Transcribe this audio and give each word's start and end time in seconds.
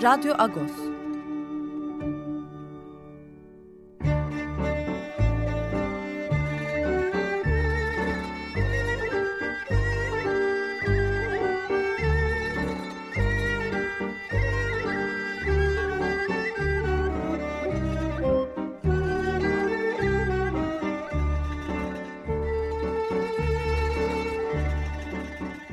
Radyo 0.00 0.34
Agos. 0.38 0.72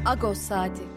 Agos 0.05 0.37
Saati 0.37 0.96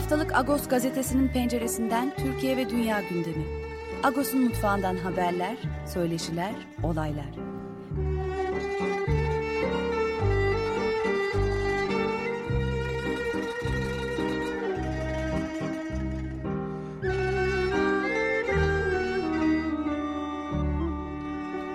Haftalık 0.00 0.36
Agos 0.36 0.68
gazetesinin 0.68 1.28
penceresinden 1.28 2.12
Türkiye 2.16 2.56
ve 2.56 2.70
dünya 2.70 3.00
gündemi. 3.00 3.44
Agos'un 4.02 4.40
mutfağından 4.40 4.96
haberler, 4.96 5.56
söyleşiler, 5.86 6.54
olaylar. 6.82 7.26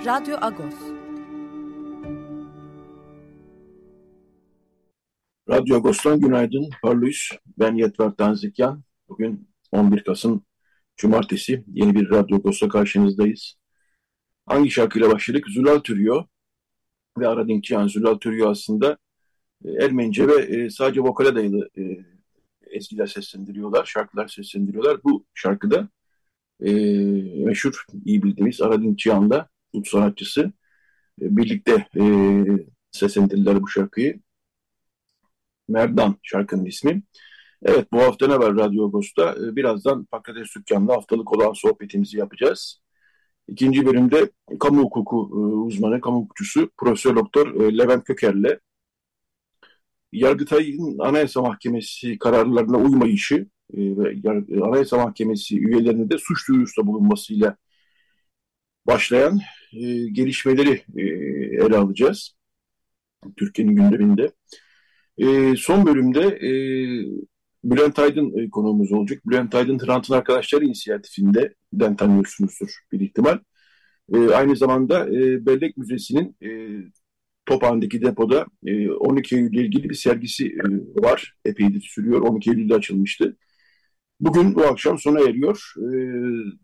Radyo 0.06 0.38
Agos 0.42 0.85
Radyo 5.66 5.78
Agos'tan 5.78 6.20
günaydın. 6.20 6.70
Parlıyız. 6.82 7.30
Ben 7.58 7.76
Yetver 7.76 8.12
Tanzikyan. 8.12 8.84
Bugün 9.10 9.50
11 9.72 10.04
Kasım 10.04 10.46
Cumartesi. 10.98 11.64
Yeni 11.68 11.96
bir 11.96 12.10
Radyo 12.10 12.38
Agos'ta 12.38 12.70
karşınızdayız. 12.70 13.56
Hangi 14.46 14.72
şarkıyla 14.72 15.12
başladık? 15.12 15.46
Zülal 15.50 15.80
Türüyor 15.80 16.26
ve 17.18 17.28
Aradin 17.28 17.62
Cihan. 17.62 17.88
Zülal 17.88 18.16
Türüyor 18.16 18.52
aslında 18.52 18.98
e, 19.66 19.72
Ermenice 19.72 20.28
ve 20.28 20.34
e, 20.34 20.70
sadece 20.70 21.02
vokale 21.02 21.36
dayalı 21.36 21.70
e, 21.78 21.84
eskiler 22.72 23.08
seslendiriyorlar, 23.08 23.86
şarkılar 23.86 24.28
seslendiriyorlar. 24.28 25.04
Bu 25.04 25.26
şarkıda 25.34 25.90
meşhur, 27.46 27.86
iyi 28.06 28.24
bildiğimiz 28.24 28.62
Aradin 28.62 28.96
Cihan'la 28.96 29.50
ut 29.74 29.88
sanatçısı 29.88 30.52
birlikte 31.20 31.88
e, 31.98 32.04
seslendirdiler 32.92 33.62
bu 33.62 33.68
şarkıyı. 33.68 34.25
Merdan 35.68 36.16
şarkının 36.24 36.66
ismi. 36.66 37.04
Evet 37.64 37.92
bu 37.92 38.02
hafta 38.02 38.28
ne 38.28 38.40
var 38.40 38.56
Radyo 38.56 38.88
Agos'ta? 38.88 39.36
Ee, 39.36 39.56
birazdan 39.56 40.06
Pakrates 40.06 40.56
Dükkan'la 40.56 40.94
haftalık 40.96 41.38
olan 41.38 41.54
sohbetimizi 41.54 42.18
yapacağız. 42.18 42.82
İkinci 43.48 43.86
bölümde 43.86 44.30
kamu 44.60 44.82
hukuku 44.82 45.30
e, 45.32 45.38
uzmanı, 45.38 46.02
kamu 46.02 46.18
hukukçusu 46.18 46.70
Profesör 46.78 47.16
Doktor 47.16 47.62
e, 47.62 47.78
Levent 47.78 48.04
Köker'le 48.04 48.60
Yargıtay'ın 50.12 51.00
Anayasa 51.00 51.42
Mahkemesi 51.42 52.18
kararlarına 52.20 52.78
uymayışı 52.78 53.36
e, 53.74 53.78
ve 53.78 54.64
Anayasa 54.64 54.98
Mahkemesi 54.98 55.60
üyelerinin 55.60 56.10
de 56.10 56.18
suç 56.18 56.50
duyurusunda 56.50 56.88
bulunmasıyla 56.88 57.58
başlayan 58.88 59.40
gelişmeleri 60.12 60.86
ele 61.66 61.78
alacağız. 61.78 62.36
Türkiye'nin 63.38 63.76
gündeminde. 63.76 64.32
E, 65.18 65.56
son 65.56 65.86
bölümde 65.86 66.22
e, 66.22 66.52
Bülent 67.64 68.00
Aydın 68.00 68.38
e, 68.38 68.50
konuğumuz 68.50 68.92
olacak. 68.92 69.22
Bülent 69.26 69.56
Aydın 69.56 69.80
Hrant'ın 69.80 70.14
Arkadaşları 70.14 70.66
inisiyatifinde 70.66 71.56
den 71.74 71.96
tanıyorsunuzdur 71.96 72.70
bir 72.92 73.00
ihtimal. 73.00 73.40
E, 74.14 74.30
aynı 74.30 74.56
zamanda 74.56 75.10
e, 75.10 75.46
Bellek 75.46 75.78
Müzesi'nin 75.78 76.36
e, 76.44 76.50
Tophane'deki 77.46 78.02
depoda 78.02 78.46
e, 78.66 78.90
12 78.90 79.36
Eylül 79.36 79.66
ilgili 79.66 79.90
bir 79.90 79.96
sergisi 79.96 80.48
e, 80.48 80.64
var. 81.04 81.36
Epeydir 81.46 81.82
sürüyor. 81.82 82.22
12 82.22 82.50
Eylül'de 82.50 82.76
açılmıştı. 82.76 83.38
Bugün 84.20 84.56
bu 84.56 84.64
akşam 84.64 85.00
sona 85.00 85.20
eriyor. 85.20 85.74
E, 85.78 85.88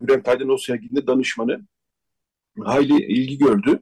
Bülent 0.00 0.28
Aydın 0.28 0.48
o 0.48 0.56
serginde 0.56 1.06
danışmanı 1.06 1.66
hayli 2.60 3.02
ilgi 3.06 3.38
gördü. 3.38 3.80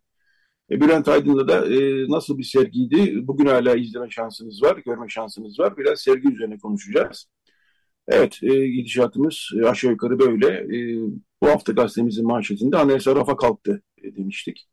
E, 0.71 0.81
Bülent 0.81 1.09
Aydın'la 1.09 1.49
da 1.49 1.67
e, 1.75 2.09
nasıl 2.09 2.39
bir 2.39 2.45
sergiydi? 2.45 3.27
Bugün 3.27 3.47
hala 3.47 3.77
izleme 3.77 4.11
şansınız 4.11 4.63
var, 4.63 4.77
görme 4.87 5.09
şansınız 5.09 5.59
var. 5.61 5.77
Biraz 5.77 6.01
sergi 6.01 6.29
üzerine 6.29 6.59
konuşacağız. 6.59 7.27
Evet, 8.09 8.39
e, 8.43 8.69
gidişatımız 8.69 9.51
e, 9.61 9.67
aşağı 9.67 9.91
yukarı 9.91 10.19
böyle. 10.19 10.47
E, 10.49 11.01
bu 11.43 11.49
hafta 11.49 11.73
gazetemizin 11.73 12.27
manşetinde 12.27 12.77
anayasa 12.77 13.17
rafa 13.17 13.37
kalktı 13.37 13.83
e, 14.03 14.17
demiştik. 14.17 14.69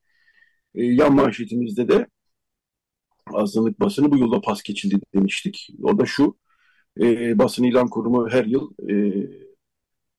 E, 0.75 0.83
yan 0.85 1.15
manşetimizde 1.15 1.87
de 1.89 2.07
azınlık 3.33 3.79
basını 3.79 4.11
bu 4.11 4.17
yılda 4.17 4.41
pas 4.41 4.63
geçildi 4.63 4.99
demiştik. 5.15 5.69
O 5.83 5.99
da 5.99 6.05
şu, 6.05 6.37
e, 7.01 7.39
basın 7.39 7.63
ilan 7.63 7.87
kurumu 7.89 8.29
her 8.29 8.45
yıl, 8.45 8.71
e, 8.89 9.27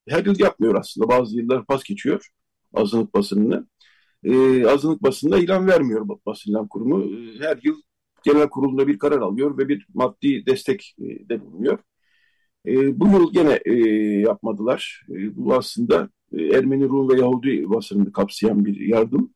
her 0.09 0.25
yıl 0.25 0.39
yapmıyor 0.39 0.75
aslında. 0.75 1.09
Bazı 1.09 1.37
yıllar 1.37 1.67
pas 1.67 1.85
geçiyor 1.85 2.29
azınlık 2.75 3.15
basınını 3.15 3.67
e, 4.25 4.67
azınlık 4.67 5.03
basında 5.03 5.39
ilan 5.39 5.67
vermiyor 5.67 6.09
basın 6.27 6.51
ilan 6.51 6.69
kurumu. 6.69 7.05
E, 7.05 7.39
her 7.41 7.59
yıl 7.63 7.77
genel 8.25 8.49
kurulunda 8.49 8.87
bir 8.87 8.99
karar 8.99 9.21
alıyor 9.21 9.59
ve 9.59 9.69
bir 9.69 9.87
maddi 9.95 10.47
destek 10.47 10.97
e, 11.01 11.29
de 11.29 11.41
bulunuyor. 11.45 11.79
E, 12.67 13.01
bu 13.01 13.09
yıl 13.09 13.33
gene 13.33 13.61
e, 13.65 13.75
yapmadılar. 14.21 15.07
E, 15.11 15.37
bu 15.37 15.55
aslında 15.55 16.11
e, 16.33 16.45
Ermeni, 16.45 16.89
Rum 16.89 17.09
ve 17.11 17.21
Yahudi 17.21 17.71
basınını 17.71 18.13
kapsayan 18.13 18.65
bir 18.65 18.81
yardım. 18.81 19.35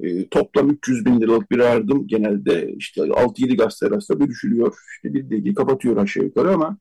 E, 0.00 0.28
toplam 0.28 0.70
300 0.70 1.06
bin 1.06 1.20
liralık 1.20 1.50
bir 1.50 1.58
yardım 1.58 2.06
genelde 2.06 2.74
işte 2.78 3.00
6-7 3.02 3.56
gazete 3.56 3.86
arasında 3.86 4.20
bölüşülüyor. 4.20 4.76
İşte 4.96 5.14
bir 5.14 5.30
degi 5.30 5.54
kapatıyor 5.54 5.96
aşağı 5.96 6.24
yukarı 6.24 6.54
ama 6.54 6.78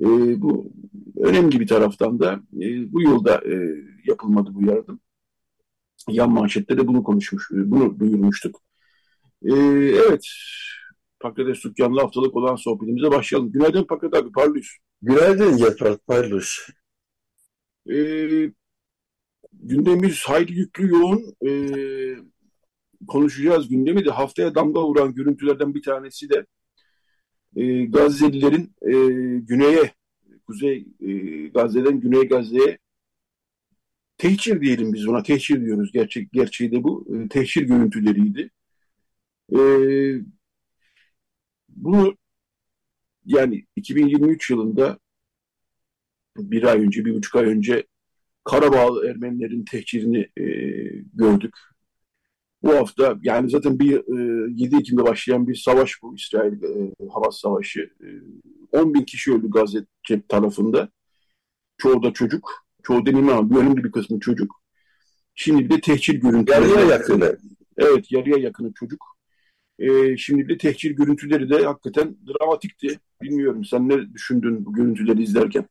e, 0.00 0.06
bu 0.42 0.72
önemli 1.18 1.60
bir 1.60 1.66
taraftan 1.66 2.20
da 2.20 2.40
e, 2.54 2.92
bu 2.92 3.02
yılda 3.02 3.42
e, 3.52 3.54
yapılmadı 4.06 4.50
bu 4.54 4.66
yardım 4.66 5.00
yan 6.08 6.30
manşette 6.30 6.78
de 6.78 6.86
bunu 6.86 7.02
konuşmuş, 7.02 7.50
bunu 7.50 7.98
duyurmuştuk. 8.00 8.62
Ee, 9.42 9.52
evet, 10.08 10.26
Pakrates 11.20 11.64
Dükkan'la 11.64 12.02
haftalık 12.02 12.36
olan 12.36 12.56
sohbetimize 12.56 13.10
başlayalım. 13.10 13.52
Günaydın 13.52 13.84
Pakrates 13.84 14.20
abi, 14.20 14.32
parlıyız. 14.32 14.68
Günaydın 15.02 15.56
Yaprak, 15.56 16.06
parlıyız. 16.06 16.68
Ee, 17.90 18.50
gündemimiz 19.52 20.22
hayli 20.22 20.58
yüklü, 20.58 20.88
yoğun. 20.88 21.34
Ee, 21.46 22.16
konuşacağız 23.08 23.68
gündemi 23.68 24.04
de 24.04 24.10
haftaya 24.10 24.54
damga 24.54 24.84
vuran 24.84 25.14
görüntülerden 25.14 25.74
bir 25.74 25.82
tanesi 25.82 26.30
de 26.30 26.46
e, 27.56 27.84
Gazze'lilerin 27.84 28.74
e, 28.82 28.92
güneye, 29.38 29.92
Kuzey 30.46 30.86
e, 31.00 31.12
Gazze'den 31.48 32.00
Güney 32.00 32.28
Gazze'ye 32.28 32.78
tehcir 34.18 34.60
diyelim 34.60 34.92
biz 34.92 35.06
buna. 35.06 35.22
Tehcir 35.22 35.60
diyoruz. 35.64 35.92
Gerçek, 35.92 36.32
gerçeği 36.32 36.72
de 36.72 36.84
bu. 36.84 37.06
E, 37.14 37.28
tehcir 37.28 37.62
görüntüleriydi. 37.62 38.50
E, 39.52 39.58
bunu 41.68 42.16
yani 43.24 43.66
2023 43.76 44.50
yılında 44.50 44.98
bir 46.36 46.62
ay 46.64 46.80
önce, 46.80 47.04
bir 47.04 47.14
buçuk 47.14 47.36
ay 47.36 47.44
önce 47.44 47.86
Karabağ 48.44 49.08
Ermenilerin 49.08 49.64
tehcirini 49.64 50.28
e, 50.36 50.44
gördük. 51.14 51.54
Bu 52.62 52.74
hafta 52.74 53.18
yani 53.22 53.50
zaten 53.50 53.78
bir 53.78 53.94
e, 53.94 54.52
7 54.54 54.76
Ekim'de 54.76 55.02
başlayan 55.04 55.48
bir 55.48 55.54
savaş 55.54 56.02
bu 56.02 56.16
İsrail 56.16 56.62
e, 56.62 56.94
Hamas 57.14 57.40
Savaşı. 57.40 57.90
E, 58.72 58.78
10 58.78 58.94
bin 58.94 59.02
kişi 59.04 59.32
öldü 59.32 59.50
Gazze 59.50 59.86
tarafında. 60.28 60.88
Çoğu 61.78 62.02
da 62.02 62.12
çocuk 62.12 62.65
çoğu 62.86 63.06
demeyeyim 63.06 63.32
ama 63.32 63.50
bir 63.50 63.56
önemli 63.56 63.84
bir 63.84 63.92
kısmı 63.92 64.20
çocuk. 64.20 64.62
Şimdi 65.34 65.64
bir 65.64 65.76
de 65.76 65.80
tehcir 65.80 66.14
görüntüleri. 66.14 66.68
Yarıya 66.68 66.86
yakını. 66.86 67.38
Evet 67.78 68.12
yarıya 68.12 68.36
yakını 68.36 68.72
çocuk. 68.72 69.04
E, 69.78 70.16
şimdi 70.16 70.48
bir 70.48 70.54
de 70.54 70.58
tehcir 70.58 70.90
görüntüleri 70.90 71.50
de 71.50 71.64
hakikaten 71.64 72.16
dramatikti. 72.26 72.98
Bilmiyorum 73.22 73.64
sen 73.64 73.88
ne 73.88 74.14
düşündün 74.14 74.64
bu 74.64 74.72
görüntüleri 74.72 75.22
izlerken? 75.22 75.68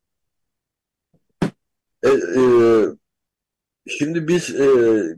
E, 2.04 2.10
e, 2.10 2.44
şimdi 3.88 4.28
biz 4.28 4.56
e, 4.56 4.68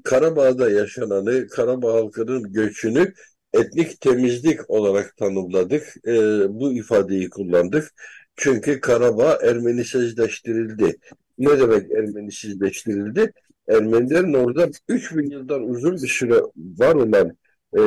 Karabağ'da 0.04 0.70
yaşananı, 0.70 1.48
Karabağ 1.48 1.94
halkının 1.94 2.54
göçünü 2.54 3.14
etnik 3.54 4.02
temizlik 4.02 4.70
olarak 4.70 5.18
tanımladık. 5.18 6.08
E, 6.08 6.14
bu 6.50 6.74
ifadeyi 6.74 7.30
kullandık. 7.30 7.94
Çünkü 8.36 8.80
Karabağ 8.80 9.40
Ermenisizleştirildi. 9.44 10.98
Ne 11.38 11.60
demek 11.60 11.92
Ermenisizleştirildi? 11.92 13.34
Ermenilerin 13.68 14.34
orada 14.34 14.70
3000 14.88 15.30
yıldan 15.30 15.70
uzun 15.70 15.94
bir 15.94 16.08
süre 16.08 16.36
var 16.56 16.96
olan 16.96 17.38
e, 17.78 17.82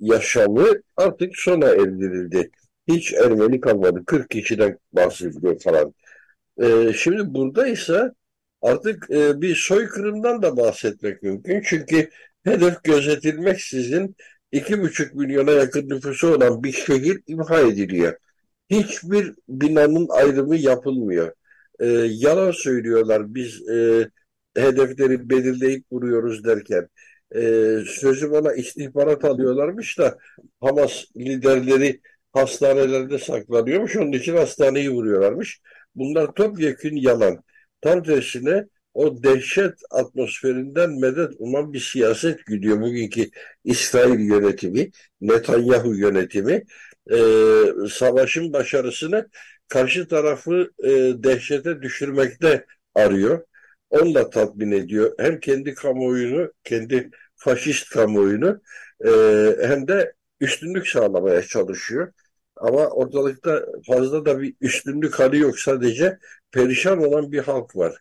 yaşamı 0.00 0.68
artık 0.96 1.36
sona 1.36 1.68
erdirildi. 1.68 2.50
Hiç 2.88 3.12
Ermeni 3.12 3.60
kalmadı. 3.60 4.04
40 4.06 4.30
kişiden 4.30 4.78
bahsediyor 4.92 5.60
falan. 5.60 5.94
E, 6.62 6.92
şimdi 6.92 7.34
burada 7.34 7.66
ise 7.68 8.12
artık 8.62 9.10
e, 9.10 9.40
bir 9.40 9.54
soykırımdan 9.56 10.42
da 10.42 10.56
bahsetmek 10.56 11.22
mümkün. 11.22 11.62
Çünkü 11.64 12.10
hedef 12.44 12.84
gözetilmeksizin 12.84 14.16
iki 14.52 14.82
buçuk 14.82 15.14
milyona 15.14 15.50
yakın 15.50 15.88
nüfusu 15.88 16.34
olan 16.34 16.62
bir 16.64 16.72
şehir 16.72 17.22
imha 17.26 17.60
ediliyor. 17.60 18.16
Hiçbir 18.70 19.34
binanın 19.48 20.08
ayrımı 20.10 20.56
yapılmıyor. 20.56 21.32
E, 21.82 21.86
yalan 22.10 22.50
söylüyorlar 22.50 23.34
biz 23.34 23.68
e, 23.68 24.08
hedefleri 24.56 25.30
belirleyip 25.30 25.84
vuruyoruz 25.92 26.44
derken. 26.44 26.88
E, 27.34 27.40
sözü 27.86 28.30
bana 28.30 28.54
istihbarat 28.54 29.24
alıyorlarmış 29.24 29.98
da 29.98 30.18
Hamas 30.60 31.04
liderleri 31.16 32.00
hastanelerde 32.32 33.18
saklanıyormuş. 33.18 33.96
Onun 33.96 34.12
için 34.12 34.36
hastaneyi 34.36 34.90
vuruyorlarmış. 34.90 35.60
Bunlar 35.94 36.32
topyekün 36.34 36.96
yalan. 36.96 37.44
Tam 37.80 38.02
tersine 38.02 38.66
o 38.94 39.22
dehşet 39.22 39.74
atmosferinden 39.90 40.90
medet 41.00 41.30
uman 41.38 41.72
bir 41.72 41.80
siyaset 41.80 42.46
gidiyor. 42.46 42.80
Bugünkü 42.80 43.30
İsrail 43.64 44.20
yönetimi, 44.20 44.90
Netanyahu 45.20 45.94
yönetimi 45.94 46.62
e, 47.10 47.18
savaşın 47.90 48.52
başarısını 48.52 49.28
karşı 49.72 50.08
tarafı 50.08 50.70
e, 50.84 50.90
dehşete 51.24 51.82
düşürmekte 51.82 52.66
arıyor. 52.94 53.44
Onunla 53.90 54.30
tatmin 54.30 54.72
ediyor. 54.72 55.14
Hem 55.18 55.40
kendi 55.40 55.74
kamuoyunu, 55.74 56.52
kendi 56.64 57.10
faşist 57.36 57.90
kamuoyunu 57.90 58.60
e, 59.04 59.10
hem 59.66 59.88
de 59.88 60.14
üstünlük 60.40 60.88
sağlamaya 60.88 61.42
çalışıyor. 61.42 62.12
Ama 62.56 62.86
ortalıkta 62.86 63.66
fazla 63.86 64.24
da 64.24 64.40
bir 64.40 64.54
üstünlük 64.60 65.18
hali 65.18 65.38
yok. 65.38 65.58
Sadece 65.58 66.18
perişan 66.52 67.04
olan 67.04 67.32
bir 67.32 67.38
halk 67.38 67.76
var. 67.76 67.96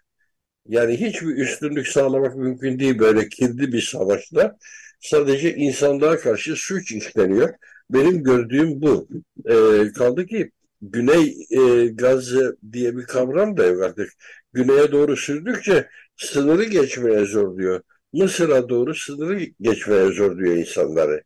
Yani 0.67 0.99
hiçbir 1.01 1.35
üstünlük 1.37 1.87
sağlamak 1.87 2.35
mümkün 2.35 2.79
değil 2.79 2.99
böyle 2.99 3.29
kirli 3.29 3.73
bir 3.73 3.81
savaşta. 3.81 4.57
Sadece 5.01 5.55
insanlığa 5.55 6.17
karşı 6.19 6.55
suç 6.55 6.91
işleniyor. 6.91 7.53
Benim 7.89 8.23
gördüğüm 8.23 8.81
bu. 8.81 9.07
E, 9.45 9.55
kaldı 9.93 10.25
ki 10.25 10.51
Güney 10.81 11.47
e, 11.49 11.87
Gazze 11.87 12.51
diye 12.71 12.97
bir 12.97 13.05
kavram 13.05 13.57
da 13.57 13.65
yok 13.65 13.83
artık. 13.83 14.13
Güneye 14.53 14.91
doğru 14.91 15.17
sürdükçe 15.17 15.89
sınırı 16.17 16.63
geçmeye 16.63 17.25
zor 17.25 17.57
diyor. 17.57 17.81
Mısır'a 18.13 18.69
doğru 18.69 18.95
sınırı 18.95 19.39
geçmeye 19.61 20.11
zor 20.11 20.37
diyor 20.37 20.55
insanları. 20.55 21.23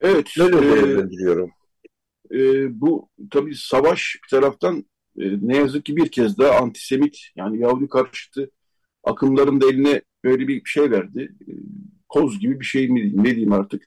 Evet. 0.00 0.38
Öyle 0.40 0.56
e, 0.56 1.10
biliyorum. 1.10 1.50
e, 2.32 2.80
bu 2.80 3.08
tabii 3.30 3.54
savaş 3.54 4.16
bir 4.24 4.28
taraftan 4.30 4.78
e, 5.18 5.24
ne 5.42 5.56
yazık 5.56 5.84
ki 5.84 5.96
bir 5.96 6.10
kez 6.10 6.38
daha 6.38 6.58
antisemit 6.58 7.18
yani 7.36 7.60
Yahudi 7.60 7.88
karşıtı 7.88 8.50
akımların 9.04 9.60
da 9.60 9.66
eline 9.70 10.02
böyle 10.24 10.48
bir 10.48 10.62
şey 10.64 10.90
verdi. 10.90 11.34
E, 11.48 11.52
koz 12.08 12.38
gibi 12.40 12.60
bir 12.60 12.64
şey 12.64 12.88
mi 12.88 13.12
ne 13.16 13.24
diyeyim 13.24 13.52
artık. 13.52 13.82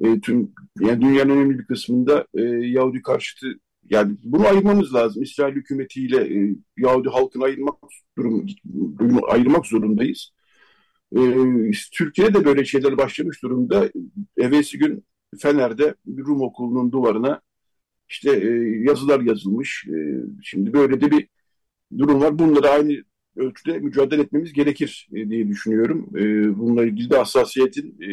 E, 0.00 0.20
tüm 0.20 0.52
yani 0.80 1.00
dünyanın 1.00 1.30
önemli 1.30 1.58
bir 1.58 1.64
kısmında 1.64 2.26
e, 2.34 2.42
Yahudi 2.42 3.02
karşıtı 3.02 3.46
yani 3.90 4.16
bunu 4.24 4.46
ayırmamız 4.46 4.94
lazım. 4.94 5.22
İsrail 5.22 5.54
hükümetiyle 5.54 6.40
e, 6.40 6.56
Yahudi 6.76 7.08
halkını 7.08 7.44
ayırmak 7.44 7.74
durum 8.18 8.46
ayırmak 9.28 9.66
zorundayız. 9.66 10.30
E, 11.16 11.20
Türkiye'de 11.92 12.44
böyle 12.44 12.64
şeyler 12.64 12.98
başlamış 12.98 13.42
durumda. 13.42 13.90
Evvelsi 14.36 14.78
gün 14.78 15.04
Fener'de 15.38 15.94
bir 16.06 16.24
Rum 16.24 16.42
okulunun 16.42 16.92
duvarına 16.92 17.40
işte 18.08 18.30
e, 18.30 18.48
yazılar 18.84 19.20
yazılmış. 19.20 19.86
E, 19.88 20.24
şimdi 20.42 20.72
böyle 20.72 21.00
de 21.00 21.10
bir 21.10 21.28
durum 21.98 22.20
var. 22.20 22.38
Bunları 22.38 22.68
aynı 22.68 23.04
ölçüde 23.36 23.78
mücadele 23.78 24.22
etmemiz 24.22 24.52
gerekir 24.52 25.08
e, 25.14 25.30
diye 25.30 25.48
düşünüyorum. 25.48 26.10
E, 26.16 26.58
bununla 26.58 26.84
ilgili 26.84 27.10
de 27.10 27.16
hassasiyetin 27.16 27.88
e, 28.02 28.08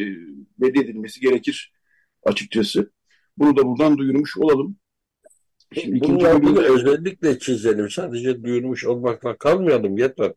belli 0.60 0.80
edilmesi 0.80 1.20
gerekir 1.20 1.72
açıkçası. 2.28 2.90
Bunu 3.38 3.56
da 3.56 3.66
buradan 3.66 3.98
duyurmuş 3.98 4.36
olalım. 4.38 4.76
Şimdi 5.74 6.00
Bunun 6.00 6.24
altını 6.24 6.62
özellikle 6.62 7.38
çizelim. 7.38 7.90
Sadece 7.90 8.44
duyurmuş 8.44 8.86
olmakla 8.86 9.36
kalmayalım 9.36 9.98
yeter. 9.98 10.32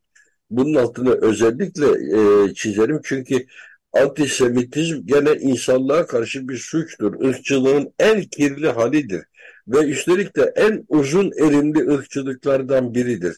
Bunun 0.49 0.75
altını 0.75 1.11
özellikle 1.21 1.85
e, 1.85 2.53
çizelim. 2.53 2.99
Çünkü 3.03 3.45
antisemitizm 3.93 5.05
gene 5.05 5.31
insanlığa 5.33 6.05
karşı 6.05 6.47
bir 6.47 6.57
suçtur. 6.57 7.29
Irkçılığın 7.29 7.93
en 7.99 8.23
kirli 8.23 8.67
halidir. 8.67 9.21
Ve 9.67 9.77
üstelik 9.77 10.35
de 10.35 10.53
en 10.55 10.85
uzun 10.88 11.31
erimli 11.31 11.89
ırkçılıklardan 11.89 12.95
biridir. 12.95 13.38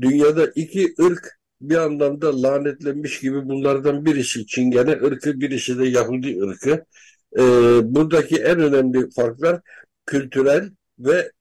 Dünyada 0.00 0.46
iki 0.54 0.94
ırk 1.00 1.38
bir 1.60 1.76
anlamda 1.76 2.42
lanetlenmiş 2.42 3.20
gibi 3.20 3.48
bunlardan 3.48 4.04
birisi 4.04 4.46
Çingene 4.46 4.90
ırkı, 4.90 5.40
birisi 5.40 5.78
de 5.78 5.86
Yahudi 5.86 6.42
ırkı. 6.42 6.84
Ee, 7.38 7.40
buradaki 7.82 8.36
en 8.36 8.60
önemli 8.60 9.10
farklar 9.10 9.60
kültürel 10.06 10.70
ve 10.98 11.32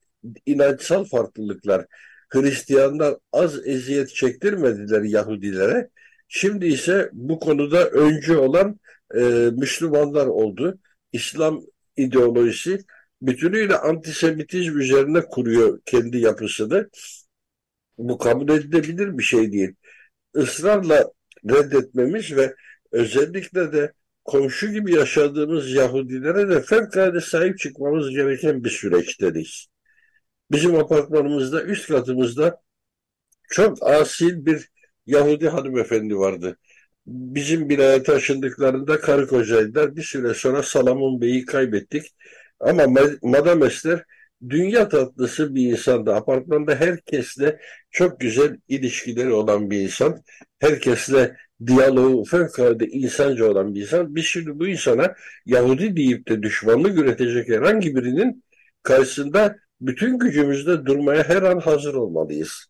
inançsal 0.46 1.06
farklılıklar. 1.06 1.86
Hristiyanlar 2.30 3.16
az 3.32 3.68
eziyet 3.68 4.16
çektirmediler 4.16 5.02
Yahudilere. 5.02 5.90
Şimdi 6.28 6.68
ise 6.68 7.10
bu 7.14 7.40
konuda 7.40 7.90
öncü 7.90 8.36
olan 8.36 8.80
e, 9.16 9.20
Müslümanlar 9.58 10.28
oldu. 10.28 10.80
İslam 11.12 11.62
ideolojisi 11.98 12.80
bütünüyle 13.22 13.78
antisemitizm 13.78 14.80
üzerine 14.80 15.22
kuruyor 15.22 15.80
kendi 15.86 16.18
yapısını. 16.18 16.90
Bu 17.98 18.18
kabul 18.18 18.50
edilebilir 18.50 19.18
bir 19.18 19.24
şey 19.24 19.52
değil. 19.52 19.76
Israrla 20.36 21.12
reddetmemiz 21.50 22.36
ve 22.36 22.56
özellikle 22.92 23.74
de 23.74 23.94
komşu 24.26 24.72
gibi 24.72 24.96
yaşadığımız 24.96 25.72
Yahudilere 25.72 26.50
de 26.50 26.62
fevkalade 26.62 27.22
sahip 27.22 27.60
çıkmamız 27.60 28.10
gereken 28.10 28.64
bir 28.64 28.70
süreçteyiz. 28.70 29.68
Bizim 30.52 30.76
apartmanımızda, 30.76 31.64
üst 31.64 31.88
katımızda 31.88 32.62
çok 33.50 33.84
asil 33.84 34.46
bir 34.46 34.68
Yahudi 35.06 35.50
hanımefendi 35.50 36.18
vardı. 36.18 36.58
Bizim 37.06 37.70
binaya 37.70 38.04
taşındıklarında 38.04 39.00
karı 39.00 39.28
kocaydılar. 39.28 39.96
Bir 39.96 40.04
süre 40.04 40.34
sonra 40.34 40.64
Salamon 40.64 41.22
Bey'i 41.22 41.46
kaybettik. 41.46 42.16
Ama 42.60 42.86
Madame 43.22 43.66
Esther 43.66 44.04
dünya 44.50 44.90
tatlısı 44.90 45.56
bir 45.56 45.72
insandı. 45.72 46.16
Apartmanda 46.16 46.76
herkesle 46.76 47.60
çok 47.92 48.20
güzel 48.20 48.58
ilişkileri 48.68 49.34
olan 49.34 49.72
bir 49.72 49.80
insan. 49.80 50.24
Herkesle 50.60 51.38
diyaloğu 51.66 52.24
fevkalade 52.24 52.88
insanca 52.88 53.52
olan 53.52 53.76
bir 53.76 53.82
insan. 53.82 54.16
Biz 54.16 54.26
şimdi 54.26 54.60
bu 54.60 54.68
insana 54.68 55.16
Yahudi 55.46 55.96
deyip 55.96 56.28
de 56.28 56.44
düşmanlık 56.44 56.98
üretecek 57.00 57.50
herhangi 57.50 57.96
birinin 57.96 58.44
karşısında 58.84 59.56
bütün 59.82 60.20
gücümüzle 60.20 60.86
durmaya 60.86 61.24
her 61.24 61.42
an 61.42 61.60
hazır 61.60 61.94
olmalıyız. 61.94 62.68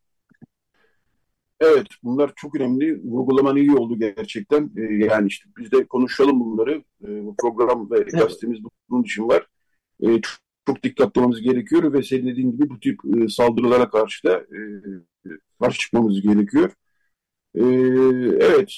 Evet, 1.59 1.87
bunlar 2.03 2.31
çok 2.35 2.55
önemli. 2.55 3.01
Vurgulaman 3.03 3.57
iyi 3.57 3.71
oldu 3.71 3.99
gerçekten. 3.99 4.71
Ee, 4.77 5.05
yani 5.05 5.27
işte 5.27 5.49
biz 5.57 5.71
de 5.71 5.85
konuşalım 5.85 6.39
bunları. 6.39 6.83
Ee, 7.03 7.23
bu 7.25 7.35
program 7.35 7.91
ve 7.91 7.99
gazetemiz 7.99 8.59
bunun 8.89 9.03
için 9.03 9.27
var. 9.27 9.47
Ee, 10.01 10.21
çok, 10.21 10.37
çok 10.67 10.83
dikkatli 10.83 11.19
olmamız 11.19 11.41
gerekiyor 11.41 11.93
ve 11.93 12.03
senin 12.03 12.27
dediğin 12.27 12.51
gibi 12.51 12.69
bu 12.69 12.79
tip 12.79 12.99
e, 13.17 13.27
saldırılara 13.27 13.89
karşı 13.89 14.27
da 14.27 14.37
e, 14.37 14.59
karşı 15.61 15.79
çıkmamız 15.79 16.21
gerekiyor. 16.21 16.71
Ee, 17.55 17.61
evet, 18.39 18.73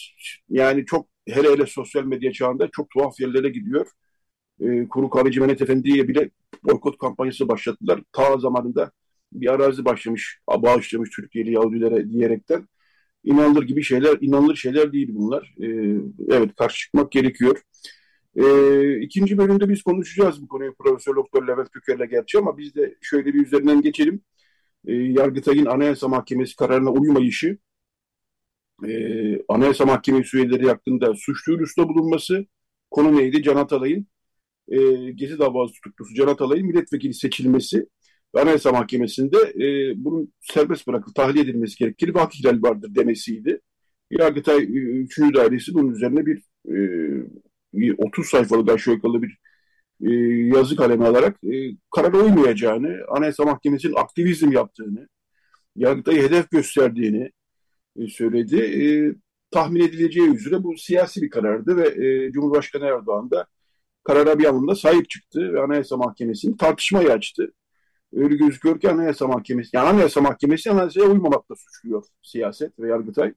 yani 0.49 0.85
çok 0.85 1.07
hele 1.27 1.51
hele 1.51 1.65
sosyal 1.65 2.03
medya 2.05 2.31
çağında 2.31 2.69
çok 2.71 2.89
tuhaf 2.89 3.19
yerlere 3.19 3.49
gidiyor. 3.49 3.87
Ee, 4.61 4.87
Kuru 4.87 5.09
Kahveci 5.09 5.39
Mehmet 5.39 5.61
Efendi'ye 5.61 6.07
bile 6.07 6.29
boykot 6.63 6.97
kampanyası 6.97 7.47
başlattılar. 7.47 8.01
Ta 8.11 8.37
zamanında 8.37 8.91
bir 9.33 9.53
arazi 9.53 9.85
başlamış, 9.85 10.39
bağışlamış 10.57 11.09
Türkiye'li 11.09 11.51
Yahudilere 11.53 12.09
diyerekten. 12.09 12.67
inanılır 13.23 13.63
gibi 13.63 13.83
şeyler, 13.83 14.17
inanılır 14.21 14.55
şeyler 14.55 14.93
değil 14.93 15.09
bunlar. 15.13 15.55
E, 15.61 15.67
evet 16.29 16.55
karşı 16.55 16.77
çıkmak 16.79 17.11
gerekiyor. 17.11 17.61
E, 18.35 18.45
ikinci 19.01 19.37
bölümde 19.37 19.69
biz 19.69 19.81
konuşacağız 19.83 20.41
bu 20.41 20.47
konuyu 20.47 20.75
Profesör 20.75 21.15
Doktor 21.15 21.47
Levent 21.47 21.69
Köker'le 21.71 22.05
gerçi 22.09 22.37
ama 22.37 22.57
biz 22.57 22.75
de 22.75 22.95
şöyle 23.01 23.33
bir 23.33 23.45
üzerinden 23.45 23.81
geçelim. 23.81 24.21
E, 24.87 24.93
Yargıtay'ın 24.93 25.65
Anayasa 25.65 26.07
Mahkemesi 26.07 26.55
kararına 26.55 26.91
uymayışı, 26.91 27.57
e, 28.83 29.41
Anayasa 29.47 29.85
Mahkemesi 29.85 30.37
üyeleri 30.37 30.67
hakkında 30.67 31.13
suç 31.15 31.47
duyurusunda 31.47 31.89
bulunması, 31.89 32.45
konu 32.91 33.17
neydi? 33.17 33.43
Can 33.43 33.55
Atalay'ın 33.55 34.07
e, 34.67 34.77
Gezi 35.11 35.39
davası 35.39 35.73
tutuklusu 35.73 36.13
Can 36.15 36.27
Atalay'ın 36.27 36.67
milletvekili 36.67 37.13
seçilmesi 37.13 37.87
ve 38.35 38.41
Anayasa 38.41 38.71
Mahkemesi'nde 38.71 39.37
e, 39.37 39.93
bunun 39.97 40.33
serbest 40.41 40.87
bırakılıp 40.87 41.15
tahliye 41.15 41.43
edilmesi 41.43 41.77
gerekir 41.77 42.15
ve 42.15 42.19
ihlali 42.33 42.61
vardır 42.63 42.95
demesiydi. 42.95 43.61
Yargıtay 44.11 44.63
3. 44.63 45.19
Dairesi 45.19 45.73
bunun 45.73 45.91
üzerine 45.91 46.25
bir 46.25 46.43
e, 47.73 47.93
30 47.97 48.27
sayfalık 48.27 48.71
aşağı 48.71 48.93
yukarı 48.93 49.21
bir 49.21 49.39
e, 50.01 50.11
yazı 50.57 50.75
kalemi 50.75 51.05
alarak 51.05 51.43
e, 51.43 51.71
karara 51.95 52.17
uymayacağını, 52.17 52.97
Anayasa 53.09 53.45
Mahkemesi'nin 53.45 53.95
aktivizm 53.95 54.51
yaptığını, 54.51 55.07
Yargıtay'ı 55.75 56.23
hedef 56.23 56.51
gösterdiğini 56.51 57.23
e, 57.23 57.31
söyledi. 58.09 58.57
E, 58.57 58.85
tahmin 59.51 59.81
edileceği 59.81 60.29
üzere 60.29 60.63
bu 60.63 60.77
siyasi 60.77 61.21
bir 61.21 61.29
karardı 61.29 61.77
ve 61.77 61.87
e, 62.07 62.31
Cumhurbaşkanı 62.31 62.85
Erdoğan 62.85 63.31
da 63.31 63.47
karara 64.03 64.39
bir 64.39 64.45
anlamda 64.45 64.75
sahip 64.75 65.09
çıktı 65.09 65.53
ve 65.53 65.61
Anayasa 65.61 65.97
Mahkemesi'ni 65.97 66.57
tartışmayı 66.57 67.11
açtı. 67.11 67.53
Öyle 68.13 68.35
gözüküyor 68.35 68.79
ki 68.79 68.89
Anayasa 68.89 69.27
Mahkemesi, 69.27 69.69
yani 69.73 69.87
Anayasa 69.87 70.21
Mahkemesi 70.21 70.71
Anayasa'ya 70.71 71.07
uymamakla 71.07 71.55
suçluyor 71.55 72.03
siyaset 72.23 72.79
ve 72.79 72.89
Yargıtay. 72.89 73.33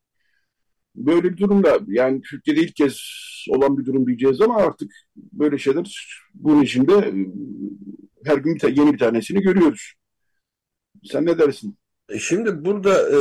Böyle 0.96 1.32
bir 1.32 1.36
durumda 1.36 1.80
yani 1.86 2.22
Türkiye'de 2.22 2.60
ilk 2.60 2.76
kez 2.76 3.00
olan 3.50 3.78
bir 3.78 3.86
durum 3.86 4.06
diyeceğiz 4.06 4.40
ama 4.40 4.56
artık 4.56 4.92
böyle 5.16 5.58
şeyler 5.58 6.18
bunun 6.34 6.62
içinde 6.62 6.92
e, 6.92 7.14
her 8.24 8.38
gün 8.38 8.58
yeni 8.68 8.92
bir 8.92 8.98
tanesini 8.98 9.40
görüyoruz. 9.40 9.94
Sen 11.04 11.26
ne 11.26 11.38
dersin? 11.38 11.77
E, 12.08 12.18
şimdi 12.18 12.64
burada 12.64 13.10
e, 13.10 13.16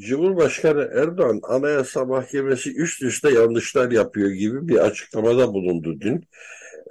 Cumhurbaşkanı 0.00 0.90
Erdoğan 0.94 1.40
Anayasa 1.42 2.04
Mahkemesi 2.04 2.76
üst 2.76 3.02
üste 3.02 3.30
yanlışlar 3.30 3.90
yapıyor 3.90 4.30
gibi 4.30 4.68
bir 4.68 4.76
açıklamada 4.76 5.52
bulundu 5.52 6.00
dün. 6.00 6.28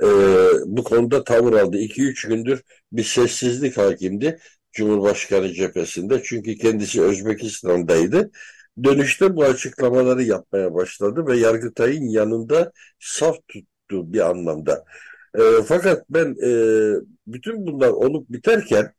E, 0.04 0.08
bu 0.66 0.84
konuda 0.84 1.24
tavır 1.24 1.54
aldı. 1.54 1.78
2-3 1.78 2.28
gündür 2.28 2.62
bir 2.92 3.04
sessizlik 3.04 3.78
hakimdi 3.78 4.40
Cumhurbaşkanı 4.72 5.54
cephesinde. 5.54 6.22
Çünkü 6.24 6.58
kendisi 6.58 7.02
Özbekistan'daydı. 7.02 8.32
Dönüşte 8.84 9.36
bu 9.36 9.44
açıklamaları 9.44 10.24
yapmaya 10.24 10.74
başladı 10.74 11.28
ve 11.28 11.38
Yargıtay'ın 11.38 12.10
yanında 12.10 12.72
saf 13.00 13.36
tuttu 13.48 14.14
bir 14.14 14.30
anlamda. 14.30 14.86
E, 15.36 15.42
fakat 15.68 16.06
ben 16.10 16.36
e, 16.44 16.52
bütün 17.28 17.68
bunlar 17.68 17.90
olup 17.90 18.30
biterken 18.30 18.94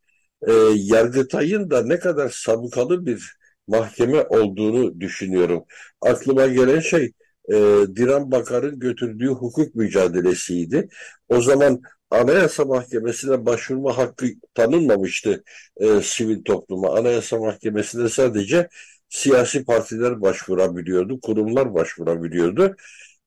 e, 0.49 0.52
Yargıtay'ın 0.76 1.70
da 1.70 1.82
ne 1.82 1.99
kadar 1.99 2.28
sabıkalı 2.30 3.06
bir 3.06 3.37
mahkeme 3.68 4.22
olduğunu 4.22 5.00
düşünüyorum. 5.00 5.64
Aklıma 6.00 6.46
gelen 6.46 6.80
şey 6.80 7.12
e, 7.49 7.54
Diran 7.96 8.30
Bakar'ın 8.30 8.78
götürdüğü 8.78 9.28
hukuk 9.28 9.75
mücadelesiydi. 9.75 10.88
O 11.28 11.40
zaman 11.40 11.82
Anayasa 12.11 12.64
Mahkemesi'ne 12.64 13.46
başvurma 13.46 13.99
hakkı 13.99 14.26
tanınmamıştı 14.54 15.44
e, 15.76 16.02
sivil 16.02 16.44
topluma. 16.44 16.96
Anayasa 16.99 17.38
Mahkemesi'ne 17.38 18.08
sadece 18.08 18.68
siyasi 19.08 19.64
partiler 19.64 20.20
başvurabiliyordu, 20.22 21.20
kurumlar 21.20 21.75
başvurabiliyordu. 21.75 22.76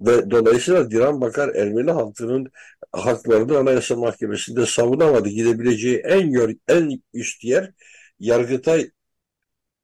Ve 0.02 0.32
dolayısıyla 0.32 0.92
Diran 0.92 1.22
Bakar 1.22 1.56
Ermeni 1.56 1.92
halkının 1.92 2.52
haklarını 2.92 3.58
Anayasa 3.58 3.96
Mahkemesi'nde 3.96 4.66
savunamadı. 4.66 5.30
Gidebileceği 5.30 5.98
en, 5.98 6.58
en 6.68 7.02
üst 7.14 7.44
yer 7.44 7.72
Yargıtay 8.20 8.90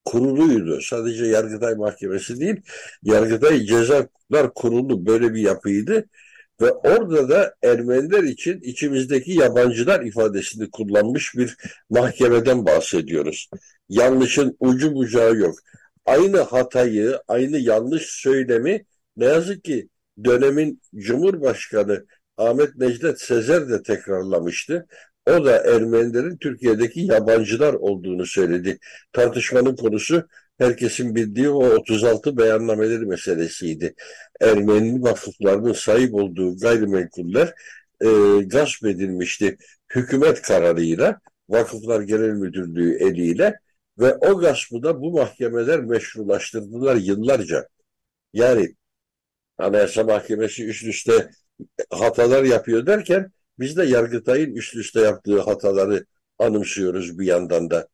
kuruluydu. 0.06 0.82
Sadece 0.82 1.26
Yargıtay 1.26 1.76
Mahkemesi 1.76 2.40
değil, 2.40 2.62
Yargıtay 3.04 3.60
Cezalar 3.66 4.54
Kurulu 4.56 5.06
böyle 5.06 5.34
bir 5.34 5.42
yapıydı. 5.42 6.06
Ve 6.62 6.72
orada 6.72 7.30
da 7.30 7.56
Ermeniler 7.64 8.24
için 8.24 8.62
içimizdeki 8.62 9.32
yabancılar 9.32 10.02
ifadesini 10.02 10.72
kullanmış 10.72 11.36
bir 11.38 11.58
mahkemeden 11.90 12.66
bahsediyoruz. 12.66 13.50
Yanlışın 13.90 14.58
ucu 14.60 14.96
bucağı 14.96 15.36
yok. 15.36 15.56
Aynı 16.06 16.40
hatayı, 16.40 17.20
aynı 17.28 17.58
yanlış 17.58 18.04
söylemi 18.04 18.86
ne 19.18 19.26
yazık 19.26 19.64
ki 19.64 19.90
dönemin 20.24 20.82
Cumhurbaşkanı 20.96 22.06
Ahmet 22.38 22.76
Necdet 22.76 23.22
Sezer 23.22 23.70
de 23.70 23.84
tekrarlamıştı. 23.84 24.88
O 25.30 25.46
da 25.46 25.58
Ermenilerin 25.58 26.38
Türkiye'deki 26.38 27.02
yabancılar 27.02 27.74
olduğunu 27.74 28.26
söyledi. 28.26 28.80
Tartışmanın 29.14 29.76
konusu 29.76 30.28
herkesin 30.58 31.16
bildiği 31.16 31.50
o 31.50 31.66
36 31.66 32.38
beyannameleri 32.38 33.06
meselesiydi. 33.06 33.94
Ermeni 34.42 35.02
vakıflarının 35.02 35.74
sahip 35.74 36.14
olduğu 36.14 36.58
gayrimenkuller 36.58 37.54
e, 38.02 38.08
gasp 38.46 38.86
edilmişti 38.86 39.58
hükümet 39.96 40.42
kararıyla, 40.42 41.20
Vakıflar 41.50 42.02
Genel 42.02 42.32
Müdürlüğü 42.32 42.96
eliyle 42.96 43.60
ve 44.00 44.16
o 44.16 44.38
gaspı 44.38 44.84
da 44.84 45.02
bu 45.02 45.12
mahkemeler 45.12 45.80
meşrulaştırdılar 45.80 46.96
yıllarca. 46.96 47.68
Yani 48.34 48.76
Anayasa 49.62 50.04
Mahkemesi 50.04 50.66
üst 50.66 50.84
üste 50.84 51.30
hatalar 51.90 52.44
yapıyor 52.44 52.86
derken 52.86 53.32
biz 53.60 53.78
de 53.78 53.84
Yargıtay'ın 53.86 54.56
üst 54.56 54.76
üste 54.76 55.02
yaptığı 55.02 55.42
hataları 55.42 56.06
anımsıyoruz 56.40 57.20
bir 57.20 57.26
yandan 57.26 57.70
da. 57.70 57.88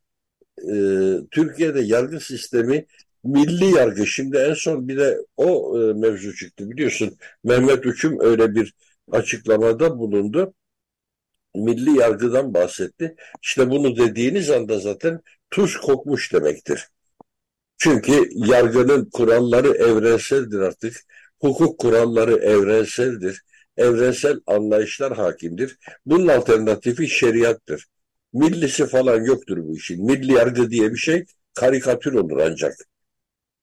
Ee, 0.74 1.18
Türkiye'de 1.32 1.82
yargı 1.82 2.20
sistemi 2.20 2.86
milli 3.24 3.66
yargı. 3.66 4.08
Şimdi 4.08 4.38
en 4.38 4.54
son 4.54 4.88
bir 4.88 4.98
de 4.98 5.18
o 5.38 5.80
e, 5.80 5.94
mevzu 5.94 6.36
çıktı 6.36 6.70
biliyorsun. 6.72 7.18
Mehmet 7.44 7.86
Uçum 7.86 8.20
öyle 8.20 8.56
bir 8.56 8.74
açıklamada 9.12 9.98
bulundu. 10.00 10.54
Milli 11.56 12.00
yargıdan 12.00 12.54
bahsetti. 12.54 13.16
İşte 13.44 13.70
bunu 13.70 13.98
dediğiniz 13.98 14.50
anda 14.50 14.80
zaten 14.80 15.20
tuz 15.50 15.78
kokmuş 15.78 16.34
demektir. 16.34 16.88
Çünkü 17.78 18.30
yargının 18.36 19.10
kuralları 19.14 19.68
evrenseldir 19.68 20.60
artık. 20.60 20.98
Hukuk 21.40 21.80
kuralları 21.80 22.36
evrenseldir. 22.36 23.42
Evrensel 23.78 24.40
anlayışlar 24.48 25.16
hakimdir. 25.16 25.78
Bunun 26.06 26.28
alternatifi 26.28 27.10
şeriattır. 27.10 27.86
Millisi 28.34 28.86
falan 28.88 29.24
yoktur 29.24 29.58
bu 29.58 29.78
işin. 29.78 30.06
Milli 30.06 30.34
yargı 30.34 30.72
diye 30.72 30.92
bir 30.92 30.98
şey 30.98 31.26
karikatür 31.54 32.14
olur 32.14 32.38
ancak. 32.38 32.74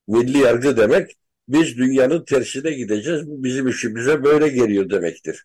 Milli 0.09 0.38
yargı 0.38 0.76
demek 0.76 1.16
biz 1.49 1.76
dünyanın 1.78 2.25
tersine 2.25 2.71
gideceğiz. 2.71 3.26
Bu 3.26 3.45
bizim 3.45 3.69
işimize 3.69 4.25
böyle 4.25 4.49
geliyor 4.49 4.90
demektir. 4.90 5.45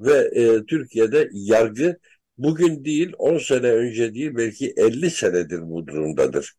Ve 0.00 0.30
e, 0.34 0.64
Türkiye'de 0.66 1.28
yargı 1.32 1.98
bugün 2.38 2.84
değil 2.84 3.12
10 3.18 3.38
sene 3.38 3.70
önce 3.72 4.14
değil 4.14 4.32
belki 4.36 4.74
50 4.76 5.10
senedir 5.10 5.60
bu 5.62 5.86
durumdadır. 5.86 6.54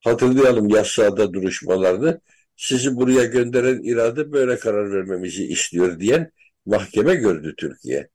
Hatırlayalım 0.00 0.68
yassada 0.68 1.32
duruşmalarını 1.32 2.20
sizi 2.60 2.96
buraya 2.96 3.24
gönderen 3.24 3.82
irade 3.82 4.32
böyle 4.32 4.58
karar 4.58 4.92
vermemizi 4.92 5.44
istiyor 5.46 6.00
diyen 6.00 6.30
mahkeme 6.66 7.14
gördü 7.14 7.54
Türkiye. 7.58 8.08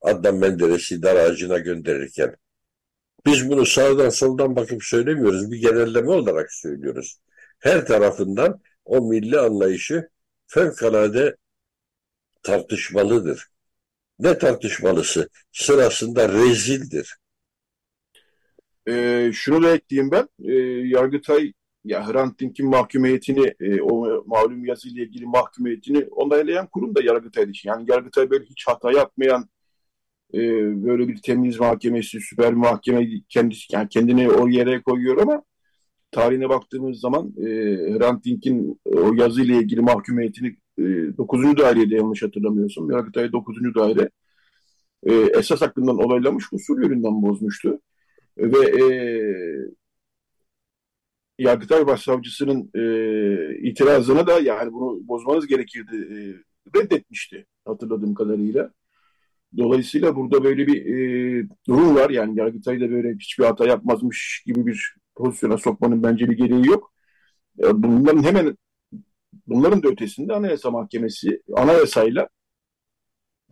Adnan 0.00 0.36
Menderes'i 0.36 1.02
dar 1.02 1.16
ağacına 1.16 1.58
gönderirken. 1.58 2.36
Biz 3.26 3.50
bunu 3.50 3.66
sağdan 3.66 4.08
soldan 4.08 4.56
bakıp 4.56 4.84
söylemiyoruz. 4.84 5.50
Bir 5.50 5.60
genelleme 5.60 6.10
olarak 6.10 6.52
söylüyoruz. 6.52 7.20
Her 7.58 7.86
tarafından 7.86 8.60
o 8.84 9.00
milli 9.08 9.38
anlayışı 9.38 10.08
fevkalade 10.46 11.36
tartışmalıdır. 12.42 13.46
Ne 14.18 14.38
tartışmalısı? 14.38 15.28
Sırasında 15.52 16.28
rezildir. 16.28 17.16
Ee, 18.88 19.30
şunu 19.34 19.62
da 19.62 19.74
ekleyeyim 19.74 20.10
ben. 20.10 20.28
Ee, 20.44 20.52
Yargıtay 20.88 21.52
ya 21.84 22.08
Hrant 22.08 22.40
Dink'in 22.40 22.68
mahkumiyetini, 22.68 23.54
e, 23.60 23.82
o 23.82 24.24
malum 24.26 24.64
yazıyla 24.64 25.04
ilgili 25.04 25.26
mahkumiyetini 25.26 26.04
onaylayan 26.10 26.66
kurum 26.66 26.94
da 26.94 27.02
Yargıtay. 27.02 27.46
Yani 27.64 27.90
Yargıtay 27.90 28.30
böyle 28.30 28.44
hiç 28.44 28.66
hata 28.66 28.92
yapmayan 28.92 29.48
e, 30.34 30.38
böyle 30.84 31.08
bir 31.08 31.22
temiz 31.22 31.60
mahkemesi, 31.60 32.20
süper 32.20 32.52
mahkeme 32.54 33.08
kendisi 33.28 33.74
yani 33.76 33.88
kendini 33.88 34.30
o 34.30 34.48
yere 34.48 34.82
koyuyor 34.82 35.18
ama 35.18 35.42
tarihine 36.10 36.48
baktığımız 36.48 37.00
zaman 37.00 37.34
e, 37.38 37.44
Hrant 37.98 38.24
Dink'in 38.24 38.80
o 38.84 39.14
yazıyla 39.14 39.54
ilgili 39.56 39.80
mahkumiyetini 39.80 40.56
e, 40.78 41.16
9. 41.16 41.56
dairede 41.58 41.94
yanlış 41.94 42.22
hatırlamıyorsam 42.22 42.90
Yargıtay 42.90 43.32
9. 43.32 43.56
daire 43.74 44.10
e, 45.02 45.14
esas 45.14 45.60
hakkından 45.60 45.98
olaylamış 45.98 46.44
usul 46.52 46.82
yönünden 46.82 47.22
bozmuştu. 47.22 47.80
Ve 48.38 48.58
e, 48.58 48.84
Yargıtay 51.40 51.86
Başsavcısının 51.86 52.70
e, 52.74 53.68
itirazına 53.68 54.26
da 54.26 54.40
yani 54.40 54.72
bunu 54.72 55.08
bozmanız 55.08 55.46
gerekirdi 55.46 55.96
e, 55.96 56.16
reddetmişti 56.78 57.46
hatırladığım 57.64 58.14
kadarıyla. 58.14 58.72
Dolayısıyla 59.56 60.16
burada 60.16 60.44
böyle 60.44 60.66
bir 60.66 60.86
e, 60.86 61.48
durum 61.68 61.94
var. 61.94 62.10
Yani 62.10 62.38
Yargıtay 62.38 62.80
da 62.80 62.90
böyle 62.90 63.14
hiçbir 63.14 63.44
hata 63.44 63.66
yapmazmış 63.66 64.42
gibi 64.46 64.66
bir 64.66 64.96
pozisyona 65.16 65.58
sokmanın 65.58 66.02
bence 66.02 66.30
bir 66.30 66.36
gereği 66.36 66.66
yok. 66.66 66.92
E, 67.62 67.82
bunların 67.82 68.22
hemen 68.22 68.56
bunların 69.46 69.82
da 69.82 69.88
ötesinde 69.88 70.32
Anayasa 70.34 70.70
Mahkemesi 70.70 71.42
anayasayla 71.56 72.28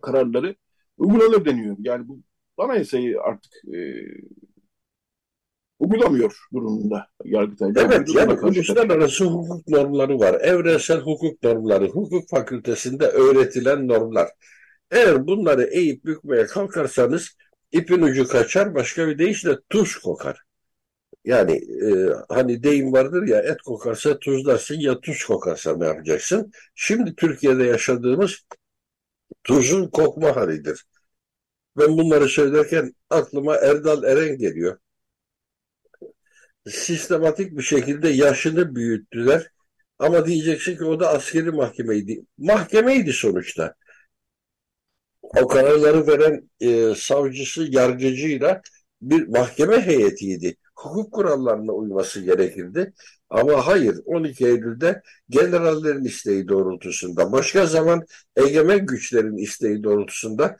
kararları 0.01 0.55
uygulanır 0.97 1.45
deniyor. 1.45 1.75
Yani 1.79 2.07
bu 2.07 2.19
anayasayı 2.57 3.21
artık 3.21 3.53
e, 3.73 3.77
uygulamıyor 5.79 6.37
durumunda 6.53 7.07
Yargıtay. 7.25 7.73
Evet 7.75 8.15
yani 8.15 8.33
uluslararası 8.33 9.25
hukuk 9.25 9.67
normları 9.67 10.19
var. 10.19 10.41
Evrensel 10.41 10.99
hukuk 10.99 11.43
normları, 11.43 11.87
hukuk 11.87 12.29
fakültesinde 12.29 13.05
öğretilen 13.05 13.87
normlar. 13.87 14.29
Eğer 14.91 15.27
bunları 15.27 15.63
eğip 15.63 16.05
bükmeye 16.05 16.45
kalkarsanız 16.45 17.35
ipin 17.71 18.01
ucu 18.01 18.27
kaçar, 18.27 18.75
başka 18.75 19.07
bir 19.07 19.17
deyişle 19.17 19.57
tuz 19.69 19.95
kokar. 19.95 20.41
Yani 21.25 21.51
e, 21.85 21.89
hani 22.29 22.63
deyim 22.63 22.93
vardır 22.93 23.27
ya 23.27 23.41
et 23.41 23.61
kokarsa 23.61 24.19
tuzlarsın 24.19 24.75
ya 24.75 24.99
tuz 24.99 25.23
kokarsa 25.25 25.77
ne 25.77 25.85
yapacaksın? 25.85 26.51
Şimdi 26.75 27.15
Türkiye'de 27.15 27.63
yaşadığımız 27.63 28.45
tuzun 29.43 29.87
kokma 29.87 30.35
halidir. 30.35 30.85
Ben 31.77 31.97
bunları 31.97 32.27
söylerken 32.27 32.93
aklıma 33.09 33.55
Erdal 33.55 34.03
Eren 34.03 34.37
geliyor. 34.37 34.77
Sistematik 36.69 37.57
bir 37.57 37.63
şekilde 37.63 38.09
yaşını 38.09 38.75
büyüttüler. 38.75 39.51
Ama 39.99 40.25
diyeceksin 40.25 40.77
ki 40.77 40.85
o 40.85 40.99
da 40.99 41.09
askeri 41.09 41.51
mahkemeydi. 41.51 42.25
Mahkemeydi 42.37 43.13
sonuçta. 43.13 43.75
O 45.21 45.47
kararları 45.47 46.07
veren 46.07 46.49
e, 46.59 46.95
savcısı, 46.95 47.63
yargıcıyla 47.69 48.61
bir 49.01 49.27
mahkeme 49.27 49.81
heyetiydi. 49.85 50.55
Hukuk 50.75 51.13
kurallarına 51.13 51.71
uyması 51.71 52.21
gerekirdi. 52.21 52.93
Ama 53.29 53.67
hayır 53.67 53.95
12 54.05 54.45
Eylül'de 54.45 55.01
generallerin 55.29 56.03
isteği 56.03 56.47
doğrultusunda, 56.47 57.31
başka 57.31 57.65
zaman 57.65 58.05
egemen 58.35 58.85
güçlerin 58.85 59.37
isteği 59.37 59.83
doğrultusunda 59.83 60.57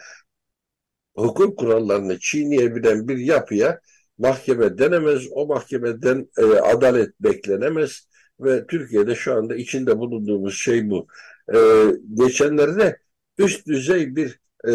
hukuk 1.15 1.59
kurallarını 1.59 2.19
çiğneyebilen 2.19 3.07
bir 3.07 3.17
yapıya 3.17 3.79
mahkeme 4.19 4.77
denemez, 4.77 5.23
o 5.31 5.45
mahkemeden 5.47 6.27
e, 6.37 6.43
adalet 6.43 7.19
beklenemez 7.19 8.07
ve 8.39 8.67
Türkiye'de 8.67 9.15
şu 9.15 9.33
anda 9.33 9.55
içinde 9.55 9.97
bulunduğumuz 9.99 10.55
şey 10.55 10.89
bu. 10.89 11.07
E, 11.53 11.57
geçenlerde 12.13 12.99
üst 13.37 13.67
düzey 13.67 14.15
bir 14.15 14.39
e, 14.67 14.71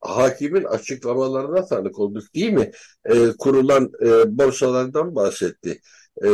hakimin 0.00 0.64
açıklamalarına 0.64 1.64
tanık 1.66 1.98
olduk 1.98 2.34
değil 2.34 2.52
mi? 2.52 2.70
E, 3.04 3.28
kurulan 3.38 3.92
e, 4.02 4.38
borsalardan 4.38 5.14
bahsetti. 5.14 5.80
E, 6.24 6.28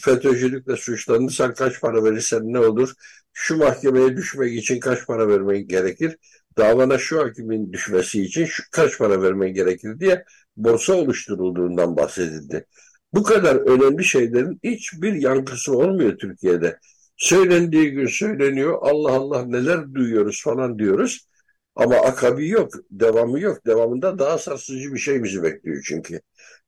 FETÖ'cülükle 0.00 0.76
suçlanırsan 0.76 1.54
kaç 1.54 1.80
para 1.80 2.04
verirsen 2.04 2.52
ne 2.52 2.58
olur? 2.58 2.92
Şu 3.32 3.56
mahkemeye 3.56 4.16
düşmek 4.16 4.54
için 4.54 4.80
kaç 4.80 5.06
para 5.06 5.28
vermen 5.28 5.66
gerekir? 5.66 6.16
davana 6.58 6.98
şu 6.98 7.20
hakimin 7.20 7.72
düşmesi 7.72 8.22
için 8.22 8.44
şu, 8.44 8.62
kaç 8.72 8.98
para 8.98 9.22
vermen 9.22 9.54
gerekir 9.54 10.00
diye 10.00 10.24
borsa 10.58 10.94
oluşturulduğundan 10.94 11.96
bahsedildi. 11.96 12.66
Bu 13.14 13.22
kadar 13.22 13.56
önemli 13.56 14.04
şeylerin 14.04 14.60
hiçbir 14.64 15.12
yankısı 15.12 15.78
olmuyor 15.78 16.18
Türkiye'de. 16.18 16.78
Söylendiği 17.16 17.90
gün 17.90 18.06
söyleniyor. 18.06 18.78
Allah 18.82 19.12
Allah 19.12 19.44
neler 19.44 19.94
duyuyoruz 19.94 20.42
falan 20.44 20.78
diyoruz. 20.78 21.28
Ama 21.76 21.96
akabi 21.96 22.48
yok, 22.48 22.72
devamı 22.90 23.40
yok. 23.40 23.66
Devamında 23.66 24.18
daha 24.18 24.38
sarsıcı 24.38 24.94
bir 24.94 24.98
şey 24.98 25.22
bizi 25.22 25.42
bekliyor 25.42 25.82
çünkü. 25.88 26.20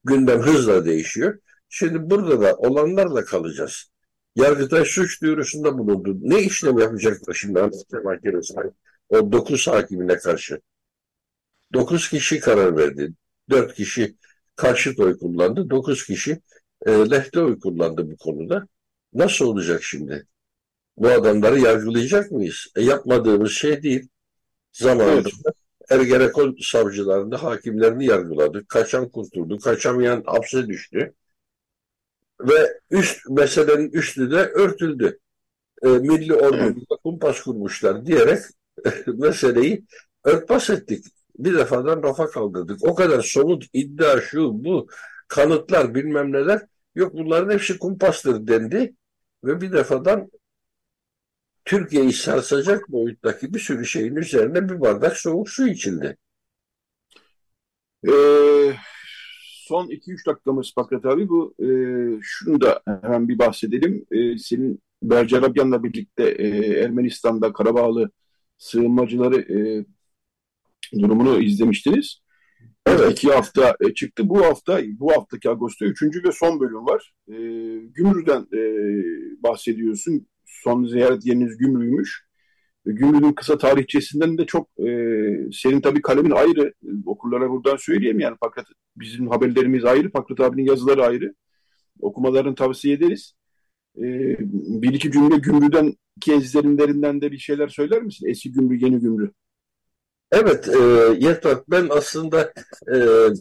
Gündem 0.04 0.40
hızla 0.42 0.84
değişiyor. 0.84 1.38
Şimdi 1.68 2.10
burada 2.10 2.40
da 2.40 2.56
olanlarla 2.56 3.24
kalacağız. 3.24 3.90
Yargıtay 4.36 4.84
suç 4.84 5.22
duyurusunda 5.22 5.78
bulundu. 5.78 6.16
Ne 6.20 6.42
işlem 6.42 6.78
yapacaklar 6.78 7.34
şimdi 7.34 7.60
Anayasa 7.60 8.00
Mahkemesi? 8.04 8.54
O 9.08 9.32
dokuz 9.32 9.68
hakimine 9.68 10.18
karşı. 10.18 10.60
Dokuz 11.72 12.08
kişi 12.08 12.40
karar 12.40 12.76
verdi. 12.76 13.12
Dört 13.50 13.74
kişi 13.74 14.16
karşıt 14.56 15.00
oy 15.00 15.18
kullandı. 15.18 15.70
Dokuz 15.70 16.06
kişi 16.06 16.40
e, 16.86 16.90
lehte 16.90 17.40
oy 17.40 17.60
kullandı 17.60 18.10
bu 18.10 18.16
konuda. 18.16 18.66
Nasıl 19.14 19.46
olacak 19.46 19.82
şimdi? 19.82 20.26
Bu 20.96 21.08
adamları 21.08 21.60
yargılayacak 21.60 22.30
mıyız? 22.30 22.66
E, 22.76 22.82
yapmadığımız 22.82 23.52
şey 23.52 23.82
değil. 23.82 24.08
Zamanında 24.72 25.28
evet. 25.44 25.54
Ergenekon 25.90 26.56
savcılarında 26.62 27.42
hakimlerini 27.42 28.06
yargıladık. 28.06 28.68
Kaçan 28.68 29.08
kurtuldu, 29.08 29.58
kaçamayan 29.58 30.22
hapse 30.26 30.66
düştü. 30.66 31.14
Ve 32.40 32.80
üst 32.90 33.30
meselenin 33.30 33.90
üstü 33.90 34.30
de 34.30 34.36
örtüldü. 34.36 35.18
E, 35.82 35.88
milli 35.88 36.34
orduyla 36.34 36.96
kumpas 37.04 37.42
kurmuşlar 37.42 38.06
diyerek 38.06 38.38
meseleyi 39.06 39.84
örtbas 40.24 40.70
ettik. 40.70 41.04
Bir 41.44 41.54
defadan 41.54 42.02
rafa 42.02 42.26
kaldırdık. 42.26 42.84
O 42.84 42.94
kadar 42.94 43.20
somut 43.22 43.64
iddia 43.72 44.20
şu 44.20 44.64
bu 44.64 44.88
kanıtlar 45.28 45.94
bilmem 45.94 46.32
neler 46.32 46.60
yok 46.94 47.14
bunların 47.14 47.54
hepsi 47.54 47.78
kumpastır 47.78 48.46
dendi 48.46 48.94
ve 49.44 49.60
bir 49.60 49.72
defadan 49.72 50.30
Türkiye'yi 51.64 52.12
sarsacak 52.12 52.88
boyuttaki 52.88 53.54
bir 53.54 53.58
sürü 53.58 53.84
şeyin 53.86 54.16
üzerine 54.16 54.68
bir 54.68 54.80
bardak 54.80 55.16
soğuk 55.16 55.48
su 55.50 55.68
içildi. 55.68 56.16
Ee, 58.08 58.72
son 59.68 59.88
2-3 59.88 60.26
dakikamız 60.26 60.72
Fakret 60.74 61.06
abi 61.06 61.28
bu 61.28 61.54
e, 61.58 61.68
şunu 62.22 62.60
da 62.60 62.82
hemen 63.02 63.28
bir 63.28 63.38
bahsedelim. 63.38 64.06
E, 64.10 64.38
senin 64.38 64.82
Bercer 65.02 65.42
Abyan'la 65.42 65.82
birlikte 65.84 66.24
e, 66.24 66.48
Ermenistan'da 66.84 67.52
Karabağlı 67.52 68.10
sığınmacıları 68.58 69.40
e, 69.40 69.86
durumunu 70.98 71.42
izlemiştiniz. 71.42 72.20
Evet. 72.86 73.12
iki 73.12 73.28
hafta 73.32 73.76
e, 73.80 73.94
çıktı. 73.94 74.28
Bu 74.28 74.44
hafta, 74.44 74.80
bu 74.98 75.12
haftaki 75.12 75.50
Ağustos'ta 75.50 75.86
üçüncü 75.86 76.24
ve 76.24 76.32
son 76.32 76.60
bölüm 76.60 76.86
var. 76.86 77.12
E, 77.28 77.34
Gümrü'den 77.94 78.46
e, 78.52 78.60
bahsediyorsun. 79.42 80.26
Son 80.46 80.84
ziyaret 80.84 81.26
yeriniz 81.26 81.58
Gümrü'ymüş. 81.58 82.24
E, 82.86 82.92
Gümrü'nün 82.92 83.32
kısa 83.32 83.58
tarihçesinden 83.58 84.38
de 84.38 84.46
çok 84.46 84.68
e, 84.78 84.88
senin 85.52 85.80
tabii 85.80 86.02
kalemin 86.02 86.30
ayrı. 86.30 86.74
Okurlara 87.06 87.50
buradan 87.50 87.76
söyleyeyim 87.76 88.20
yani 88.20 88.36
fakat 88.40 88.66
bizim 88.96 89.28
haberlerimiz 89.28 89.84
ayrı. 89.84 90.10
Fakret 90.10 90.40
abinin 90.40 90.66
yazıları 90.66 91.04
ayrı. 91.04 91.34
Okumalarını 92.00 92.54
tavsiye 92.54 92.94
ederiz. 92.94 93.34
E, 93.96 94.36
bir 94.82 94.94
iki 94.94 95.12
cümle 95.12 95.36
Gümrü'den 95.36 95.94
ki 96.20 96.34
izlenimlerinden 96.34 97.20
de 97.20 97.32
bir 97.32 97.38
şeyler 97.38 97.68
söyler 97.68 98.02
misin? 98.02 98.28
Eski 98.28 98.52
Gümrü, 98.52 98.84
yeni 98.84 99.00
Gümrü. 99.00 99.32
Evet, 100.32 100.68
e, 100.68 100.78
Yetvat 101.18 101.70
ben 101.70 101.86
aslında 101.90 102.52
e, 102.88 102.96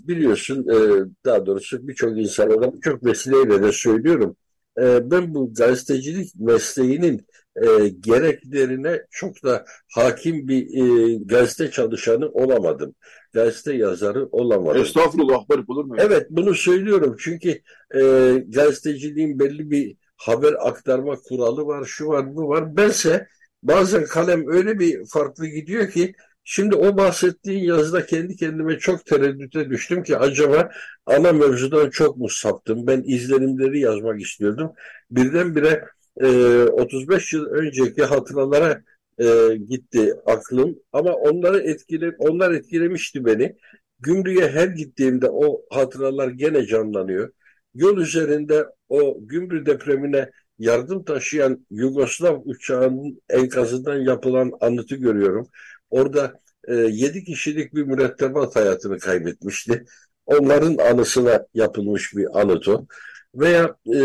biliyorsun 0.08 0.68
e, 0.70 1.06
daha 1.26 1.46
doğrusu 1.46 1.88
birçok 1.88 2.18
insanlara 2.18 2.74
birçok 2.74 3.06
vesileyle 3.06 3.64
de 3.64 3.72
söylüyorum. 3.72 4.36
E, 4.82 5.12
ben 5.12 5.34
bu 5.34 5.54
gazetecilik 5.54 6.32
mesleğinin 6.36 7.26
e, 7.56 7.88
gereklerine 7.88 9.02
çok 9.12 9.44
da 9.44 9.66
hakim 9.94 10.48
bir 10.48 10.62
e, 10.62 11.16
gazete 11.26 11.72
çalışanı 11.72 12.30
olamadım. 12.30 12.96
Gazete 13.34 13.74
yazarı 13.74 14.28
olamadım. 14.32 14.82
Estağfurullah, 14.82 15.36
ahbarık 15.36 15.70
olur 15.70 15.86
mu? 15.86 15.96
Evet, 16.00 16.28
bunu 16.30 16.56
söylüyorum 16.56 17.16
çünkü 17.20 17.62
e, 17.96 18.02
gazeteciliğin 18.48 19.40
belli 19.40 19.72
bir 19.72 19.96
haber 20.18 20.56
aktarma 20.60 21.16
kuralı 21.16 21.66
var, 21.66 21.86
şu 21.86 22.08
var, 22.08 22.36
bu 22.36 22.50
var. 22.50 22.78
Bense 22.78 23.28
bazen 23.64 24.06
kalem 24.06 24.48
öyle 24.48 24.80
bir 24.80 25.06
farklı 25.06 25.48
gidiyor 25.48 25.92
ki 25.92 26.14
şimdi 26.50 26.76
o 26.76 26.98
bahsettiğin 26.98 27.64
yazıda 27.64 28.06
kendi 28.06 28.36
kendime 28.36 28.80
çok 28.80 29.06
tereddüte 29.06 29.70
düştüm 29.70 30.04
ki 30.04 30.18
acaba 30.18 30.70
ana 31.06 31.32
mevzudan 31.32 31.90
çok 31.90 32.18
mu 32.18 32.30
saptım? 32.30 32.88
Ben 32.88 33.04
izlenimleri 33.06 33.80
yazmak 33.80 34.22
istiyordum. 34.22 34.72
Birdenbire 35.12 35.86
e, 36.22 36.28
35 36.64 37.34
yıl 37.34 37.46
önceki 37.46 38.04
hatıralara 38.04 38.82
e, 39.20 39.56
gitti 39.70 40.14
aklım 40.26 40.80
ama 40.94 41.14
onları 41.14 41.60
etkile, 41.60 42.16
onlar 42.20 42.52
etkilemişti 42.52 43.26
beni. 43.26 43.56
Gümrüğe 44.00 44.50
her 44.50 44.68
gittiğimde 44.68 45.30
o 45.30 45.62
hatıralar 45.70 46.28
gene 46.30 46.66
canlanıyor. 46.66 47.32
Yol 47.76 47.98
üzerinde 47.98 48.66
o 48.90 49.18
Gümrü 49.22 49.66
depremine 49.66 50.30
yardım 50.60 51.04
taşıyan 51.04 51.66
Yugoslav 51.72 52.42
uçağının 52.46 53.22
enkazından 53.30 53.98
yapılan 53.98 54.52
anıtı 54.62 54.96
görüyorum. 54.96 55.48
Orada 55.90 56.40
e, 56.68 56.76
7 56.76 57.24
kişilik 57.24 57.74
bir 57.76 57.84
mürettebat 57.84 58.56
hayatını 58.56 59.00
kaybetmişti. 59.00 59.86
Onların 60.26 60.78
anısına 60.78 61.46
yapılmış 61.54 62.16
bir 62.16 62.42
anıt 62.42 62.68
o. 62.68 62.88
Veya 63.36 63.76
e, 63.96 64.00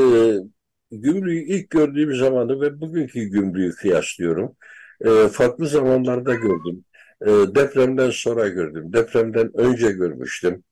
gümrüğü 0.93 1.39
ilk 1.39 1.71
gördüğüm 1.71 2.15
zamanı 2.17 2.61
ve 2.61 2.81
bugünkü 2.81 3.21
gümrüğü 3.25 3.71
kıyaslıyorum. 3.71 4.57
E, 5.01 5.29
farklı 5.29 5.67
zamanlarda 5.69 6.35
gördüm. 6.35 6.85
E, 7.23 7.27
depremden 7.31 8.11
sonra 8.11 8.49
gördüm. 8.49 8.93
Depremden 8.93 9.51
önce 9.55 9.93
görmüştüm. 9.93 10.65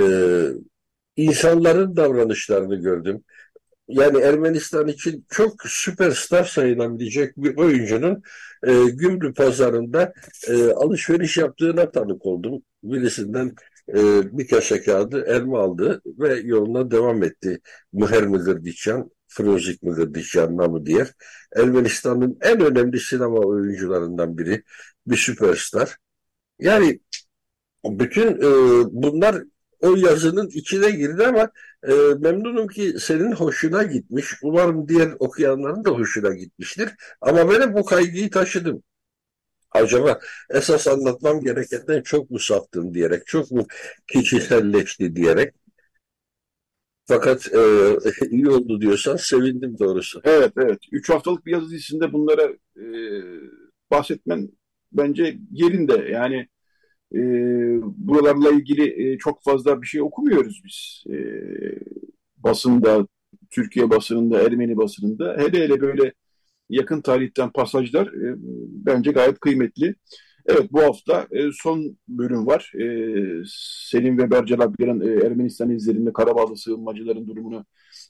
E, 0.00 0.02
insanların 1.16 1.96
davranışlarını 1.96 2.76
gördüm. 2.76 3.24
Yani 3.88 4.18
Ermenistan 4.20 4.88
için 4.88 5.26
çok 5.30 5.62
süperstar 5.66 6.44
sayılabilecek 6.44 7.36
bir 7.36 7.56
oyuncunun 7.56 8.22
e, 8.66 8.72
Gümrük 8.90 9.36
pazarında 9.36 10.12
e, 10.48 10.70
alışveriş 10.72 11.36
yaptığına 11.36 11.90
tanık 11.90 12.26
oldum. 12.26 12.62
Birisinden 12.82 13.54
e, 13.88 13.96
bir 14.38 14.48
kase 14.48 14.82
kağıdı 14.82 15.24
elma 15.26 15.60
aldı 15.60 16.02
ve 16.06 16.40
yoluna 16.44 16.90
devam 16.90 17.22
etti. 17.22 17.60
Muher 17.92 18.26
Mıgırdiçyan, 18.26 19.10
Frozik 19.28 19.82
Mıgırdiçyan 19.82 20.56
namı 20.56 20.86
diğer. 20.86 21.12
Ermenistan'ın 21.56 22.38
en 22.40 22.60
önemli 22.60 23.00
sinema 23.00 23.38
oyuncularından 23.38 24.38
biri. 24.38 24.62
Bir 25.06 25.16
süperstar. 25.16 25.96
Yani 26.58 27.00
bütün 27.84 28.26
e, 28.36 28.50
bunlar 28.92 29.44
o 29.80 29.96
yazının 29.96 30.48
içine 30.48 30.90
girdi 30.90 31.26
ama 31.26 31.50
e, 31.82 31.92
memnunum 32.18 32.68
ki 32.68 32.94
senin 33.00 33.32
hoşuna 33.32 33.82
gitmiş. 33.82 34.34
Umarım 34.42 34.88
diğer 34.88 35.08
okuyanların 35.18 35.84
da 35.84 35.90
hoşuna 35.90 36.34
gitmiştir. 36.34 36.90
Ama 37.20 37.50
ben 37.50 37.74
bu 37.74 37.84
kaygıyı 37.84 38.30
taşıdım. 38.30 38.82
Acaba 39.70 40.20
esas 40.50 40.86
anlatmam 40.88 41.40
gerekenden 41.40 42.02
çok 42.02 42.30
mu 42.30 42.38
saptım 42.38 42.94
diyerek, 42.94 43.26
çok 43.26 43.50
mu 43.50 43.66
kişiselleşti 44.06 45.16
diyerek. 45.16 45.54
Fakat 47.06 47.54
e, 47.54 47.60
iyi 48.30 48.48
oldu 48.48 48.80
diyorsan 48.80 49.16
sevindim 49.16 49.78
doğrusu. 49.78 50.20
Evet, 50.24 50.52
evet. 50.56 50.78
Üç 50.92 51.10
haftalık 51.10 51.46
bir 51.46 51.52
yazı 51.52 51.70
dizisinde 51.70 52.12
bunlara 52.12 52.42
e, 52.76 52.84
bahsetmen 53.90 54.48
bence 54.92 55.38
yerinde. 55.52 56.08
Yani 56.10 56.48
e, 57.14 57.20
buralarla 57.82 58.50
ilgili 58.50 59.12
e, 59.12 59.18
çok 59.18 59.42
fazla 59.42 59.82
bir 59.82 59.86
şey 59.86 60.02
okumuyoruz 60.02 60.62
biz. 60.64 61.04
E, 61.10 61.18
basında, 62.36 63.06
Türkiye 63.50 63.90
basınında, 63.90 64.42
Ermeni 64.42 64.76
basınında. 64.76 65.36
Hele 65.38 65.64
hele 65.64 65.80
böyle 65.80 66.12
yakın 66.70 67.00
tarihten 67.00 67.50
pasajlar 67.52 68.06
e, 68.06 68.34
bence 68.86 69.10
gayet 69.12 69.40
kıymetli. 69.40 69.94
Evet 70.46 70.72
bu 70.72 70.82
hafta 70.82 71.26
e, 71.30 71.52
son 71.52 71.98
bölüm 72.08 72.46
var. 72.46 72.72
E, 72.74 72.84
Selim 73.90 74.18
ve 74.18 74.30
Bercal 74.30 74.60
Abgar'ın 74.60 75.00
e, 75.00 75.26
Ermenistan 75.26 75.70
izlerinde 75.70 76.12
Karabağlı 76.12 76.56
sığınmacıların 76.56 77.26
durumunu 77.26 77.66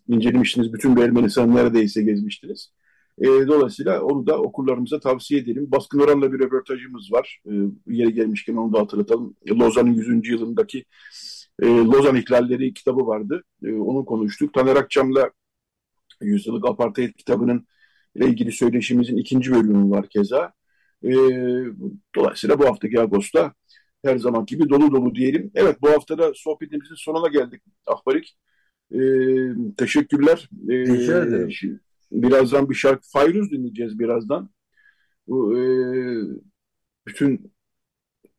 incelemiştiniz. 0.09 0.73
Bütün 0.73 0.97
bir 0.97 1.03
Ermenistan'ı 1.03 1.55
neredeyse 1.55 2.03
gezmiştiniz. 2.03 2.73
E, 3.21 3.27
dolayısıyla 3.27 4.03
onu 4.03 4.27
da 4.27 4.39
okurlarımıza 4.39 5.01
tavsiye 5.01 5.41
edelim. 5.41 5.71
Baskın 5.71 6.01
Oran'la 6.01 6.33
bir 6.33 6.39
röportajımız 6.39 7.13
var. 7.13 7.43
E, 7.47 7.53
yeri 7.87 8.15
gelmişken 8.15 8.57
onu 8.57 8.73
da 8.73 8.81
hatırlatalım. 8.81 9.37
Lozan'ın 9.51 9.95
100. 9.95 10.29
yılındaki 10.29 10.85
e, 11.63 11.67
Lozan 11.67 12.17
İhlalleri 12.17 12.75
kitabı 12.75 13.07
vardı. 13.07 13.45
E, 13.65 13.73
onu 13.73 14.05
konuştuk. 14.05 14.55
Taner 14.55 14.77
Akçam'la 14.77 15.31
Yüzyıllık 16.21 16.69
Apartheid 16.69 17.15
kitabının 17.15 17.67
ile 18.15 18.27
ilgili 18.27 18.53
söyleşimizin 18.53 19.17
ikinci 19.17 19.53
bölümü 19.53 19.91
var 19.91 20.09
keza. 20.09 20.53
E, 21.05 21.11
dolayısıyla 22.15 22.59
bu 22.59 22.67
haftaki 22.67 23.01
Ağustos'ta 23.01 23.55
her 24.05 24.19
zaman 24.19 24.47
gibi 24.47 24.69
dolu 24.69 24.93
dolu 24.93 25.15
diyelim. 25.15 25.51
Evet 25.55 25.83
bu 25.83 25.91
haftada 25.91 26.33
sohbetimizin 26.35 26.95
sonuna 26.95 27.29
geldik 27.29 27.63
Ahbarik. 27.87 28.37
E, 28.93 28.99
teşekkürler. 29.77 30.51
E, 30.69 30.73
Rica 30.73 31.25
ederim. 31.25 31.51
Birazdan 32.13 32.71
bir 32.71 32.75
şarkı 32.75 33.11
Fayruz 33.13 33.51
dinleyeceğiz 33.51 33.99
birazdan. 33.99 34.51
Bu, 35.27 35.59
e, 35.59 35.63
bütün 37.07 37.53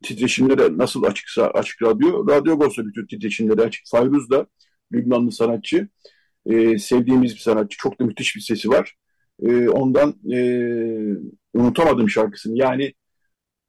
titreşimlere 0.02 0.78
nasıl 0.78 1.02
açıksa 1.02 1.46
açık 1.46 1.82
radyo. 1.82 2.28
Radyo 2.28 2.58
Gosta 2.58 2.86
bütün 2.86 3.06
titreşimlere 3.06 3.62
açık. 3.62 3.82
Fayruz 3.90 4.30
da 4.30 4.46
Lübnanlı 4.92 5.32
sanatçı. 5.32 5.88
E, 6.46 6.78
sevdiğimiz 6.78 7.34
bir 7.34 7.40
sanatçı. 7.40 7.78
Çok 7.78 8.00
da 8.00 8.04
müthiş 8.04 8.36
bir 8.36 8.40
sesi 8.40 8.68
var. 8.68 8.94
E, 9.42 9.68
ondan 9.68 10.14
e, 10.32 10.38
unutamadım 11.54 12.10
şarkısını. 12.10 12.58
Yani 12.58 12.94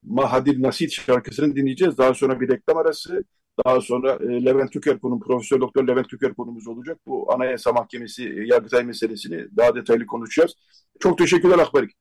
Mahadir 0.04 0.62
Nasit 0.62 0.92
şarkısını 0.92 1.56
dinleyeceğiz. 1.56 1.98
Daha 1.98 2.14
sonra 2.14 2.42
bir 2.42 2.50
reklam 2.50 2.78
arası. 2.78 3.24
Daha 3.66 3.82
sonra 3.82 4.20
e, 4.22 4.46
Levent 4.46 4.72
Tükerkon'un, 4.72 5.20
Profesör 5.20 5.62
Doktor 5.62 5.88
Levent 5.88 6.10
Tükerkon'umuz 6.10 6.68
olacak. 6.68 6.98
Bu 7.08 7.34
Anayasa 7.34 7.72
Mahkemesi, 7.72 8.24
e, 8.24 8.46
Yargıtay 8.46 8.84
meselesini 8.84 9.58
daha 9.58 9.76
detaylı 9.76 10.06
konuşacağız. 10.06 10.56
Çok 11.00 11.18
teşekkürler 11.18 11.60
Akbarik. 11.60 11.92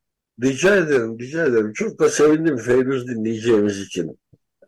Rica 0.42 0.76
ederim, 0.76 1.18
rica 1.18 1.46
ederim. 1.46 1.72
Çok 1.72 1.98
da 1.98 2.08
sevindim 2.08 2.56
Feyruz 2.56 3.08
dinleyeceğimiz 3.08 3.80
için. 3.80 4.18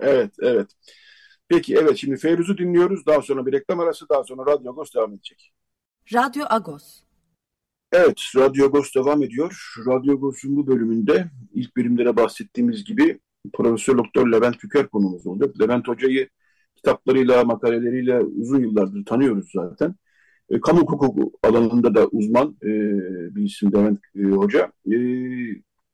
Evet, 0.01 0.31
evet. 0.43 0.71
Peki 1.49 1.75
evet 1.75 1.97
şimdi 1.97 2.17
Feyruz'u 2.17 2.59
dinliyoruz. 2.59 3.07
Daha 3.07 3.23
sonra 3.23 3.47
bir 3.47 3.53
reklam 3.53 3.81
arası, 3.81 4.09
daha 4.09 4.25
sonra 4.25 4.53
Radyo 4.53 4.73
Agos 4.73 4.95
devam 4.95 5.15
edecek. 5.15 5.53
Radyo 6.15 6.45
Agos. 6.51 7.03
Evet, 7.93 8.21
Radyo 8.37 8.67
Agos 8.67 8.95
devam 8.95 9.23
ediyor. 9.23 9.75
Radyo 9.87 10.15
Agos'un 10.15 10.57
bu 10.57 10.67
bölümünde 10.67 11.31
ilk 11.55 11.77
bölümlere 11.77 12.17
bahsettiğimiz 12.17 12.85
gibi 12.85 13.21
Profesör 13.53 13.99
Doktor 13.99 14.33
Levent 14.33 14.61
Tüker 14.61 14.89
konumuz 14.89 15.27
olacak. 15.27 15.61
Levent 15.61 15.89
Hoca'yı 15.89 16.29
kitaplarıyla, 16.85 17.45
makaleleriyle 17.45 18.21
uzun 18.21 18.61
yıllardır 18.61 19.05
tanıyoruz 19.05 19.51
zaten. 19.55 19.95
E, 20.51 20.61
kamu 20.61 20.81
hukuku 20.81 21.33
alanında 21.43 21.95
da 21.95 22.07
uzman 22.09 22.57
e, 22.63 22.69
bir 23.35 23.43
isim 23.43 23.73
Levent 23.73 24.01
e, 24.17 24.23
Hoca. 24.23 24.73
E, 24.93 24.97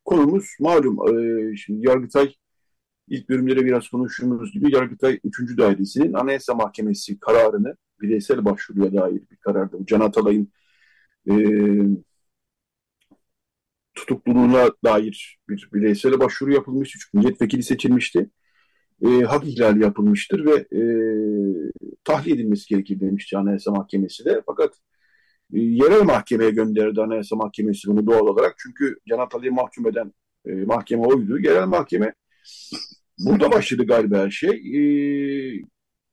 konumuz 0.05 0.44
malum, 0.61 0.98
e, 1.53 1.57
şimdi 1.57 1.88
Yargıtay 1.88 2.35
ilk 3.09 3.29
bölümlere 3.29 3.64
biraz 3.64 3.88
konuştuğumuz 3.88 4.53
gibi 4.53 4.74
Yargıtay 4.74 5.20
3. 5.24 5.59
Dairesi'nin 5.59 6.12
Anayasa 6.12 6.55
Mahkemesi 6.55 7.20
kararını 7.20 7.77
bireysel 8.01 8.44
başvuruya 8.44 8.94
dair 8.94 9.22
bir 9.31 9.37
karardı. 9.37 9.79
Can 9.87 10.01
Atalay'ın 10.01 10.53
e, 11.31 11.35
tutukluluğuna 13.94 14.70
dair 14.85 15.38
bir 15.48 15.68
bireysel 15.72 16.20
başvuru 16.20 16.53
yapılmıştı. 16.53 16.98
Çünkü 16.98 17.18
milletvekili 17.18 17.62
seçilmişti. 17.62 18.31
E, 19.04 19.08
hak 19.08 19.44
ihlali 19.46 19.82
yapılmıştır 19.82 20.44
ve 20.44 20.54
e, 20.54 20.82
tahliye 22.04 22.37
edilmesi 22.37 22.68
gerekir 22.68 23.00
demişti 23.00 23.38
Anayasa 23.38 23.70
Mahkemesi 23.70 24.24
de. 24.24 24.42
Fakat 24.46 24.74
e, 25.54 25.61
yerel 25.61 26.02
mahkemeye 26.02 26.50
gönderdi 26.50 27.00
Anayasa 27.00 27.37
Mahkemesi 27.37 27.88
bunu 27.88 28.06
doğal 28.06 28.26
olarak. 28.26 28.54
Çünkü 28.58 28.96
Can 29.08 29.18
Atalay'ı 29.18 29.52
mahkum 29.52 29.87
eden 29.87 30.12
e, 30.46 30.52
mahkeme 30.52 31.02
oydu. 31.02 31.38
Yerel 31.38 31.66
mahkeme 31.66 32.14
burada 33.18 33.52
başladı 33.52 33.87
galiba 33.87 34.18
her 34.18 34.30
şey. 34.30 34.50
E, 34.50 34.80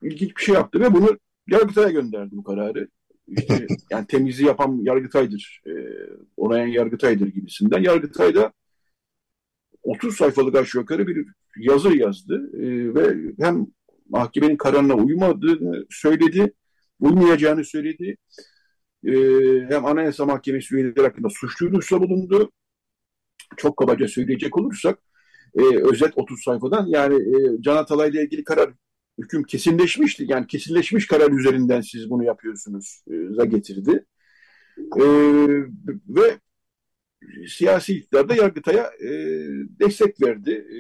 ilginç 0.01 0.37
bir 0.37 0.41
şey 0.41 0.55
yaptı 0.55 0.79
ve 0.79 0.93
bunu 0.93 1.17
Yargıtay'a 1.47 1.89
gönderdi 1.89 2.29
bu 2.31 2.43
kararı 2.43 2.87
işte 3.27 3.67
yani 3.91 4.07
temizliği 4.07 4.47
yapan 4.47 4.79
Yargıtay'dır, 4.83 5.61
e, 5.67 5.71
onayan 6.37 6.67
Yargıtay'dır 6.67 7.27
gibisinden. 7.27 7.81
Yargıtay 7.81 8.35
da 8.35 8.53
30 9.85 10.15
sayfalık 10.15 10.55
aşağı 10.55 10.81
yukarı 10.81 11.07
bir 11.07 11.27
yazı 11.57 11.97
yazdı 11.97 12.51
e, 12.53 12.95
ve 12.95 13.33
hem 13.39 13.67
mahkemenin 14.09 14.57
kararına 14.57 14.93
uymadığını 14.93 15.85
söyledi, 15.89 16.53
uymayacağını 16.99 17.65
söyledi. 17.65 18.17
E, 19.05 19.11
hem 19.69 19.85
Anayasa 19.85 20.25
Mahkemesi 20.25 20.75
üyeleri 20.75 21.01
hakkında 21.01 21.27
suç 21.29 21.61
duyurusunda 21.61 22.09
bulundu. 22.09 22.51
Çok 23.57 23.77
kabaca 23.77 24.07
söyleyecek 24.07 24.57
olursak, 24.57 24.99
e, 25.55 25.61
özet 25.61 26.11
30 26.15 26.43
sayfadan 26.43 26.85
yani 26.87 27.15
e, 27.15 27.61
Can 27.61 27.77
Atalay'la 27.77 28.21
ilgili 28.21 28.43
karar 28.43 28.73
hüküm 29.19 29.43
kesinleşmişti. 29.43 30.25
Yani 30.27 30.47
kesinleşmiş 30.47 31.07
karar 31.07 31.31
üzerinden 31.31 31.81
siz 31.81 32.09
bunu 32.09 32.23
yapıyorsunuz 32.23 33.03
za 33.31 33.45
getirdi. 33.45 34.05
E, 34.77 35.05
ve 36.07 36.39
siyasi 37.47 37.93
iktidar 37.93 38.29
da 38.29 38.35
Yargıtay'a 38.35 38.83
e, 38.83 39.09
destek 39.79 40.21
verdi. 40.21 40.51
E, 40.51 40.77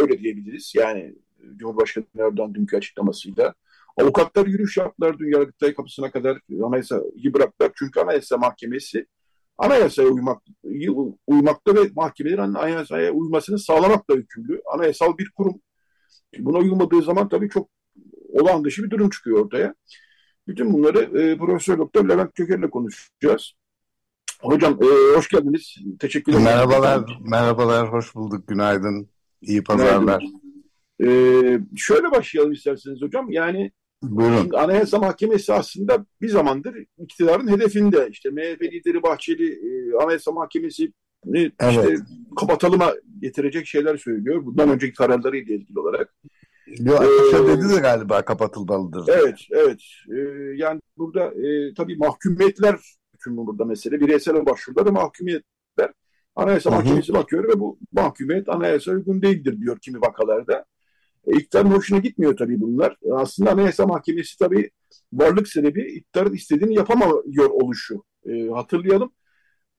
öyle 0.00 0.18
diyebiliriz. 0.18 0.72
Yani 0.76 1.14
Cumhurbaşkanı 1.56 2.04
Erdoğan 2.18 2.54
dünkü 2.54 2.76
açıklamasıyla. 2.76 3.54
Avukatlar 3.96 4.46
yürüyüş 4.46 4.76
yaptılar 4.76 5.18
dün 5.18 5.32
Yargıtay 5.32 5.74
kapısına 5.74 6.10
kadar 6.10 6.38
anayasayı 6.64 7.34
bıraktılar. 7.34 7.72
Çünkü 7.74 8.00
Anayasa 8.00 8.36
Mahkemesi 8.36 9.06
anayasaya 9.58 10.08
uymak, 10.08 10.42
uymakta 11.26 11.74
ve 11.74 11.80
mahkemelerin 11.96 12.38
anayasaya 12.38 13.12
uymasını 13.12 13.58
sağlamakla 13.58 14.14
yükümlü. 14.14 14.62
Anayasal 14.74 15.18
bir 15.18 15.30
kurum. 15.30 15.60
Buna 16.38 16.58
uyulmadığı 16.58 17.02
zaman 17.02 17.28
tabii 17.28 17.48
çok 17.48 17.70
olağan 18.32 18.64
dışı 18.64 18.84
bir 18.84 18.90
durum 18.90 19.10
çıkıyor 19.10 19.46
ortaya. 19.46 19.74
Bütün 20.48 20.72
bunları 20.72 21.20
e, 21.20 21.38
Profesör 21.38 21.78
Doktor 21.78 22.08
Levent 22.08 22.34
Köker'le 22.34 22.70
konuşacağız. 22.70 23.52
Hocam 24.40 24.78
e, 24.82 25.16
hoş 25.16 25.28
geldiniz. 25.28 25.76
Teşekkür 25.98 26.32
ederim. 26.32 26.44
Merhabalar, 26.44 27.18
merhabalar, 27.20 27.92
hoş 27.92 28.14
bulduk. 28.14 28.48
Günaydın. 28.48 29.08
İyi 29.42 29.64
pazarlar. 29.64 30.24
E, 31.02 31.06
şöyle 31.76 32.10
başlayalım 32.10 32.52
isterseniz 32.52 33.02
hocam. 33.02 33.30
Yani 33.30 33.72
Buyurun. 34.02 34.50
Anayasa 34.52 34.98
Mahkemesi 34.98 35.52
aslında 35.52 36.06
bir 36.20 36.28
zamandır 36.28 36.84
iktidarın 36.98 37.48
hedefinde. 37.48 38.08
İşte 38.10 38.30
MHP 38.30 38.62
lideri 38.62 39.02
Bahçeli 39.02 39.52
e, 39.52 39.96
Anayasa 40.02 40.32
Mahkemesi 40.32 40.92
evet. 41.34 41.52
işte 41.60 41.96
kapatıma 42.40 42.94
getirecek 43.20 43.66
şeyler 43.66 43.96
söylüyor. 43.96 44.46
Bundan 44.46 44.70
önceki 44.70 44.94
kararlarıyla 44.94 45.54
ilgili 45.54 45.78
olarak. 45.78 46.14
Yok, 46.78 47.04
ee, 47.34 47.48
dedi 47.48 47.68
de 47.76 47.80
galiba 47.80 48.24
kapatılmalıdır. 48.24 49.04
Evet, 49.08 49.38
evet. 49.50 49.80
Ee, 50.10 50.16
yani 50.56 50.80
burada 50.96 51.24
e, 51.24 51.74
tabii 51.74 51.96
mahkumiyetler 51.96 52.76
bütün 53.28 53.46
burada 53.46 53.64
mesele. 53.64 54.00
Bireysel 54.00 54.46
başvuruları 54.46 54.92
mahkumiyetler. 54.92 55.92
Anayasa 56.36 56.70
Mahkemesi 56.70 57.14
bakıyor 57.14 57.48
ve 57.48 57.60
bu 57.60 57.78
mahkumiyet 57.92 58.48
anayasa 58.48 58.92
uygun 58.92 59.22
değildir 59.22 59.60
diyor 59.60 59.78
kimi 59.78 60.00
vakalarda. 60.00 60.64
E, 61.26 61.36
iktidarın 61.36 61.70
hoşuna 61.70 61.98
gitmiyor 61.98 62.36
tabii 62.36 62.60
bunlar. 62.60 62.96
E, 63.02 63.12
aslında 63.12 63.50
Anayasa 63.50 63.86
Mahkemesi 63.86 64.38
tabii 64.38 64.70
varlık 65.12 65.48
sebebi 65.48 65.92
iktidarın 65.92 66.34
istediğini 66.34 66.74
yapamıyor 66.74 67.50
oluşu. 67.50 68.04
E, 68.26 68.48
hatırlayalım. 68.48 69.12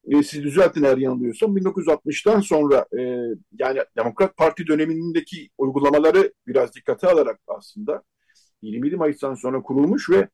E, 0.04 0.22
siz 0.22 0.42
düzeltin 0.42 0.82
eğer 0.82 0.98
yanılıyorsam 0.98 1.56
1960'tan 1.56 2.42
sonra 2.42 2.86
e, 2.98 3.00
yani 3.58 3.80
Demokrat 3.96 4.36
Parti 4.36 4.66
dönemindeki 4.66 5.48
uygulamaları 5.58 6.32
biraz 6.46 6.74
dikkate 6.74 7.08
alarak 7.08 7.40
aslında 7.46 8.02
27 8.62 8.96
Mayıs'tan 8.96 9.34
sonra 9.34 9.62
kurulmuş 9.62 10.10
ve 10.10 10.28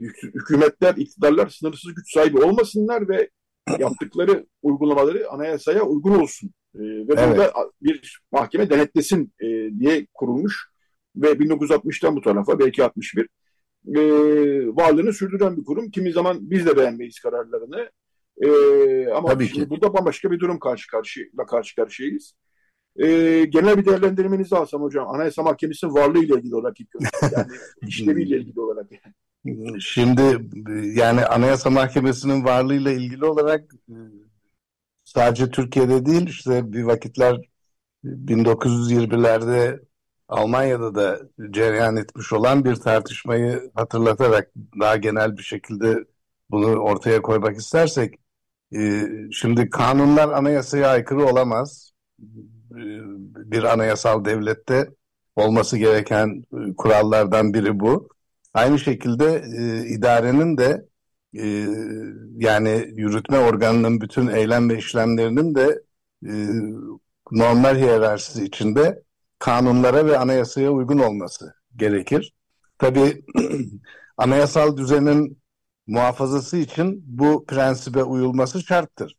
hükümetler, 0.00 0.94
iktidarlar 0.96 1.48
sınırsız 1.48 1.94
güç 1.94 2.12
sahibi 2.12 2.38
olmasınlar 2.38 3.08
ve 3.08 3.30
yaptıkları 3.78 4.46
uygulamaları 4.62 5.30
anayasaya 5.30 5.82
uygun 5.82 6.14
olsun. 6.18 6.50
E, 6.74 6.80
ve 6.80 7.14
evet. 7.16 7.28
burada 7.30 7.52
bir 7.82 8.20
mahkeme 8.32 8.70
denetlesin 8.70 9.32
e, 9.40 9.46
diye 9.78 10.06
kurulmuş 10.14 10.68
ve 11.16 11.32
1960'tan 11.32 12.16
bu 12.16 12.20
tarafa 12.20 12.58
belki 12.58 12.84
61 12.84 13.28
e, 13.96 14.00
varlığını 14.66 15.12
sürdüren 15.12 15.56
bir 15.56 15.64
kurum. 15.64 15.90
Kimi 15.90 16.12
zaman 16.12 16.50
biz 16.50 16.66
de 16.66 16.76
beğenmeyiz 16.76 17.20
kararlarını. 17.20 17.90
E, 18.42 18.48
ama 19.08 19.28
Tabii 19.28 19.48
ki. 19.48 19.70
burada 19.70 19.94
bambaşka 19.94 20.30
bir 20.30 20.40
durum 20.40 20.58
karşı 20.58 20.90
karşıyla 20.90 21.46
karşı 21.46 21.76
karşıyayız. 21.76 22.34
E, 22.96 23.06
genel 23.44 23.78
bir 23.78 23.84
değerlendirmenizi 23.86 24.56
alsam 24.56 24.82
hocam. 24.82 25.08
Anayasa 25.08 25.42
Mahkemesi'nin 25.42 25.94
varlığı 25.94 26.24
ile 26.24 26.34
ilgili 26.34 26.54
olarak 26.54 26.80
ilk 26.80 26.88
yani 27.32 27.46
işleviyle 27.88 28.36
ilgili 28.36 28.60
olarak. 28.60 28.86
Şimdi 29.80 30.48
yani 30.98 31.26
Anayasa 31.26 31.70
Mahkemesi'nin 31.70 32.44
varlığıyla 32.44 32.92
ilgili 32.92 33.24
olarak 33.24 33.74
sadece 35.04 35.50
Türkiye'de 35.50 36.06
değil 36.06 36.26
işte 36.28 36.72
bir 36.72 36.82
vakitler 36.82 37.40
1920'lerde 38.04 39.80
Almanya'da 40.28 40.94
da 40.94 41.20
cereyan 41.50 41.96
etmiş 41.96 42.32
olan 42.32 42.64
bir 42.64 42.76
tartışmayı 42.76 43.70
hatırlatarak 43.74 44.50
daha 44.80 44.96
genel 44.96 45.36
bir 45.36 45.42
şekilde 45.42 46.04
bunu 46.50 46.76
ortaya 46.76 47.22
koymak 47.22 47.56
istersek 47.56 48.14
e, 48.74 49.06
şimdi 49.32 49.70
kanunlar 49.70 50.28
anayasaya 50.28 50.88
aykırı 50.88 51.26
olamaz. 51.26 51.92
E, 52.70 52.80
bir 53.50 53.62
anayasal 53.62 54.24
devlette 54.24 54.90
olması 55.36 55.78
gereken 55.78 56.44
e, 56.52 56.74
kurallardan 56.76 57.54
biri 57.54 57.80
bu. 57.80 58.08
Aynı 58.54 58.78
şekilde 58.78 59.42
idarenin 59.88 60.58
de 60.58 60.88
yani 62.36 62.92
yürütme 62.96 63.38
organının 63.38 64.00
bütün 64.00 64.26
eylem 64.28 64.70
ve 64.70 64.78
işlemlerinin 64.78 65.54
de 65.54 65.82
normlar 67.32 67.76
hiyerarşisi 67.76 68.44
içinde 68.44 69.02
kanunlara 69.38 70.06
ve 70.06 70.18
anayasaya 70.18 70.70
uygun 70.70 70.98
olması 70.98 71.54
gerekir. 71.76 72.34
Tabii 72.78 73.24
anayasal 74.16 74.76
düzenin 74.76 75.42
muhafazası 75.86 76.56
için 76.56 77.04
bu 77.06 77.44
prensibe 77.46 78.02
uyulması 78.02 78.62
şarttır. 78.62 79.16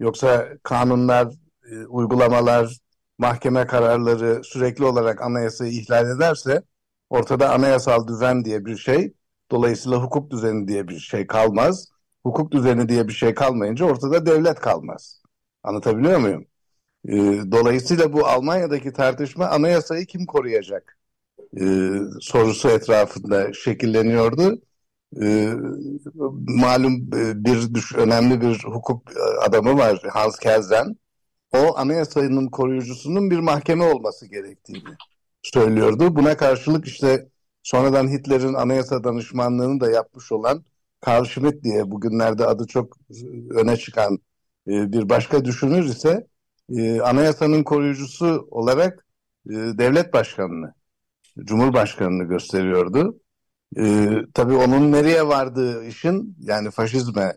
Yoksa 0.00 0.48
kanunlar, 0.62 1.32
e, 1.72 1.86
uygulamalar, 1.86 2.78
mahkeme 3.18 3.66
kararları 3.66 4.44
sürekli 4.44 4.84
olarak 4.84 5.22
anayasayı 5.22 5.72
ihlal 5.72 6.16
ederse 6.16 6.62
ortada 7.10 7.52
anayasal 7.52 8.06
düzen 8.08 8.44
diye 8.44 8.64
bir 8.64 8.76
şey, 8.76 9.12
dolayısıyla 9.50 10.02
hukuk 10.02 10.30
düzeni 10.30 10.68
diye 10.68 10.88
bir 10.88 10.98
şey 10.98 11.26
kalmaz. 11.26 11.88
Hukuk 12.22 12.52
düzeni 12.52 12.88
diye 12.88 13.08
bir 13.08 13.12
şey 13.12 13.34
kalmayınca 13.34 13.84
ortada 13.84 14.26
devlet 14.26 14.60
kalmaz. 14.60 15.22
Anlatabiliyor 15.62 16.18
muyum? 16.18 16.46
E, 17.08 17.14
dolayısıyla 17.52 18.12
bu 18.12 18.26
Almanya'daki 18.26 18.92
tartışma 18.92 19.46
anayasayı 19.46 20.06
kim 20.06 20.26
koruyacak 20.26 20.98
e, 21.60 21.64
sorusu 22.20 22.68
etrafında 22.68 23.52
şekilleniyordu 23.52 24.60
e, 25.22 25.52
malum 26.48 27.12
bir 27.44 27.96
önemli 27.96 28.40
bir 28.40 28.64
hukuk 28.64 29.12
e, 29.16 29.40
adamı 29.40 29.78
var 29.78 30.02
Hans 30.12 30.38
Kelsen. 30.38 30.96
O 31.52 31.76
anayasanın 31.78 32.48
koruyucusunun 32.48 33.30
bir 33.30 33.38
mahkeme 33.38 33.84
olması 33.84 34.26
gerektiğini 34.26 34.96
söylüyordu. 35.42 36.16
Buna 36.16 36.36
karşılık 36.36 36.86
işte 36.86 37.28
sonradan 37.62 38.08
Hitler'in 38.08 38.54
anayasa 38.54 39.04
danışmanlığını 39.04 39.80
da 39.80 39.90
yapmış 39.90 40.32
olan 40.32 40.64
Karl 41.00 41.24
Schmitt 41.24 41.64
diye 41.64 41.90
bugünlerde 41.90 42.46
adı 42.46 42.66
çok 42.66 42.96
öne 43.50 43.76
çıkan 43.76 44.18
e, 44.68 44.92
bir 44.92 45.08
başka 45.08 45.44
düşünür 45.44 45.84
ise 45.84 46.26
e, 46.76 47.00
anayasanın 47.00 47.62
koruyucusu 47.62 48.48
olarak 48.50 49.06
e, 49.46 49.52
devlet 49.52 50.12
başkanını, 50.12 50.74
cumhurbaşkanını 51.44 52.24
gösteriyordu. 52.24 53.20
Tabii 54.34 54.54
onun 54.54 54.92
nereye 54.92 55.26
vardığı 55.28 55.84
işin 55.84 56.36
yani 56.40 56.70
faşizme, 56.70 57.32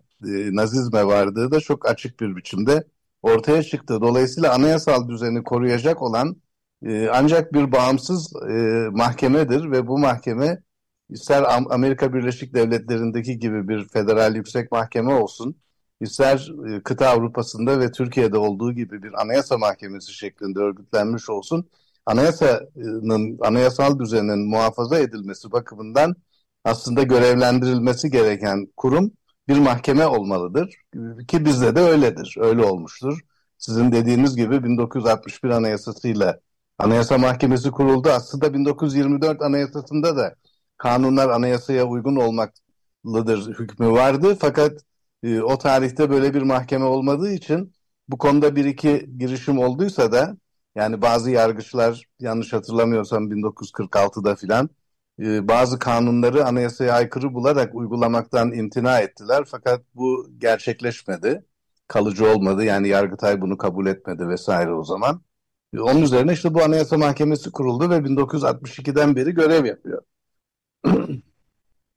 nazizme 0.51 1.05
vardığı 1.05 1.51
da 1.51 1.59
çok 1.59 1.89
açık 1.89 2.19
bir 2.19 2.35
biçimde 2.35 2.83
ortaya 3.21 3.63
çıktı. 3.63 4.01
Dolayısıyla 4.01 4.53
anayasal 4.53 5.09
düzeni 5.09 5.43
koruyacak 5.43 6.01
olan 6.01 6.35
e, 6.83 7.09
ancak 7.13 7.53
bir 7.53 7.71
bağımsız 7.71 8.33
e, 8.49 8.53
mahkemedir 8.91 9.71
ve 9.71 9.87
bu 9.87 9.99
mahkeme 9.99 10.61
ister 11.09 11.43
Amerika 11.69 12.13
Birleşik 12.13 12.53
Devletleri'ndeki 12.53 13.39
gibi 13.39 13.67
bir 13.67 13.87
federal 13.87 14.35
yüksek 14.35 14.71
mahkeme 14.71 15.13
olsun, 15.13 15.55
ister 16.01 16.51
kıta 16.83 17.09
Avrupa'sında 17.09 17.79
ve 17.79 17.91
Türkiye'de 17.91 18.37
olduğu 18.37 18.73
gibi 18.73 19.03
bir 19.03 19.21
anayasa 19.21 19.57
mahkemesi 19.57 20.13
şeklinde 20.13 20.59
örgütlenmiş 20.59 21.29
olsun 21.29 21.69
anayasanın, 22.05 23.37
anayasal 23.41 23.99
düzenin 23.99 24.49
muhafaza 24.49 24.99
edilmesi 24.99 25.51
bakımından 25.51 26.15
aslında 26.63 27.03
görevlendirilmesi 27.03 28.11
gereken 28.11 28.67
kurum 28.77 29.11
bir 29.47 29.57
mahkeme 29.57 30.05
olmalıdır. 30.05 30.75
Ki 31.27 31.45
bizde 31.45 31.75
de 31.75 31.81
öyledir, 31.81 32.35
öyle 32.39 32.65
olmuştur. 32.65 33.19
Sizin 33.57 33.91
dediğiniz 33.91 34.35
gibi 34.35 34.63
1961 34.63 35.49
Anayasası'yla 35.49 36.39
Anayasa 36.79 37.17
Mahkemesi 37.17 37.71
kuruldu. 37.71 38.09
Aslında 38.09 38.53
1924 38.53 39.41
Anayasası'nda 39.41 40.17
da 40.17 40.35
kanunlar 40.77 41.29
anayasaya 41.29 41.85
uygun 41.85 42.15
olmaklıdır 42.15 43.59
hükmü 43.59 43.91
vardı. 43.91 44.37
Fakat 44.41 44.81
e, 45.23 45.41
o 45.41 45.57
tarihte 45.57 46.09
böyle 46.09 46.33
bir 46.33 46.41
mahkeme 46.41 46.85
olmadığı 46.85 47.31
için 47.31 47.73
bu 48.07 48.17
konuda 48.17 48.55
bir 48.55 48.65
iki 48.65 49.09
girişim 49.17 49.59
olduysa 49.59 50.11
da 50.11 50.37
yani 50.75 51.01
bazı 51.01 51.31
yargıçlar 51.31 52.03
yanlış 52.19 52.53
hatırlamıyorsam 52.53 53.31
1946'da 53.31 54.35
filan 54.35 54.69
e, 55.19 55.47
bazı 55.47 55.79
kanunları 55.79 56.45
anayasaya 56.45 56.93
aykırı 56.93 57.33
bularak 57.33 57.75
uygulamaktan 57.75 58.51
imtina 58.51 58.99
ettiler. 58.99 59.43
Fakat 59.47 59.81
bu 59.95 60.29
gerçekleşmedi. 60.37 61.45
Kalıcı 61.87 62.27
olmadı. 62.31 62.63
Yani 62.63 62.87
Yargıtay 62.87 63.41
bunu 63.41 63.57
kabul 63.57 63.87
etmedi 63.87 64.27
vesaire 64.29 64.71
o 64.73 64.83
zaman. 64.83 65.21
Onun 65.79 66.01
üzerine 66.01 66.33
işte 66.33 66.53
bu 66.53 66.63
Anayasa 66.63 66.97
Mahkemesi 66.97 67.51
kuruldu 67.51 67.89
ve 67.89 67.95
1962'den 67.95 69.15
beri 69.15 69.33
görev 69.33 69.65
yapıyor. 69.65 70.01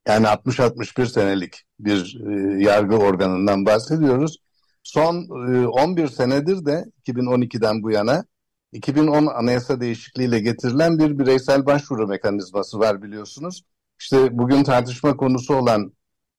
yani 0.08 0.26
60-61 0.26 1.06
senelik 1.06 1.62
bir 1.78 2.18
e, 2.26 2.62
yargı 2.64 2.96
organından 2.96 3.66
bahsediyoruz. 3.66 4.38
Son 4.82 5.14
e, 5.54 5.66
11 5.66 6.08
senedir 6.08 6.66
de 6.66 6.84
2012'den 7.06 7.82
bu 7.82 7.90
yana 7.90 8.24
2010 8.72 9.26
anayasa 9.26 9.80
değişikliğiyle 9.80 10.40
getirilen 10.40 10.98
bir 10.98 11.18
bireysel 11.18 11.66
başvuru 11.66 12.08
mekanizması 12.08 12.78
var 12.78 13.02
biliyorsunuz. 13.02 13.62
İşte 14.00 14.38
bugün 14.38 14.64
tartışma 14.64 15.16
konusu 15.16 15.54
olan 15.54 15.92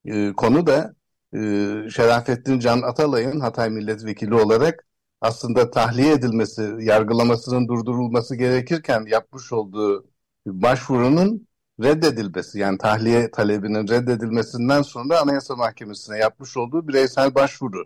e, 0.06 0.34
konu 0.34 0.68
da 0.68 0.94
e, 1.34 1.40
Şerafettin 1.90 2.60
Can 2.60 2.82
Atalay'ın 2.82 3.40
Hatay 3.40 3.70
milletvekili 3.70 4.36
olarak 4.36 4.87
aslında 5.22 5.72
tahliye 5.72 6.14
edilmesi, 6.14 6.76
yargılamasının 6.80 7.68
durdurulması 7.68 8.36
gerekirken 8.36 9.06
yapmış 9.08 9.54
olduğu 9.54 10.06
başvurunun 10.48 11.48
reddedilmesi 11.84 12.60
yani 12.60 12.78
tahliye 12.78 13.32
talebinin 13.32 13.88
reddedilmesinden 13.88 14.82
sonra 14.82 15.22
Anayasa 15.22 15.56
Mahkemesi'ne 15.56 16.18
yapmış 16.18 16.58
olduğu 16.58 16.88
bireysel 16.88 17.36
başvuru 17.36 17.86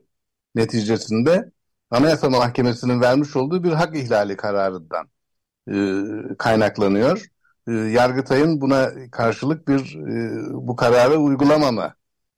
neticesinde 0.56 1.52
Anayasa 1.92 2.30
Mahkemesi'nin 2.30 3.02
vermiş 3.02 3.36
olduğu 3.36 3.64
bir 3.64 3.72
hak 3.72 3.96
ihlali 3.98 4.38
kararından 4.38 5.10
e, 5.72 6.38
kaynaklanıyor. 6.38 7.26
e, 7.68 7.72
Yargıtay'ın 7.72 8.62
buna 8.62 8.92
karşılık 9.12 9.68
bir 9.68 9.96
e, 9.96 10.54
bu 10.54 10.76
kararı 10.76 11.16
uygulamama 11.18 11.96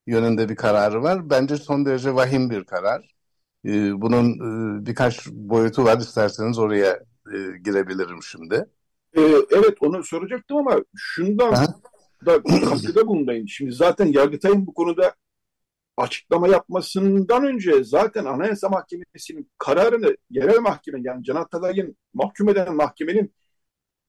yönünde 0.08 0.50
bir 0.50 0.56
kararı 0.56 1.04
var. 1.04 1.30
Bence 1.30 1.58
son 1.58 1.86
derece 1.86 2.16
vahim 2.16 2.50
bir 2.50 2.64
karar. 2.66 3.16
E, 3.66 4.02
bunun 4.02 4.34
e, 4.82 4.86
birkaç 4.86 5.28
boyutu 5.28 5.84
var. 5.84 5.98
İsterseniz 5.98 6.60
oraya 6.60 6.92
e, 7.34 7.38
girebilirim 7.64 8.24
şimdi. 8.24 8.66
Ee, 9.18 9.22
evet 9.52 9.78
onu 9.82 10.04
soracaktım 10.04 10.58
ama 10.58 10.80
şundan 10.96 11.54
Ha? 11.54 11.66
da 12.26 12.44
katkıda 12.44 13.08
bulunayım. 13.08 13.48
Şimdi 13.48 13.72
zaten 13.72 14.06
Yargıtay'ın 14.06 14.68
bu 14.68 14.74
konuda 14.74 15.14
açıklama 15.98 16.48
yapmasından 16.48 17.44
önce 17.46 17.84
zaten 17.84 18.26
Anayasa 18.26 18.70
Mahkemesi'nin 18.70 19.52
kararını 19.58 20.18
yerel 20.30 20.60
mahkeme 20.60 21.00
yani 21.04 21.24
Can 21.24 21.36
Atalay'ın 21.36 21.98
mahkum 22.14 22.50
eden 22.50 22.76
mahkemenin 22.76 23.34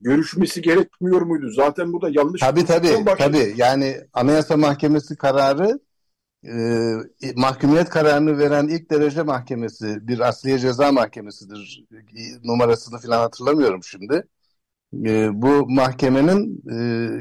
görüşmesi 0.01 0.61
gerekmiyor 0.61 1.21
muydu? 1.21 1.49
Zaten 1.49 1.93
burada 1.93 2.09
yanlış 2.19 2.41
Tabii 2.41 2.65
tabii 2.65 3.05
başladı. 3.05 3.15
tabii. 3.17 3.53
Yani 3.57 3.97
Anayasa 4.13 4.57
Mahkemesi 4.57 5.17
kararı 5.17 5.79
e, 6.47 7.33
mahkumiyet 7.35 7.89
kararını 7.89 8.37
veren 8.37 8.67
ilk 8.67 8.91
derece 8.91 9.23
mahkemesi 9.23 10.07
bir 10.07 10.19
asliye 10.19 10.59
ceza 10.59 10.91
mahkemesidir. 10.91 11.85
E, 11.93 12.47
Numarasını 12.47 12.99
falan 12.99 13.19
hatırlamıyorum 13.19 13.83
şimdi. 13.83 14.27
E, 15.05 15.41
bu 15.41 15.65
mahkemenin 15.69 16.63
e, 16.71 16.75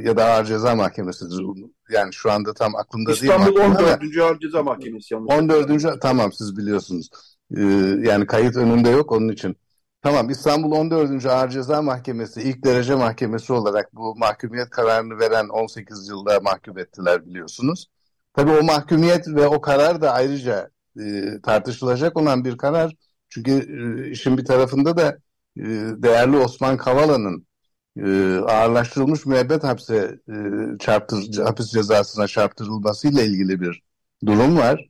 ya 0.09 0.17
da 0.17 0.25
ağır 0.25 0.45
ceza 0.45 0.75
mahkemesidir. 0.75 1.45
Yani 1.91 2.13
şu 2.13 2.33
anda 2.33 2.55
tam 2.55 2.77
aklımda 2.77 3.11
değil 3.11 3.23
İstanbul 3.23 3.45
mahkeme 3.45 3.65
ama 3.65 3.79
14. 3.79 4.19
Ağır 4.19 4.39
Ceza 4.41 4.63
Mahkemesi 4.63 5.15
yanlış 5.15 5.35
14. 5.35 6.01
tamam 6.01 6.33
siz 6.33 6.57
biliyorsunuz. 6.57 7.11
Ee, 7.57 7.63
yani 8.03 8.27
kayıt 8.27 8.57
önünde 8.57 8.91
yok 8.91 9.13
onun 9.13 9.29
için. 9.29 9.57
Tamam 10.03 10.31
İstanbul 10.31 10.73
14. 10.73 11.27
Ağır 11.27 11.49
Ceza 11.49 11.83
Mahkemesi 11.83 12.43
ilk 12.43 12.65
derece 12.65 12.95
mahkemesi 12.95 13.53
olarak 13.53 13.95
bu 13.95 14.17
mahkumiyet 14.17 14.71
kararını 14.71 15.19
veren 15.19 15.49
18 15.49 16.09
yılda 16.09 16.41
mahkum 16.41 16.79
ettiler 16.79 17.27
biliyorsunuz. 17.27 17.87
Tabii 18.35 18.51
o 18.51 18.63
mahkumiyet 18.63 19.29
ve 19.29 19.47
o 19.47 19.61
karar 19.61 20.01
da 20.01 20.13
ayrıca 20.13 20.71
e, 21.01 21.25
tartışılacak 21.43 22.17
olan 22.17 22.45
bir 22.45 22.57
karar. 22.59 22.95
Çünkü 23.29 23.53
e, 23.53 24.11
işin 24.11 24.39
bir 24.39 24.45
tarafında 24.45 24.97
da 24.97 25.19
e, 25.57 25.63
değerli 26.03 26.37
Osman 26.37 26.77
Kavala'nın 26.77 27.47
e, 27.97 28.37
ağırlaştırılmış 28.39 29.27
müebbet 29.27 29.65
hapse 29.65 30.19
e, 30.29 30.35
çarptır, 30.79 31.39
hapis 31.45 31.71
cezasına 31.71 32.27
çarptırılmasıyla 32.27 33.23
ilgili 33.23 33.61
bir 33.61 33.83
durum 34.27 34.59
var. 34.59 34.89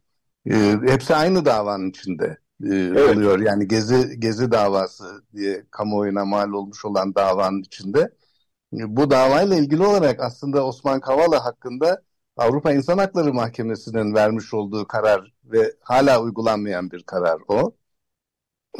E, 0.50 0.76
hepsi 0.86 1.14
aynı 1.14 1.44
davanın 1.44 1.90
içinde 1.90 2.38
e, 2.64 2.92
oluyor. 2.92 3.40
Yani 3.40 3.68
Gezi 3.68 4.20
Gezi 4.20 4.50
davası 4.50 5.22
diye 5.34 5.64
kamuoyuna 5.70 6.24
mal 6.24 6.52
olmuş 6.52 6.84
olan 6.84 7.14
davanın 7.14 7.62
içinde. 7.62 8.00
E, 8.74 8.96
bu 8.96 9.10
davayla 9.10 9.56
ilgili 9.56 9.82
olarak 9.82 10.20
aslında 10.20 10.66
Osman 10.66 11.00
Kavala 11.00 11.44
hakkında 11.44 12.02
Avrupa 12.36 12.72
İnsan 12.72 12.98
Hakları 12.98 13.34
Mahkemesi'nin 13.34 14.14
vermiş 14.14 14.54
olduğu 14.54 14.86
karar 14.86 15.32
ve 15.44 15.72
hala 15.80 16.22
uygulanmayan 16.22 16.90
bir 16.90 17.02
karar 17.02 17.38
o. 17.48 17.72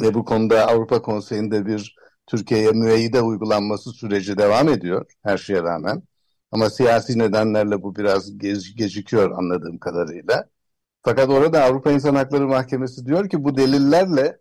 Ve 0.01 0.13
bu 0.13 0.25
konuda 0.25 0.67
Avrupa 0.67 1.01
Konseyi'nde 1.01 1.65
bir 1.65 1.95
Türkiye'ye 2.27 2.71
müeyyide 2.71 3.21
uygulanması 3.21 3.91
süreci 3.91 4.37
devam 4.37 4.69
ediyor 4.69 5.05
her 5.23 5.37
şeye 5.37 5.63
rağmen. 5.63 6.03
Ama 6.51 6.69
siyasi 6.69 7.19
nedenlerle 7.19 7.81
bu 7.83 7.95
biraz 7.95 8.31
gec- 8.37 8.75
gecikiyor 8.77 9.31
anladığım 9.31 9.77
kadarıyla. 9.79 10.49
Fakat 11.03 11.29
orada 11.29 11.63
Avrupa 11.63 11.91
İnsan 11.91 12.15
Hakları 12.15 12.47
Mahkemesi 12.47 13.05
diyor 13.05 13.29
ki 13.29 13.43
bu 13.43 13.57
delillerle 13.57 14.39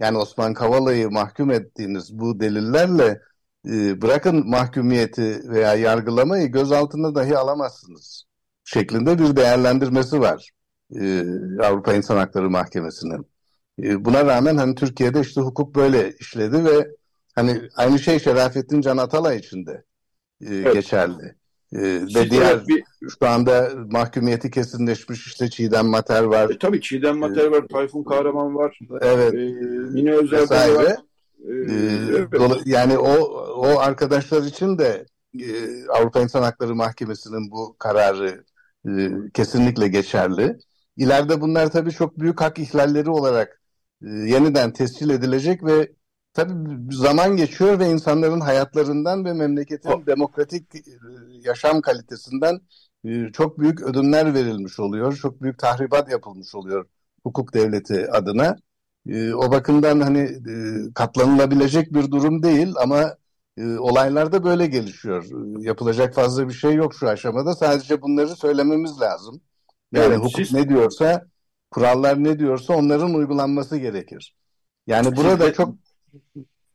yani 0.00 0.18
Osman 0.18 0.54
Kavala'yı 0.54 1.10
mahkum 1.10 1.50
ettiğiniz 1.50 2.18
bu 2.18 2.40
delillerle 2.40 3.20
e, 3.66 4.02
bırakın 4.02 4.50
mahkumiyeti 4.50 5.42
veya 5.48 5.74
yargılamayı 5.74 6.48
gözaltına 6.52 7.14
dahi 7.14 7.38
alamazsınız 7.38 8.31
şeklinde 8.72 9.18
bir 9.18 9.36
değerlendirmesi 9.36 10.20
var 10.20 10.50
e, 11.00 11.24
Avrupa 11.62 11.94
İnsan 11.94 12.16
Hakları 12.16 12.50
Mahkemesi'nin. 12.50 13.26
E, 13.82 14.04
buna 14.04 14.24
rağmen 14.26 14.56
hani 14.56 14.74
Türkiye'de 14.74 15.20
işte 15.20 15.40
hukuk 15.40 15.74
böyle 15.74 16.12
işledi 16.20 16.64
ve 16.64 16.88
hani 17.34 17.62
aynı 17.76 17.98
şey 17.98 18.18
Şerafettin 18.18 18.80
Can 18.80 18.96
Atalay 18.96 19.38
için 19.38 19.66
de 19.66 19.84
e, 20.40 20.54
Evet. 20.54 20.74
geçerli. 20.74 21.34
E, 21.72 21.80
ve 22.14 22.30
diğer 22.30 22.66
bir, 22.66 22.82
şu 23.20 23.28
anda 23.28 23.70
mahkumiyeti 23.90 24.50
kesinleşmiş 24.50 25.26
işte 25.26 25.50
Çiğdem 25.50 25.86
Mater 25.86 26.22
var. 26.22 26.50
e, 26.50 26.58
tabii 26.58 26.80
Çiğdem 26.80 27.18
Mater 27.18 27.46
var, 27.46 27.64
Tayfun 27.72 28.04
Kahraman 28.04 28.54
var, 28.54 28.78
Evet. 29.00 29.34
e, 29.34 29.36
Mine 29.92 30.12
Özer 30.12 30.74
var. 30.74 30.84
E, 30.84 30.96
Ee, 31.48 31.72
evet. 32.10 32.32
dola- 32.32 32.62
yani 32.66 32.98
o 32.98 33.14
o 33.56 33.78
arkadaşlar 33.78 34.42
için 34.42 34.78
de 34.78 35.06
e, 35.40 35.46
Avrupa 35.88 36.20
İnsan 36.20 36.42
Hakları 36.42 36.74
Mahkemesi'nin 36.74 37.50
bu 37.50 37.76
kararı 37.78 38.44
e, 38.88 39.10
kesinlikle 39.34 39.88
geçerli. 39.88 40.58
İleride 40.96 41.40
bunlar 41.40 41.70
tabii 41.70 41.90
çok 41.92 42.18
büyük 42.18 42.40
hak 42.40 42.58
ihlalleri 42.58 43.10
olarak 43.10 43.62
e, 44.02 44.08
yeniden 44.08 44.72
tescil 44.72 45.10
edilecek 45.10 45.64
ve 45.64 45.92
tabii 46.32 46.52
zaman 46.94 47.36
geçiyor 47.36 47.78
ve 47.78 47.90
insanların 47.90 48.40
hayatlarından 48.40 49.24
ve 49.24 49.32
memleketin 49.32 49.90
O- 49.90 50.06
demokratik 50.06 50.74
e, 50.74 50.80
yaşam 51.30 51.80
kalitesinden 51.80 52.60
e, 53.04 53.32
çok 53.32 53.58
büyük 53.58 53.82
ödünler 53.82 54.34
verilmiş 54.34 54.80
oluyor. 54.80 55.16
Çok 55.16 55.42
büyük 55.42 55.58
tahribat 55.58 56.10
yapılmış 56.10 56.54
oluyor 56.54 56.86
hukuk 57.24 57.54
devleti 57.54 58.10
adına. 58.10 58.56
E, 59.06 59.34
o 59.34 59.50
bakımdan 59.52 60.00
hani 60.00 60.20
e, 60.20 60.92
katlanılabilecek 60.94 61.94
bir 61.94 62.10
durum 62.10 62.42
değil 62.42 62.74
ama 62.82 63.16
e, 63.56 63.78
olaylar 63.78 64.32
da 64.32 64.44
böyle 64.44 64.66
gelişiyor. 64.66 65.24
E, 65.24 65.62
yapılacak 65.62 66.14
fazla 66.14 66.48
bir 66.48 66.54
şey 66.54 66.74
yok 66.74 66.94
şu 66.94 67.08
aşamada. 67.08 67.54
Sadece 67.54 68.02
bunları 68.02 68.28
söylememiz 68.36 69.00
lazım. 69.00 69.40
Yani 69.92 70.06
Evet, 70.06 70.18
hukuk 70.18 70.36
siz- 70.36 70.52
ne 70.52 70.68
diyorsa, 70.68 71.26
kurallar 71.70 72.24
ne 72.24 72.38
diyorsa 72.38 72.74
onların 72.74 73.14
uygulanması 73.14 73.76
gerekir. 73.76 74.34
Yani 74.86 75.16
burada 75.16 75.46
Siz- 75.46 75.56
çok 75.56 75.74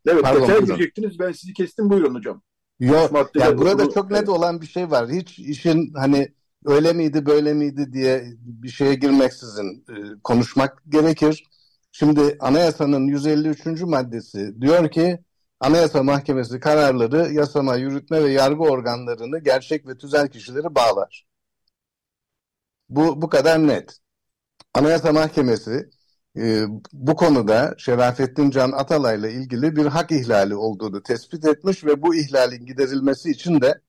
Evet, 0.08 0.24
Pardon, 0.24 0.66
girecektiniz. 0.66 1.20
Ben 1.20 1.32
sizi 1.32 1.54
kestim. 1.54 1.90
Buyurun 1.90 2.16
hocam. 2.16 2.42
Yok, 2.80 3.32
yani 3.36 3.58
burada 3.58 3.84
bunu- 3.86 3.94
çok 3.94 4.12
net 4.12 4.30
olan 4.30 4.62
bir 4.62 4.68
şey 4.68 4.92
var. 4.92 5.10
Hiç 5.10 5.40
işin 5.40 5.94
hani 5.94 6.28
öyle 6.66 6.94
miydi 6.94 7.26
böyle 7.26 7.54
miydi 7.54 7.94
diye 7.94 8.26
bir 8.40 8.70
şeye 8.70 8.94
girmeksizin 8.96 9.86
e, 9.90 9.96
konuşmak 10.24 10.84
gerekir. 10.90 11.44
Şimdi 11.92 12.38
anayasanın 12.40 13.08
153. 13.08 13.86
maddesi 13.86 14.62
diyor 14.62 14.92
ki 14.92 15.20
Anayasa 15.60 16.04
Mahkemesi 16.04 16.60
kararları 16.60 17.34
yasama, 17.34 17.76
yürütme 17.76 18.24
ve 18.24 18.32
yargı 18.32 18.64
organlarını 18.64 19.40
gerçek 19.40 19.88
ve 19.88 19.98
tüzel 19.98 20.28
kişileri 20.28 20.76
bağlar. 20.76 21.26
Bu 22.90 23.22
bu 23.22 23.30
kadar 23.30 23.68
net. 23.68 24.00
Anayasa 24.74 25.14
Mahkemesi 25.14 25.90
e, 26.38 26.66
bu 26.94 27.16
konuda 27.16 27.76
Şerafettin 27.78 28.50
Can 28.52 28.72
Atalay'la 28.72 29.30
ilgili 29.30 29.76
bir 29.76 29.86
hak 29.86 30.12
ihlali 30.12 30.56
olduğunu 30.56 31.04
tespit 31.04 31.46
etmiş 31.46 31.86
ve 31.86 32.02
bu 32.02 32.16
ihlalin 32.16 32.66
giderilmesi 32.66 33.32
için 33.32 33.62
de 33.62 33.82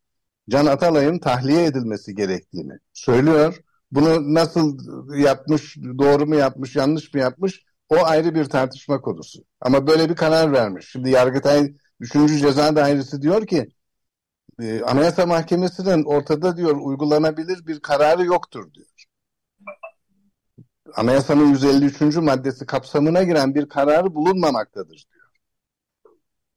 Can 0.50 0.66
Atalay'ın 0.66 1.18
tahliye 1.18 1.64
edilmesi 1.64 2.14
gerektiğini 2.14 2.72
söylüyor. 2.92 3.60
Bunu 3.92 4.34
nasıl 4.34 4.78
yapmış, 5.18 5.76
doğru 5.76 6.26
mu 6.26 6.34
yapmış, 6.34 6.76
yanlış 6.76 7.14
mı 7.14 7.20
yapmış 7.20 7.67
o 7.88 7.96
ayrı 8.04 8.34
bir 8.34 8.44
tartışma 8.44 9.00
konusu. 9.00 9.44
Ama 9.60 9.86
böyle 9.86 10.08
bir 10.10 10.16
karar 10.16 10.52
vermiş. 10.52 10.88
Şimdi 10.90 11.10
Yargıtay 11.10 11.74
3. 12.00 12.12
Ceza 12.12 12.76
Dairesi 12.76 13.22
diyor 13.22 13.46
ki 13.46 13.68
e, 14.60 14.82
Anayasa 14.82 15.26
Mahkemesi'nin 15.26 16.04
ortada 16.04 16.56
diyor 16.56 16.76
uygulanabilir 16.76 17.66
bir 17.66 17.80
kararı 17.80 18.24
yoktur 18.24 18.74
diyor. 18.74 18.86
Anayasanın 20.94 21.50
153. 21.50 22.16
maddesi 22.16 22.66
kapsamına 22.66 23.22
giren 23.22 23.54
bir 23.54 23.68
kararı 23.68 24.14
bulunmamaktadır 24.14 25.06
diyor. 25.12 25.28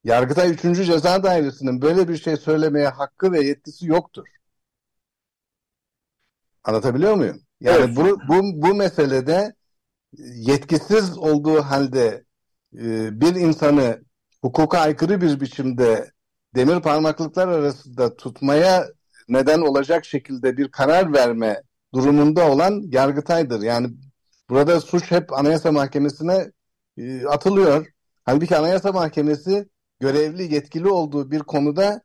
Yargıtay 0.03 0.51
3. 0.51 0.61
Ceza 0.61 1.23
Dairesi'nin 1.23 1.81
böyle 1.81 2.07
bir 2.07 2.17
şey 2.17 2.37
söylemeye 2.37 2.87
hakkı 2.87 3.31
ve 3.31 3.41
yetkisi 3.41 3.87
yoktur. 3.87 4.27
Anlatabiliyor 6.63 7.13
muyum? 7.13 7.41
Yani 7.61 7.77
Evet. 7.77 7.97
bu, 7.97 8.19
bu, 8.27 8.61
bu 8.61 8.75
meselede 8.75 9.53
yetkisiz 10.17 11.17
olduğu 11.17 11.61
halde 11.61 12.23
e, 12.73 13.21
bir 13.21 13.35
insanı 13.35 14.03
hukuka 14.41 14.79
aykırı 14.79 15.21
bir 15.21 15.39
biçimde 15.39 16.11
demir 16.55 16.81
parmaklıklar 16.81 17.47
arasında 17.47 18.15
tutmaya 18.15 18.87
neden 19.29 19.61
olacak 19.61 20.05
şekilde 20.05 20.57
bir 20.57 20.67
karar 20.71 21.13
verme 21.13 21.61
durumunda 21.93 22.51
olan 22.51 22.81
Yargıtay'dır. 22.91 23.61
Yani 23.61 23.89
burada 24.49 24.81
suç 24.81 25.11
hep 25.11 25.33
Anayasa 25.33 25.71
Mahkemesi'ne 25.71 26.51
e, 26.97 27.25
atılıyor. 27.25 27.87
Halbuki 28.23 28.57
Anayasa 28.57 28.91
Mahkemesi 28.91 29.69
görevli, 29.99 30.53
yetkili 30.53 30.87
olduğu 30.87 31.31
bir 31.31 31.39
konuda 31.39 32.01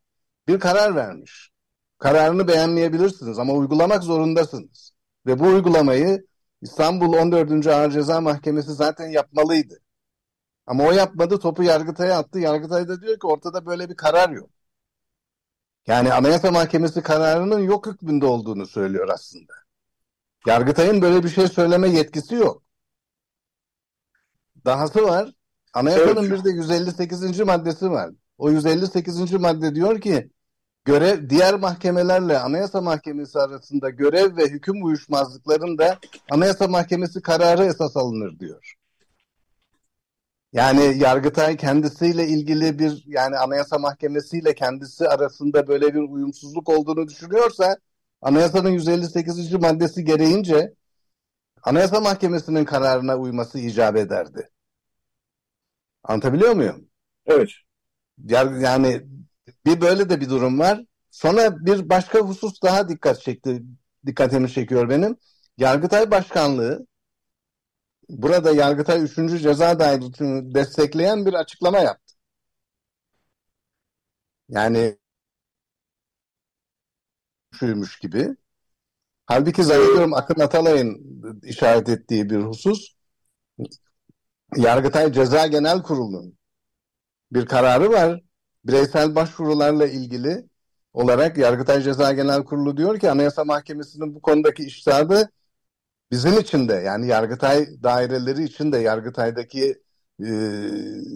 bir 0.49 0.61
karar 0.61 0.95
vermiş. 0.95 1.51
Kararını 1.99 2.49
beğenmeyebilirsiniz 2.49 3.39
ama 3.39 3.53
uygulamak 3.53 4.03
zorundasınız. 4.03 4.93
Ve 5.27 5.39
bu 5.39 5.47
uygulamayı 5.47 6.27
İstanbul 6.63 7.13
14. 7.13 7.67
Ağır 7.67 7.91
Ceza 7.91 8.21
Mahkemesi 8.21 8.73
zaten 8.75 9.09
yapmalıydı. 9.09 9.79
Ama 10.67 10.85
o 10.85 10.93
yapmadı, 10.93 11.39
topu 11.39 11.63
Yargıtay'a 11.63 12.19
attı. 12.19 12.39
Yargıtay 12.39 12.89
da 12.89 13.03
diyor 13.03 13.21
ki 13.21 13.27
ortada 13.27 13.67
böyle 13.67 13.89
bir 13.89 13.97
karar 13.97 14.31
yok. 14.31 14.51
Yani 15.87 16.13
Anayasa 16.13 16.51
Mahkemesi 16.51 17.03
kararının 17.03 17.59
yok 17.59 17.87
hükmünde 17.87 18.27
olduğunu 18.27 18.67
söylüyor 18.67 19.09
aslında. 19.09 19.53
Yargıtay'ın 20.47 21.03
böyle 21.03 21.25
bir 21.25 21.29
şey 21.29 21.49
söyleme 21.49 21.89
yetkisi 21.89 22.35
yok. 22.35 22.63
Dahası 24.65 25.03
var. 25.03 25.33
Anayasanın 25.75 26.25
Evet. 26.25 26.39
bir 26.39 26.45
de 26.45 26.51
158. 26.51 27.41
maddesi 27.41 27.91
var. 27.91 28.11
O 28.39 28.51
158. 28.51 29.33
madde 29.33 29.75
diyor 29.75 30.01
ki 30.01 30.31
görev 30.87 31.31
diğer 31.31 31.55
mahkemelerle 31.55 32.39
Anayasa 32.39 32.81
Mahkemesi 32.81 33.39
arasında 33.39 33.91
görev 33.91 34.37
ve 34.37 34.45
hüküm 34.45 34.85
uyuşmazlıklarında 34.85 35.99
Anayasa 36.31 36.69
Mahkemesi 36.69 37.23
kararı 37.23 37.65
esas 37.65 37.97
alınır 37.97 38.39
diyor. 38.39 38.75
Yani 40.53 40.99
Yargıtay 40.99 41.57
kendisiyle 41.57 42.27
ilgili 42.27 42.79
bir 42.79 43.05
yani 43.07 43.39
Anayasa 43.39 43.79
Mahkemesi 43.79 44.39
ile 44.39 44.55
kendisi 44.55 45.09
arasında 45.09 45.69
böyle 45.69 45.95
bir 45.95 46.01
uyumsuzluk 46.01 46.69
olduğunu 46.69 47.09
düşünüyorsa 47.09 47.77
Anayasanın 48.23 48.71
158. 48.71 49.53
maddesi 49.53 50.05
gereğince 50.05 50.75
Anayasa 51.63 52.01
Mahkemesi'nin 52.01 52.65
kararına 52.65 53.17
uyması 53.17 53.59
icap 53.59 53.97
ederdi. 53.97 54.51
Anlatabiliyor 56.05 56.53
muyum? 56.53 56.89
Evet. 57.27 57.49
Yani 58.29 59.03
bir 59.67 59.81
böyle 59.81 60.11
de 60.11 60.21
bir 60.21 60.31
durum 60.31 60.59
var. 60.59 60.85
Sonra 61.11 61.67
bir 61.67 61.89
başka 61.89 62.19
husus 62.19 62.63
daha 62.63 62.89
dikkat 62.89 63.21
çekti, 63.21 63.63
dikkatimi 64.07 64.53
çekiyor 64.53 64.89
benim. 64.89 65.17
Yargıtay 65.59 66.11
Başkanlığı 66.11 66.87
burada 68.09 68.53
Yargıtay 68.53 69.03
3. 69.03 69.43
Ceza 69.43 69.79
Dairesi'ni 69.79 70.55
destekleyen 70.55 71.27
bir 71.27 71.35
açıklama 71.35 71.79
yaptı. 71.79 72.15
Yani 74.49 74.99
şuymuş 77.59 77.99
gibi. 77.99 78.37
Halbuki 79.27 79.65
zannediyorum 79.65 80.15
Akın 80.15 80.41
Atalay'ın 80.41 81.01
işaret 81.43 81.89
ettiği 81.89 82.31
bir 82.31 82.39
husus 82.39 82.97
Yargıtay 84.57 85.13
Ceza 85.13 85.47
Genel 85.47 85.83
Kurulu'nun 85.83 86.39
bir 87.33 87.47
kararı 87.47 87.91
var. 87.91 88.21
Bireysel 88.67 89.15
başvurularla 89.15 89.87
ilgili 89.87 90.47
olarak 90.93 91.39
Yargıtay 91.39 91.83
Ceza 91.83 92.13
Genel 92.13 92.45
Kurulu 92.45 92.77
diyor 92.77 92.99
ki 93.01 93.11
Anayasa 93.11 93.45
Mahkemesi'nin 93.45 94.15
bu 94.15 94.23
konudaki 94.23 94.63
iştihadı 94.65 95.31
bizim 96.11 96.39
için 96.39 96.69
de 96.69 96.75
yani 96.75 97.07
Yargıtay 97.07 97.67
daireleri 97.83 98.45
için 98.45 98.73
de 98.73 98.79
Yargıtay'daki 98.79 99.83
e, 100.21 100.27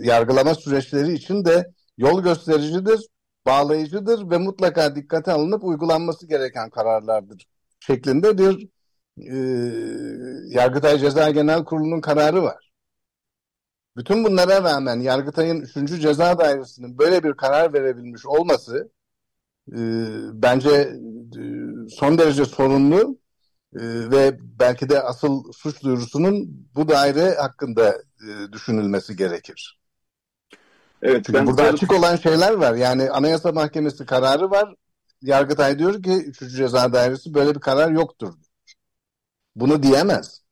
yargılama 0.03 0.55
süreçleri 0.55 1.13
için 1.13 1.45
de 1.45 1.73
yol 1.99 2.23
göstericidir, 2.23 3.07
bağlayıcıdır 3.47 4.31
ve 4.31 4.39
mutlaka 4.39 4.97
dikkate 4.97 5.33
alınıp 5.33 5.65
uygulanması 5.65 6.27
gereken 6.27 6.71
kararlardır 6.71 7.47
şeklinde 7.81 8.39
bir 8.39 8.69
e, 9.19 9.37
Yargıtay 10.49 10.99
Ceza 10.99 11.31
Genel 11.31 11.65
Kurulu'nun 11.65 12.01
kararı 12.01 12.43
var. 12.43 12.70
Bütün 13.97 14.24
bunlara 14.24 14.62
rağmen 14.62 15.01
Yargıtay'ın 15.01 15.61
3. 15.61 16.01
Ceza 16.03 16.38
Dairesi'nin 16.38 16.99
böyle 16.99 17.22
bir 17.22 17.32
karar 17.32 17.72
verebilmiş 17.72 18.26
olması 18.26 18.91
e, 19.72 19.78
bence 20.32 20.70
e, 21.36 21.43
son 21.91 22.18
derece 22.18 22.45
sorunlu 22.45 23.18
e, 23.74 23.80
ve 24.11 24.38
belki 24.41 24.88
de 24.88 25.03
asıl 25.03 25.53
suç 25.53 25.82
duyurusunun 25.82 26.66
bu 26.74 26.88
daire 26.88 27.34
hakkında 27.34 27.88
e, 28.28 28.53
düşünülmesi 28.53 29.16
gerekir. 29.16 29.80
Evet. 31.03 31.24
Çünkü 31.26 31.32
ben 31.38 31.47
burada 31.47 31.62
burada- 31.62 31.74
açık 31.74 31.93
olan 31.93 32.16
şeyler 32.16 32.53
var. 32.53 32.74
Yani 32.74 33.11
Anayasa 33.11 33.53
Mahkemesi 33.53 34.07
kararı 34.07 34.51
var. 34.51 34.74
Yargıtay 35.22 35.78
diyor 35.78 36.03
ki 36.03 36.12
3. 36.12 36.38
Ceza 36.57 36.93
Dairesi 36.93 37.34
böyle 37.34 37.55
bir 37.55 37.61
karar 37.61 37.91
yoktur. 37.91 38.34
Bunu 39.57 39.82
diyemez. 39.82 40.43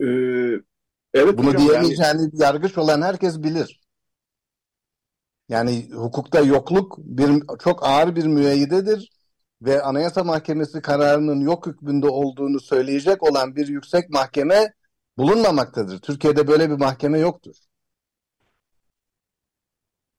Ee, 0.00 0.06
evet 1.14 1.38
Bunu 1.38 1.46
hocam, 1.46 1.62
yani- 1.62 1.68
diyemeyeceğini 1.68 2.30
yargıç 2.32 2.78
olan 2.78 3.02
herkes 3.02 3.42
bilir. 3.42 3.80
Yani 5.48 5.88
hukukta 5.92 6.40
yokluk 6.40 6.98
bir 6.98 7.42
çok 7.64 7.86
ağır 7.86 8.16
bir 8.16 8.26
müeyyidedir 8.26 9.12
ve 9.62 9.82
Anayasa 9.82 10.24
Mahkemesi 10.24 10.82
kararının 10.82 11.40
yok 11.40 11.66
hükmünde 11.66 12.06
olduğunu 12.06 12.60
söyleyecek 12.60 13.22
olan 13.22 13.56
bir 13.56 13.68
yüksek 13.68 14.10
mahkeme 14.10 14.72
bulunmamaktadır. 15.18 15.98
Türkiye'de 16.00 16.46
böyle 16.46 16.70
bir 16.70 16.76
mahkeme 16.76 17.18
yoktur. 17.18 17.56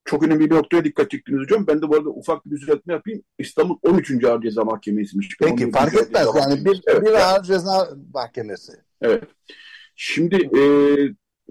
çok 0.06 0.24
önemli 0.24 0.50
bir 0.50 0.56
noktaya 0.56 0.84
dikkat 0.84 1.12
çektiniz 1.12 1.40
hocam. 1.40 1.68
Ben 1.68 1.82
de 1.82 1.90
bu 1.90 1.96
arada 1.96 2.10
ufak 2.10 2.46
bir 2.46 2.62
düzeltme 2.62 2.94
yapayım. 2.94 3.24
İstanbul 3.40 3.78
13. 3.82 4.24
Ağır 4.24 4.42
Ceza 4.42 4.64
Mahkemesi'ymiş. 4.64 5.30
Peki 5.40 5.66
14. 5.66 5.72
fark 5.72 5.94
etmez. 5.96 6.28
Yani 6.36 6.66
bir. 6.66 6.82
Evet, 6.88 7.02
bir 7.02 7.14
ağır 7.14 7.44
ceza 7.44 7.90
mahkemesi. 8.14 8.74
Evet. 9.02 9.24
Şimdi 9.96 10.36
e, 10.36 10.62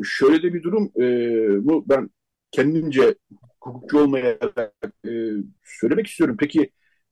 şöyle 0.05 0.43
de 0.43 0.55
bir 0.55 0.63
durum. 0.63 0.93
E, 0.97 1.05
bu 1.67 1.85
ben 1.89 2.11
kendimce 2.51 3.15
hukukçu 3.61 3.99
olmayarak 3.99 4.75
e, 5.07 5.11
söylemek 5.65 6.07
istiyorum. 6.07 6.37
Peki 6.41 6.71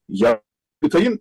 Yargıtay'ın 0.09 1.21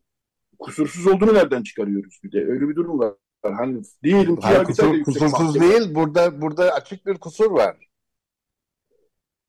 kusursuz 0.59 1.07
olduğunu 1.07 1.33
nereden 1.33 1.63
çıkarıyoruz 1.63 2.19
bir 2.23 2.31
de? 2.31 2.45
Öyle 2.45 2.69
bir 2.69 2.75
durum 2.75 2.99
var. 2.99 3.13
Hani 3.43 3.81
diyelim 4.03 4.35
ki 4.35 4.41
Hayır, 4.41 4.63
kusur- 4.63 4.95
yüksek 4.95 5.05
kusursuz 5.05 5.55
mahkeme. 5.55 5.69
değil. 5.69 5.95
Burada 5.95 6.41
burada 6.41 6.73
açık 6.73 7.05
bir 7.05 7.17
kusur 7.17 7.51
var. 7.51 7.77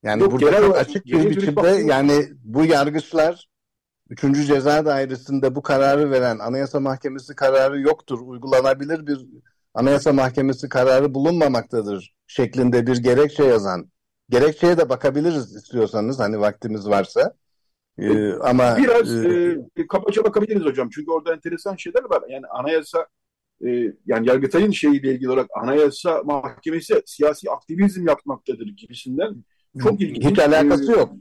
Yani 0.03 0.21
Yok, 0.21 0.31
burada 0.31 0.61
çok 0.61 0.77
açık 0.77 1.05
bir 1.05 1.29
biçimde 1.29 1.67
yani 1.67 2.29
bu 2.43 2.65
yargıçlar 2.65 3.49
3. 4.09 4.47
Ceza 4.47 4.85
Dairesi'nde 4.85 5.55
bu 5.55 5.61
kararı 5.61 6.11
veren 6.11 6.39
Anayasa 6.39 6.79
Mahkemesi 6.79 7.35
kararı 7.35 7.81
yoktur. 7.81 8.19
Uygulanabilir 8.19 9.07
bir 9.07 9.25
Anayasa 9.73 10.13
Mahkemesi 10.13 10.69
kararı 10.69 11.13
bulunmamaktadır 11.13 12.15
şeklinde 12.27 12.87
bir 12.87 12.97
gerekçe 12.97 13.43
yazan. 13.43 13.91
Gerekçeye 14.29 14.77
de 14.77 14.89
bakabiliriz 14.89 15.55
istiyorsanız 15.55 16.19
hani 16.19 16.39
vaktimiz 16.39 16.89
varsa. 16.89 17.33
Ee, 17.97 18.33
ama 18.33 18.77
Biraz 18.77 19.25
e, 19.25 19.57
e, 19.75 19.87
kabaca 19.87 20.23
bakabiliriz 20.23 20.65
hocam. 20.65 20.89
Çünkü 20.89 21.11
orada 21.11 21.33
enteresan 21.33 21.75
şeyler 21.75 22.03
var. 22.03 22.23
Yani 22.29 22.45
anayasa 22.47 23.07
e, 23.65 23.69
yani 24.05 24.27
Yargıtay'ın 24.27 24.71
şeyiyle 24.71 25.11
ilgili 25.13 25.29
olarak 25.29 25.47
anayasa 25.61 26.21
mahkemesi 26.23 27.03
siyasi 27.05 27.51
aktivizm 27.51 28.07
yapmaktadır 28.07 28.67
gibisinden 28.67 29.35
çok 29.83 30.01
ilginç. 30.01 30.25
hiç 30.25 30.39
alakası 30.39 30.91
e, 30.91 30.95
yok. 30.95 31.13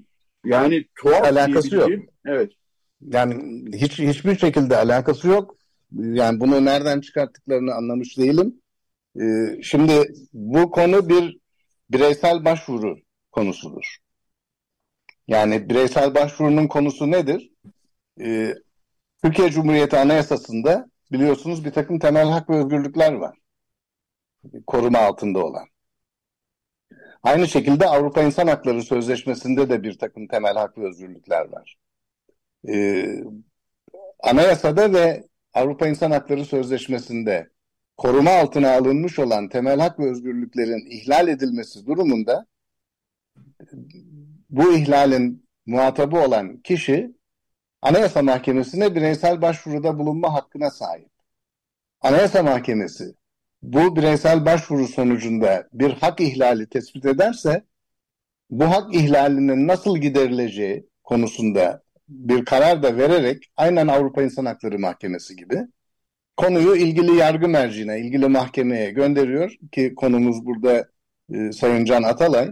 Yani 0.45 0.85
tuhaf 1.03 1.25
alakası 1.25 1.77
yok. 1.77 1.89
Evet. 2.27 2.53
Yani 3.01 3.65
hiç 3.73 3.99
hiçbir 3.99 4.39
şekilde 4.39 4.77
alakası 4.77 5.29
yok. 5.29 5.57
Yani 5.93 6.41
bunu 6.41 6.65
nereden 6.65 7.01
çıkarttıklarını 7.01 7.75
anlamış 7.75 8.19
değilim. 8.19 8.61
Ee, 9.21 9.63
şimdi 9.63 10.13
bu 10.33 10.71
konu 10.71 11.09
bir 11.09 11.39
bireysel 11.91 12.45
başvuru 12.45 12.97
konusudur. 13.33 13.97
Yani 15.29 15.69
bireysel 15.71 16.15
başvurunun 16.15 16.67
konusu 16.67 17.11
nedir? 17.11 17.51
Ee, 18.21 18.55
Türkiye 19.25 19.51
Cumhuriyeti 19.51 19.97
Anayasası'nda 19.97 20.91
biliyorsunuz 21.13 21.65
bir 21.65 21.73
takım 21.73 21.99
temel 21.99 22.29
hak 22.29 22.51
ve 22.51 22.57
özgürlükler 22.57 23.13
var. 23.13 23.39
Koruma 24.67 24.99
altında 24.99 25.45
olan. 25.45 25.67
Aynı 27.23 27.49
şekilde 27.49 27.87
Avrupa 27.87 28.23
İnsan 28.23 28.47
Hakları 28.47 28.83
Sözleşmesi'nde 28.83 29.71
de 29.71 29.83
bir 29.83 29.99
takım 29.99 30.29
temel 30.29 30.55
hak 30.55 30.79
ve 30.79 30.89
özgürlükler 30.89 31.49
var. 31.49 31.77
Ee, 32.69 33.25
anayasada 34.23 34.93
ve 34.93 35.30
Avrupa 35.55 35.87
İnsan 35.87 36.11
Hakları 36.11 36.45
Sözleşmesi'nde 36.45 37.51
koruma 37.97 38.31
altına 38.31 38.73
alınmış 38.73 39.19
olan 39.19 39.49
temel 39.49 39.81
hak 39.81 39.99
ve 39.99 40.11
özgürlüklerin 40.11 40.91
ihlal 40.91 41.29
edilmesi 41.29 41.87
durumunda 41.87 42.47
bu 44.51 44.73
ihlalin 44.73 45.49
muhatabı 45.67 46.17
olan 46.19 46.57
kişi 46.57 47.15
Anayasa 47.83 48.23
Mahkemesi'ne 48.23 48.95
bireysel 48.95 49.43
başvuruda 49.43 49.99
bulunma 49.99 50.35
hakkına 50.35 50.71
sahip. 50.71 51.11
Anayasa 52.01 52.43
Mahkemesi 52.43 53.15
bu 53.63 53.97
bireysel 53.97 54.45
başvuru 54.45 54.89
sonucunda 54.89 55.69
bir 55.73 55.91
hak 55.91 56.21
ihlali 56.21 56.69
tespit 56.69 57.07
ederse 57.07 57.65
bu 58.51 58.65
hak 58.65 58.95
ihlalinin 58.95 59.69
nasıl 59.69 59.99
giderileceği 59.99 60.89
konusunda 61.05 61.83
bir 62.11 62.45
karar 62.45 62.83
da 62.83 62.97
vererek 62.97 63.53
aynen 63.57 63.89
Avrupa 63.89 64.23
İnsan 64.23 64.47
Hakları 64.47 64.79
Mahkemesi 64.79 65.37
gibi 65.37 65.67
konuyu 66.37 66.77
ilgili 66.77 67.17
yargı 67.17 67.49
merciine, 67.49 68.01
ilgili 68.01 68.29
mahkemeye 68.29 68.91
gönderiyor 68.91 69.57
ki 69.73 69.95
konumuz 69.95 70.47
burada 70.47 70.89
e, 71.35 71.53
Sayın 71.53 71.85
Can 71.85 72.03
Atalay. 72.03 72.51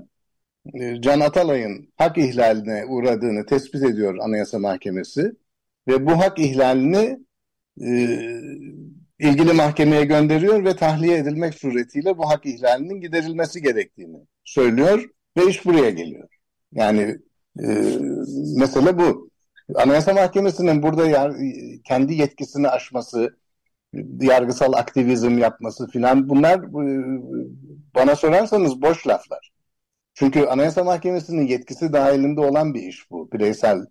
E, 0.75 1.01
Can 1.01 1.21
Atalay'ın 1.21 1.93
hak 1.97 2.19
ihlaline 2.19 2.85
uğradığını 2.87 3.47
tespit 3.47 3.83
ediyor 3.83 4.19
Anayasa 4.19 4.59
Mahkemesi 4.59 5.33
ve 5.89 6.07
bu 6.07 6.19
hak 6.19 6.39
ihlalini 6.39 7.19
e, 7.81 7.91
ilgili 9.19 9.53
mahkemeye 9.53 10.05
gönderiyor 10.05 10.65
ve 10.65 10.77
tahliye 10.77 11.19
edilmek 11.19 11.55
suretiyle 11.55 12.19
bu 12.19 12.31
hak 12.31 12.47
ihlalinin 12.47 13.01
giderilmesi 13.01 13.63
gerektiğini 13.63 14.19
söylüyor 14.45 15.11
ve 15.37 15.47
iş 15.51 15.65
buraya 15.65 15.91
geliyor. 15.91 16.29
Yani 16.73 17.19
Ee, 17.61 17.99
mesele 18.57 18.99
bu. 18.99 19.28
Anayasa 19.75 20.15
Mahkemesi'nin 20.15 20.83
burada 20.83 21.07
yar, 21.07 21.33
kendi 21.85 22.15
yetkisini 22.15 22.69
aşması, 22.69 23.37
yargısal 24.21 24.73
aktivizm 24.73 25.39
yapması 25.39 25.89
filan 25.89 26.29
bunlar 26.29 26.59
e, 26.59 27.21
bana 27.95 28.17
sorarsanız 28.17 28.83
boş 28.83 29.07
laflar. 29.07 29.51
Çünkü 30.15 30.47
Anayasa 30.47 30.85
Mahkemesi'nin 30.85 31.47
yetkisi 31.47 31.93
dahilinde 31.93 32.41
olan 32.41 32.75
bir 32.75 32.83
iş 32.83 33.11
bu. 33.11 33.33
Bireysel 33.33 33.87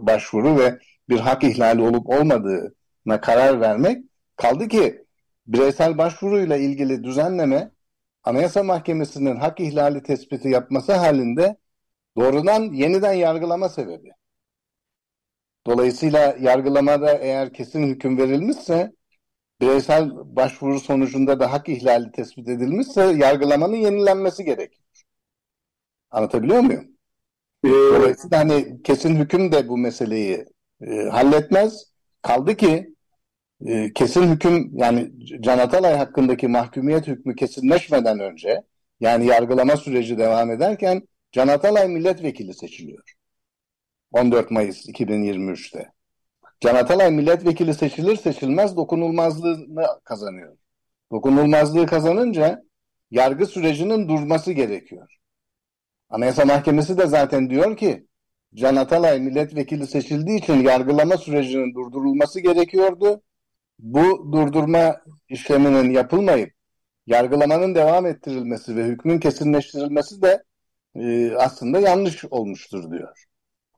başvuru 0.00 0.58
ve 0.58 0.78
bir 1.08 1.20
hak 1.20 1.44
ihlali 1.44 1.82
olup 1.82 2.08
olmadığına 2.08 3.20
karar 3.20 3.60
vermek. 3.60 4.04
Kaldı 4.36 4.68
ki 4.68 5.04
bireysel 5.46 5.98
başvuruyla 5.98 6.56
ilgili 6.56 7.04
düzenleme 7.04 7.70
Anayasa 8.24 8.62
Mahkemesi'nin 8.62 9.36
hak 9.36 9.60
ihlali 9.60 10.02
tespiti 10.02 10.48
yapması 10.48 10.92
halinde 10.92 11.56
doğrudan 12.16 12.62
yeniden 12.62 13.12
yargılama 13.12 13.68
sebebi. 13.68 14.10
Dolayısıyla 15.70 16.36
yargılamada 16.40 17.18
eğer 17.18 17.52
kesin 17.52 17.82
hüküm 17.82 18.18
verilmişse 18.18 18.92
bireysel 19.60 20.10
başvuru 20.36 20.80
sonucunda 20.80 21.40
da 21.40 21.52
hak 21.52 21.68
ihlali 21.68 22.12
tespit 22.12 22.48
edilmişse 22.48 23.02
yargılamanın 23.02 23.76
yenilenmesi 23.76 24.44
gerekiyor. 24.44 24.84
Anlatabiliyor 26.10 26.60
muyum? 26.60 26.88
Ee, 27.64 27.68
Dolayısıyla 27.68 28.38
hani 28.38 28.82
kesin 28.82 29.16
hüküm 29.16 29.52
de 29.52 29.68
bu 29.68 29.78
meseleyi 29.78 30.44
e, 30.82 30.94
halletmez. 31.02 31.84
Kaldı 32.22 32.56
ki 32.56 32.94
e, 33.66 33.92
kesin 33.92 34.22
hüküm 34.22 34.70
yani 34.74 35.12
Can 35.40 35.58
Atalay 35.58 35.96
hakkındaki 35.96 36.48
mahkumiyet 36.48 37.06
hükmü 37.06 37.36
kesinleşmeden 37.36 38.20
önce 38.20 38.62
yani 39.00 39.26
yargılama 39.26 39.76
süreci 39.76 40.18
devam 40.18 40.50
ederken 40.50 41.02
Can 41.32 41.48
Atalay 41.48 41.88
milletvekili 41.88 42.54
seçiliyor. 42.54 43.19
14 44.12 44.50
Mayıs 44.50 44.88
2023'te. 44.88 45.92
Can 46.60 46.74
Atalay 46.74 47.10
milletvekili 47.10 47.74
seçilir 47.74 48.16
seçilmez 48.16 48.76
dokunulmazlığını 48.76 49.86
kazanıyor. 50.04 50.56
Dokunulmazlığı 51.12 51.86
kazanınca 51.86 52.62
yargı 53.10 53.46
sürecinin 53.46 54.08
durması 54.08 54.52
gerekiyor. 54.52 55.16
Anayasa 56.10 56.44
Mahkemesi 56.44 56.98
de 56.98 57.06
zaten 57.06 57.50
diyor 57.50 57.76
ki 57.76 58.06
Can 58.54 58.76
Atalay 58.76 59.20
milletvekili 59.20 59.86
seçildiği 59.86 60.38
için 60.38 60.62
yargılama 60.62 61.16
sürecinin 61.16 61.74
durdurulması 61.74 62.40
gerekiyordu. 62.40 63.22
Bu 63.78 64.32
durdurma 64.32 65.00
işleminin 65.28 65.90
yapılmayıp 65.90 66.50
yargılamanın 67.06 67.74
devam 67.74 68.06
ettirilmesi 68.06 68.76
ve 68.76 68.84
hükmün 68.84 69.20
kesinleştirilmesi 69.20 70.22
de 70.22 70.42
e, 70.94 71.32
aslında 71.36 71.80
yanlış 71.80 72.24
olmuştur 72.24 72.90
diyor. 72.90 73.29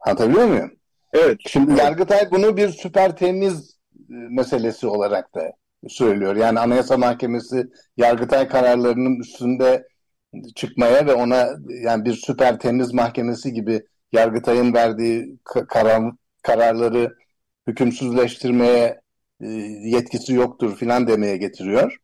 Anlatabiliyor 0.06 0.46
muyum? 0.46 0.72
Evet. 1.12 1.40
Şimdi 1.46 1.80
Yargıtay 1.80 2.30
bunu 2.30 2.56
bir 2.56 2.68
süper 2.68 3.16
temiz 3.16 3.78
e, 3.94 4.14
meselesi 4.14 4.86
olarak 4.86 5.34
da 5.34 5.52
söylüyor. 5.88 6.36
Yani 6.36 6.60
Anayasa 6.60 6.96
Mahkemesi 6.96 7.64
Yargıtay 7.96 8.48
kararlarının 8.48 9.20
üstünde 9.20 9.86
çıkmaya 10.54 11.06
ve 11.06 11.14
ona 11.14 11.48
yani 11.68 12.04
bir 12.04 12.14
süper 12.14 12.58
temiz 12.58 12.92
mahkemesi 12.92 13.52
gibi 13.52 13.82
Yargıtay'ın 14.12 14.74
verdiği 14.74 15.38
karar, 15.44 16.02
kararları 16.42 17.16
hükümsüzleştirmeye 17.66 19.00
e, 19.40 19.46
yetkisi 19.84 20.34
yoktur 20.34 20.76
filan 20.76 21.06
demeye 21.06 21.36
getiriyor. 21.36 21.96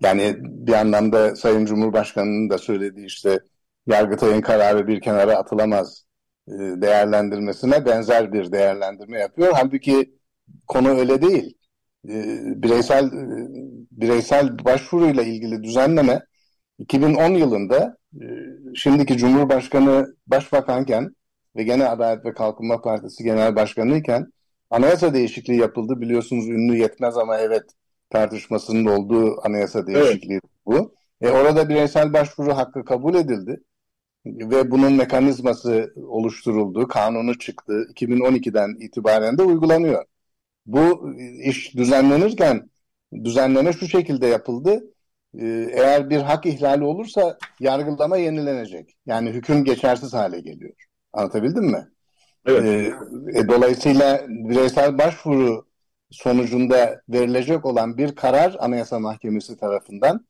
Yani 0.00 0.36
bir 0.40 0.72
anlamda 0.72 1.36
Sayın 1.36 1.66
Cumhurbaşkanı'nın 1.66 2.50
da 2.50 2.58
söylediği 2.58 3.06
işte 3.06 3.40
Yargıtay'ın 3.86 4.40
kararı 4.40 4.86
bir 4.86 5.00
kenara 5.00 5.36
atılamaz 5.36 6.05
değerlendirmesine 6.48 7.86
benzer 7.86 8.32
bir 8.32 8.52
değerlendirme 8.52 9.20
yapıyor. 9.20 9.52
Halbuki 9.54 10.18
konu 10.66 10.88
öyle 10.88 11.22
değil. 11.22 11.54
E, 12.08 12.14
bireysel 12.62 13.10
bireysel 13.90 14.64
başvuruyla 14.64 15.22
ilgili 15.22 15.62
düzenleme 15.62 16.22
2010 16.78 17.30
yılında 17.30 17.96
şimdiki 18.74 19.16
Cumhurbaşkanı 19.16 20.14
başbakanken 20.26 21.14
ve 21.56 21.62
gene 21.62 21.88
Adalet 21.88 22.24
ve 22.24 22.34
Kalkınma 22.34 22.80
Partisi 22.80 23.24
Genel 23.24 23.56
Başkanıyken 23.56 24.26
anayasa 24.70 25.14
değişikliği 25.14 25.60
yapıldı. 25.60 26.00
Biliyorsunuz 26.00 26.48
ünlü 26.48 26.78
yetmez 26.78 27.16
ama 27.16 27.38
evet 27.38 27.64
tartışmasının 28.10 28.86
olduğu 28.86 29.46
anayasa 29.46 29.86
değişikliği 29.86 30.32
evet. 30.32 30.42
bu. 30.66 30.94
E, 31.20 31.30
orada 31.30 31.68
bireysel 31.68 32.12
başvuru 32.12 32.56
hakkı 32.56 32.84
kabul 32.84 33.14
edildi 33.14 33.60
ve 34.26 34.70
bunun 34.70 34.92
mekanizması 34.92 35.92
oluşturuldu, 35.96 36.88
kanunu 36.88 37.38
çıktı. 37.38 37.86
2012'den 37.94 38.76
itibaren 38.80 39.38
de 39.38 39.42
uygulanıyor. 39.42 40.04
Bu 40.66 41.12
iş 41.44 41.74
düzenlenirken 41.76 42.70
düzenleme 43.24 43.72
şu 43.72 43.88
şekilde 43.88 44.26
yapıldı. 44.26 44.84
E, 45.38 45.46
eğer 45.72 46.10
bir 46.10 46.20
hak 46.20 46.46
ihlali 46.46 46.84
olursa 46.84 47.38
yargılama 47.60 48.16
yenilenecek. 48.16 48.96
Yani 49.06 49.30
hüküm 49.30 49.64
geçersiz 49.64 50.14
hale 50.14 50.40
geliyor. 50.40 50.72
Anlatabildim 51.12 51.64
mi? 51.64 51.88
Evet. 52.46 52.64
E, 52.64 53.38
e, 53.38 53.48
dolayısıyla 53.48 54.26
bireysel 54.28 54.98
başvuru 54.98 55.66
sonucunda 56.10 57.02
verilecek 57.08 57.64
olan 57.64 57.98
bir 57.98 58.14
karar 58.14 58.56
Anayasa 58.58 58.98
Mahkemesi 58.98 59.56
tarafından 59.56 60.26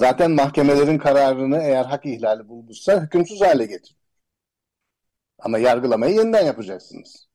zaten 0.00 0.30
mahkemelerin 0.30 0.98
kararını 0.98 1.56
eğer 1.62 1.84
hak 1.84 2.06
ihlali 2.06 2.48
bulmuşsa 2.48 3.02
hükümsüz 3.02 3.40
hale 3.40 3.66
getiriyor. 3.66 4.00
Ama 5.38 5.58
yargılamayı 5.58 6.14
yeniden 6.14 6.44
yapacaksınız. 6.44 7.28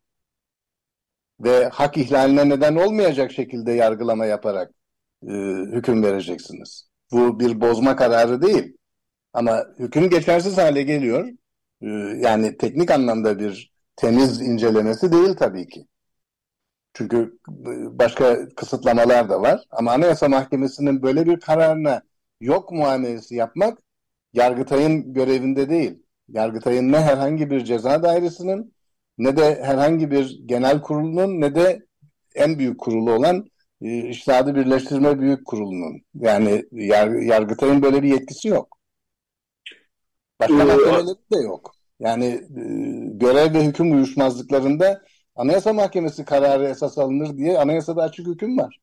Ve 1.39 1.69
hak 1.69 1.97
ihlaline 1.97 2.49
neden 2.49 2.75
olmayacak 2.75 3.31
şekilde 3.31 3.71
yargılama 3.71 4.25
yaparak 4.25 4.71
e, 5.23 5.31
hüküm 5.71 6.03
vereceksiniz. 6.03 6.89
Bu 7.11 7.39
bir 7.39 7.61
bozma 7.61 7.95
kararı 7.95 8.41
değil. 8.41 8.77
Ama 9.33 9.65
hüküm 9.79 10.09
geçersiz 10.09 10.57
hale 10.57 10.83
geliyor. 10.83 11.27
E, 11.81 11.87
yani 12.19 12.57
teknik 12.57 12.91
anlamda 12.91 13.39
bir 13.39 13.73
temiz 13.95 14.41
incelemesi 14.41 15.11
değil 15.11 15.35
tabii 15.35 15.67
ki. 15.67 15.87
Çünkü 16.93 17.39
başka 17.99 18.49
kısıtlamalar 18.55 19.29
da 19.29 19.41
var. 19.41 19.63
Ama 19.71 19.91
Anayasa 19.91 20.29
Mahkemesi'nin 20.29 21.01
böyle 21.03 21.25
bir 21.25 21.39
kararına 21.39 22.01
yok 22.39 22.71
muamelesi 22.71 23.35
yapmak 23.35 23.79
Yargıtay'ın 24.33 25.13
görevinde 25.13 25.69
değil. 25.69 26.03
Yargıtay'ın 26.29 26.91
ne 26.91 27.01
herhangi 27.01 27.49
bir 27.49 27.65
ceza 27.65 28.03
dairesinin 28.03 28.73
ne 29.17 29.37
de 29.37 29.63
herhangi 29.63 30.11
bir 30.11 30.39
genel 30.45 30.81
kurulunun 30.81 31.41
ne 31.41 31.55
de 31.55 31.85
en 32.35 32.59
büyük 32.59 32.79
kurulu 32.79 33.13
olan 33.13 33.45
e, 33.81 34.09
İştihadı 34.09 34.55
Birleştirme 34.55 35.19
Büyük 35.19 35.45
Kurulu'nun. 35.45 36.01
Yani 36.15 36.65
yar, 36.71 37.09
Yargıtay'ın 37.09 37.81
böyle 37.81 38.03
bir 38.03 38.09
yetkisi 38.09 38.47
yok. 38.47 38.77
Başka 40.39 40.53
ee, 40.53 40.63
mahkemeleri 40.63 41.17
de 41.33 41.37
yok. 41.37 41.75
Yani 41.99 42.25
e, 42.25 42.61
görev 43.17 43.53
ve 43.53 43.65
hüküm 43.65 43.91
uyuşmazlıklarında 43.91 45.01
Anayasa 45.35 45.73
Mahkemesi 45.73 46.25
kararı 46.25 46.67
esas 46.67 46.97
alınır 46.97 47.37
diye 47.37 47.59
anayasada 47.59 48.03
açık 48.03 48.27
hüküm 48.27 48.57
var. 48.57 48.79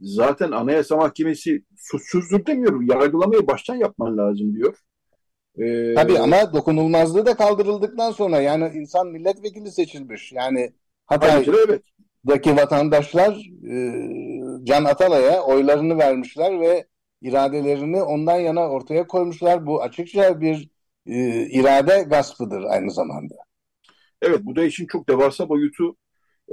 Zaten 0.00 0.50
Anayasa 0.50 0.96
Mahkemesi 0.96 1.62
suçsuzdur 1.76 2.46
demiyorum. 2.46 2.86
Yargılamayı 2.86 3.46
baştan 3.46 3.76
yapman 3.76 4.16
lazım 4.18 4.54
diyor. 4.54 4.78
Ee, 5.58 5.94
Tabii 5.94 6.18
ama 6.18 6.52
dokunulmazlığı 6.52 7.26
da 7.26 7.36
kaldırıldıktan 7.36 8.10
sonra 8.10 8.40
yani 8.40 8.70
insan 8.74 9.06
milletvekili 9.06 9.70
seçilmiş. 9.70 10.32
Yani 10.32 10.72
Hatay'daki 11.06 11.52
evet. 11.68 12.46
vatandaşlar 12.46 13.50
e, 13.70 13.74
Can 14.64 14.84
Atalay'a 14.84 15.42
oylarını 15.42 15.98
vermişler 15.98 16.60
ve 16.60 16.86
iradelerini 17.22 18.02
ondan 18.02 18.38
yana 18.38 18.70
ortaya 18.70 19.06
koymuşlar. 19.06 19.66
Bu 19.66 19.82
açıkça 19.82 20.40
bir 20.40 20.70
e, 21.06 21.46
irade 21.46 22.02
gaspıdır 22.02 22.62
aynı 22.62 22.90
zamanda. 22.90 23.34
Evet 24.22 24.40
bu 24.42 24.56
da 24.56 24.64
işin 24.64 24.86
çok 24.86 25.08
devasa 25.08 25.48
boyutu. 25.48 25.96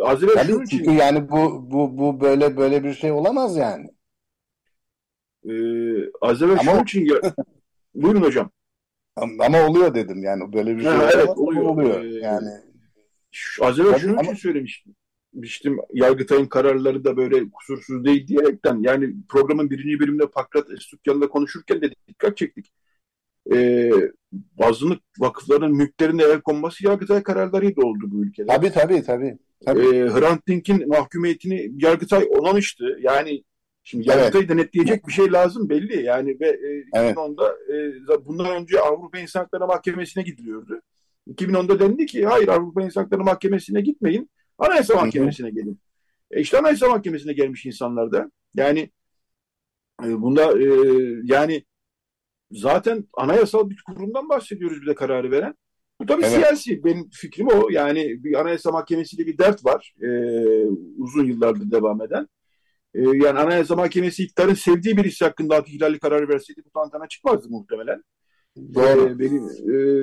Azire 0.02 0.34
Tabii 0.34 0.48
şunun 0.48 0.66
çünkü 0.66 0.84
için, 0.84 0.92
yani 0.92 1.30
bu 1.30 1.72
bu 1.72 1.98
bu 1.98 2.22
böyle 2.22 2.58
böyle 2.58 2.84
bir 2.84 2.94
şey 2.94 3.12
olamaz 3.12 3.58
yani. 3.58 3.88
E, 5.44 5.54
Azire 6.22 6.58
şunun 6.64 6.84
için 6.84 7.06
ya, 7.06 7.22
buyurun 7.96 8.22
hocam. 8.22 8.52
Ama 9.16 9.68
oluyor 9.68 9.96
dedim 9.96 10.24
yani 10.24 10.54
böyle 10.54 10.78
bir 10.78 10.82
şey 10.82 10.92
ha, 10.92 11.10
evet, 11.14 11.30
oluyor. 11.30 11.64
oluyor. 11.64 12.04
Ee, 12.04 12.08
yani 12.08 12.50
Azire 13.62 14.00
şunun 14.00 14.14
ama... 14.14 14.22
için 14.22 14.34
söylemiştim. 14.34 14.96
İşte 15.44 15.70
Yargıtay'ın 15.94 16.46
kararları 16.46 17.04
da 17.04 17.18
böyle 17.18 17.50
kusursuz 17.50 18.06
değil 18.06 18.28
diyerekten 18.28 18.80
yani 18.82 19.16
programın 19.30 19.70
birinci 19.70 20.00
bölümünde 20.00 20.28
Pakrat 20.28 20.72
Estukyan'la 20.72 21.30
konuşurken 21.30 21.82
de 21.82 21.90
dikkat 22.08 22.38
çektik 22.38 22.72
e, 23.54 23.92
azınlık 24.60 25.02
vakıfların 25.20 25.72
mülklerine 25.72 26.24
el 26.24 26.42
konması 26.42 26.88
Yargıtay 26.88 27.24
kararlarıyla 27.24 27.84
oldu 27.84 28.04
bu 28.08 28.24
ülkede. 28.24 28.48
Tabii 28.48 28.72
tabii 28.72 29.04
tabii. 29.04 29.38
Tabii. 29.66 29.96
E, 29.96 30.10
Hrant 30.10 30.48
Dink'in 30.48 30.88
mahkumiyetini 30.88 31.72
Yargıtay 31.78 32.28
onamıştı. 32.30 32.98
Yani 33.02 33.44
Şimdi 33.88 34.10
Yargıtay'ı 34.10 34.46
evet. 34.46 34.50
denetleyecek 34.50 35.08
bir 35.08 35.14
şey 35.14 35.32
lazım 35.32 35.70
belli 35.70 36.04
yani 36.04 36.40
ve 36.40 36.48
e, 36.48 37.00
2010'da 37.00 37.56
e, 38.14 38.26
bundan 38.26 38.62
önce 38.62 38.80
Avrupa 38.80 39.20
İnsan 39.20 39.40
Hakları 39.40 39.68
Mahkemesi'ne 39.68 40.24
gidiliyordu. 40.24 40.82
2010'da 41.28 41.80
dendi 41.80 42.06
ki 42.06 42.26
hayır 42.26 42.48
Avrupa 42.48 42.84
İnsan 42.84 43.02
Hakları 43.02 43.24
Mahkemesi'ne 43.24 43.82
gitmeyin. 43.82 44.30
Anayasa 44.58 44.96
Mahkemesi'ne 44.96 45.50
gelin. 45.50 45.80
E 46.32 46.42
işte 46.42 46.58
Anayasa 46.58 46.90
Mahkemesi'ne 46.90 47.34
gelmiş 47.34 47.66
insanlar 47.66 48.12
da. 48.12 48.32
Yani 48.56 48.90
e, 50.04 50.22
bunda 50.22 50.60
e, 50.60 50.66
yani 51.24 51.66
zaten 52.52 53.08
anayasal 53.14 53.70
bir 53.70 53.84
kurumdan 53.86 54.30
bahsediyoruz 54.30 54.82
bir 54.82 54.88
de 54.88 54.96
kararı 54.96 55.32
veren. 55.32 55.56
Bu 56.00 56.06
tabii 56.06 56.24
evet. 56.26 56.36
siyasi. 56.36 56.84
Benim 56.84 57.10
fikrim 57.10 57.48
o. 57.48 57.70
Yani 57.70 58.24
bir 58.24 58.40
Anayasa 58.42 58.72
Mahkemesi'yle 58.72 59.28
bir 59.28 59.38
dert 59.38 59.66
var. 59.66 59.96
E, 60.02 60.10
uzun 60.98 61.26
yıllardır 61.26 61.72
devam 61.72 62.02
eden. 62.02 62.28
E, 62.94 63.02
yani 63.02 63.40
Anayasa 63.40 63.76
Mahkemesi 63.76 64.24
iktidarın 64.24 64.54
sevdiği 64.54 64.98
bir 64.98 65.06
iş 65.06 65.22
hakkında 65.22 65.56
hak 65.56 65.70
ihlali 65.70 66.00
kararı 66.00 66.30
verseydi 66.30 66.62
bu 66.66 66.70
tantana 66.70 67.08
çıkmazdı 67.08 67.50
muhtemelen. 67.50 68.04
Doğru. 68.76 69.10
E, 69.10 69.20
benim 69.20 69.50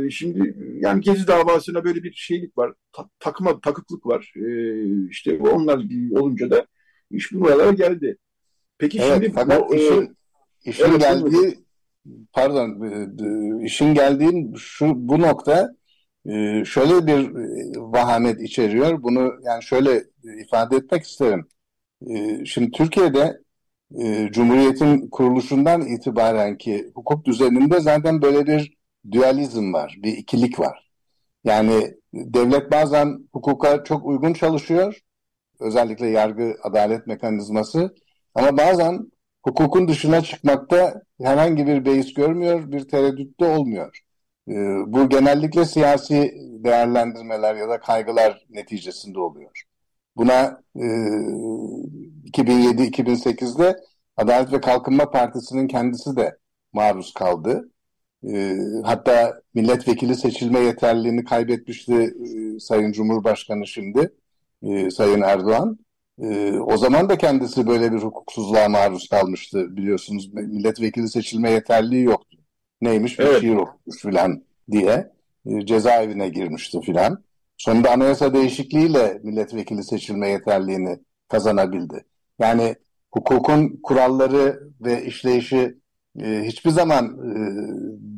e, 0.06 0.10
şimdi 0.10 0.56
yani 0.80 1.00
Gezi 1.00 1.26
davasına 1.26 1.84
böyle 1.84 2.02
bir 2.02 2.12
şeylik 2.12 2.58
var. 2.58 2.72
Ta, 2.92 3.08
takma 3.18 3.60
takıklık 3.60 4.06
var. 4.06 4.32
E, 4.36 4.48
işte 5.08 5.38
onlar 5.38 5.84
olunca 6.20 6.50
da 6.50 6.66
iş 7.10 7.32
buralara 7.32 7.72
geldi. 7.72 8.16
Peki 8.78 8.98
evet, 8.98 9.12
şimdi 9.14 9.32
fakat 9.32 9.70
bu, 9.70 9.74
işin, 9.74 10.02
e, 10.02 10.70
işin 10.70 10.84
evet, 10.84 11.00
geldiği 11.00 11.58
pardon 12.32 12.82
e, 12.82 13.64
işin 13.64 13.94
geldiği 13.94 14.52
şu 14.56 14.92
bu 14.94 15.20
nokta 15.20 15.74
e, 16.26 16.64
şöyle 16.64 17.06
bir 17.06 17.36
e, 17.36 17.72
vahamet 17.76 18.40
içeriyor. 18.40 19.02
Bunu 19.02 19.32
yani 19.44 19.62
şöyle 19.62 20.04
ifade 20.40 20.76
etmek 20.76 21.02
isterim. 21.04 21.48
Şimdi 22.46 22.70
Türkiye'de 22.70 23.38
Cumhuriyet'in 24.30 25.08
kuruluşundan 25.08 25.86
itibaren 25.86 26.58
ki 26.58 26.90
hukuk 26.94 27.24
düzeninde 27.24 27.80
zaten 27.80 28.22
böyle 28.22 28.46
bir 28.46 28.76
dualizm 29.12 29.72
var, 29.72 29.98
bir 30.02 30.12
ikilik 30.16 30.60
var. 30.60 30.90
Yani 31.44 31.94
devlet 32.14 32.72
bazen 32.72 33.28
hukuka 33.32 33.84
çok 33.84 34.06
uygun 34.06 34.32
çalışıyor, 34.32 35.00
özellikle 35.60 36.06
yargı 36.06 36.56
adalet 36.62 37.06
mekanizması 37.06 37.94
ama 38.34 38.56
bazen 38.56 39.12
hukukun 39.42 39.88
dışına 39.88 40.22
çıkmakta 40.22 41.02
herhangi 41.22 41.66
bir 41.66 41.84
beis 41.84 42.14
görmüyor, 42.14 42.72
bir 42.72 42.88
tereddütte 42.88 43.44
olmuyor. 43.44 44.00
E, 44.48 44.52
bu 44.86 45.08
genellikle 45.08 45.64
siyasi 45.64 46.34
değerlendirmeler 46.64 47.54
ya 47.54 47.68
da 47.68 47.80
kaygılar 47.80 48.46
neticesinde 48.50 49.20
oluyor. 49.20 49.62
Buna 50.16 50.62
e, 50.76 50.84
2007-2008'de 52.24 53.76
Adalet 54.16 54.52
ve 54.52 54.60
Kalkınma 54.60 55.10
Partisi'nin 55.10 55.68
kendisi 55.68 56.16
de 56.16 56.38
maruz 56.72 57.14
kaldı. 57.14 57.70
E, 58.28 58.56
hatta 58.84 59.42
milletvekili 59.54 60.14
seçilme 60.14 60.60
yeterliliğini 60.60 61.24
kaybetmişti 61.24 61.94
e, 61.94 62.60
Sayın 62.60 62.92
Cumhurbaşkanı 62.92 63.66
şimdi, 63.66 64.12
e, 64.62 64.90
Sayın 64.90 65.22
Erdoğan. 65.22 65.78
Ee, 66.22 66.58
o 66.60 66.76
zaman 66.76 67.08
da 67.08 67.18
kendisi 67.18 67.66
böyle 67.66 67.92
bir 67.92 67.98
hukuksuzluğa 67.98 68.68
maruz 68.68 69.08
kalmıştı 69.08 69.76
biliyorsunuz. 69.76 70.32
Milletvekili 70.34 71.08
seçilme 71.08 71.50
yeterliği 71.50 72.04
yoktu. 72.04 72.38
Neymiş 72.82 73.18
bir 73.18 73.24
evet. 73.24 73.40
şiir 73.40 73.56
okumuş 73.56 74.02
filan 74.02 74.44
diye 74.70 75.12
e, 75.46 75.66
cezaevine 75.66 76.28
girmişti 76.28 76.80
filan. 76.80 77.24
Sonunda 77.56 77.90
anayasa 77.90 78.34
değişikliğiyle 78.34 79.20
milletvekili 79.22 79.84
seçilme 79.84 80.28
yeterliğini 80.28 80.98
kazanabildi. 81.28 82.04
Yani 82.38 82.76
hukukun 83.12 83.80
kuralları 83.82 84.60
ve 84.80 85.04
işleyişi 85.04 85.78
e, 86.20 86.42
hiçbir 86.42 86.70
zaman 86.70 87.04
e, 87.06 87.34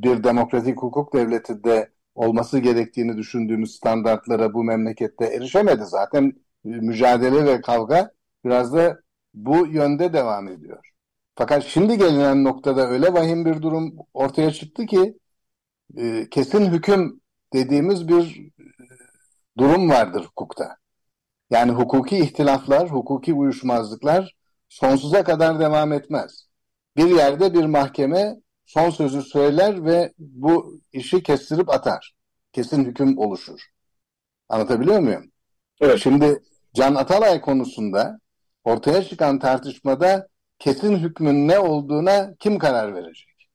bir 0.03 0.25
demokratik 0.25 0.79
hukuk 0.79 1.15
devletinde 1.15 1.91
olması 2.15 2.59
gerektiğini 2.59 3.17
düşündüğümüz 3.17 3.77
standartlara 3.77 4.55
bu 4.55 4.65
memlekette 4.65 5.25
erişemedi. 5.25 5.83
Zaten 5.85 6.33
mücadele 6.65 7.47
ve 7.47 7.61
kavga 7.61 8.11
biraz 8.45 8.75
da 8.75 9.01
bu 9.35 9.67
yönde 9.67 10.13
devam 10.13 10.49
ediyor. 10.49 10.94
Fakat 11.35 11.65
şimdi 11.65 11.99
gelinen 11.99 12.45
noktada 12.45 12.89
öyle 12.89 13.13
vahim 13.13 13.45
bir 13.45 13.63
durum 13.63 13.97
ortaya 14.15 14.53
çıktı 14.53 14.87
ki 14.87 15.19
e, 15.97 16.29
kesin 16.31 16.67
hüküm 16.67 17.21
dediğimiz 17.53 18.09
bir 18.09 18.51
e, 18.59 18.65
durum 19.59 19.91
vardır 19.91 20.25
hukukta. 20.25 20.77
Yani 21.51 21.73
hukuki 21.73 22.19
ihtilaflar, 22.19 22.91
hukuki 22.91 23.35
uyuşmazlıklar 23.35 24.35
sonsuza 24.69 25.25
kadar 25.25 25.61
devam 25.61 25.93
etmez. 25.93 26.47
Bir 26.97 27.17
yerde 27.17 27.55
bir 27.55 27.65
mahkeme 27.65 28.37
son 28.67 28.91
sözü 28.91 29.23
söyler 29.23 29.85
ve 29.85 30.13
bu 30.19 30.81
işi 30.93 31.23
kestirip 31.23 31.71
atar. 31.71 32.15
Kesin 32.53 32.85
hüküm 32.85 33.19
oluşur. 33.19 33.61
Anlatabiliyor 34.49 35.01
muyum? 35.01 35.31
Evet. 35.81 35.99
Şimdi 35.99 36.43
Can 36.75 36.95
Atalay 36.95 37.41
konusunda 37.41 38.21
ortaya 38.65 39.05
çıkan 39.05 39.39
tartışmada 39.39 40.29
kesin 40.59 40.97
hükmün 40.97 41.49
ne 41.49 41.59
olduğuna 41.59 42.35
kim 42.41 42.59
karar 42.59 42.95
verecek? 42.95 43.49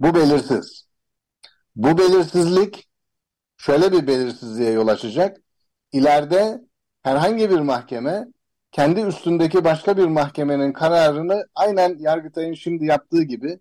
Bu 0.00 0.14
belirsiz. 0.14 0.88
Bu 1.76 1.98
belirsizlik 1.98 2.88
şöyle 3.56 3.92
bir 3.92 4.06
belirsizliğe 4.06 4.72
yol 4.72 4.88
açacak. 4.88 5.36
İleride 5.92 6.60
herhangi 7.02 7.50
bir 7.50 7.60
mahkeme 7.60 8.26
kendi 8.72 9.00
üstündeki 9.00 9.64
başka 9.64 9.96
bir 9.96 10.04
mahkemenin 10.04 10.72
kararını 10.72 11.46
aynen 11.54 11.96
Yargıtay'ın 11.98 12.54
şimdi 12.54 12.84
yaptığı 12.86 13.22
gibi 13.22 13.60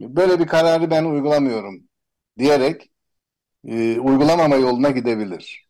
böyle 0.00 0.38
bir 0.38 0.46
kararı 0.46 0.90
ben 0.90 1.04
uygulamıyorum 1.04 1.82
diyerek 2.38 2.90
e, 3.64 4.00
uygulamama 4.00 4.56
yoluna 4.56 4.90
gidebilir. 4.90 5.68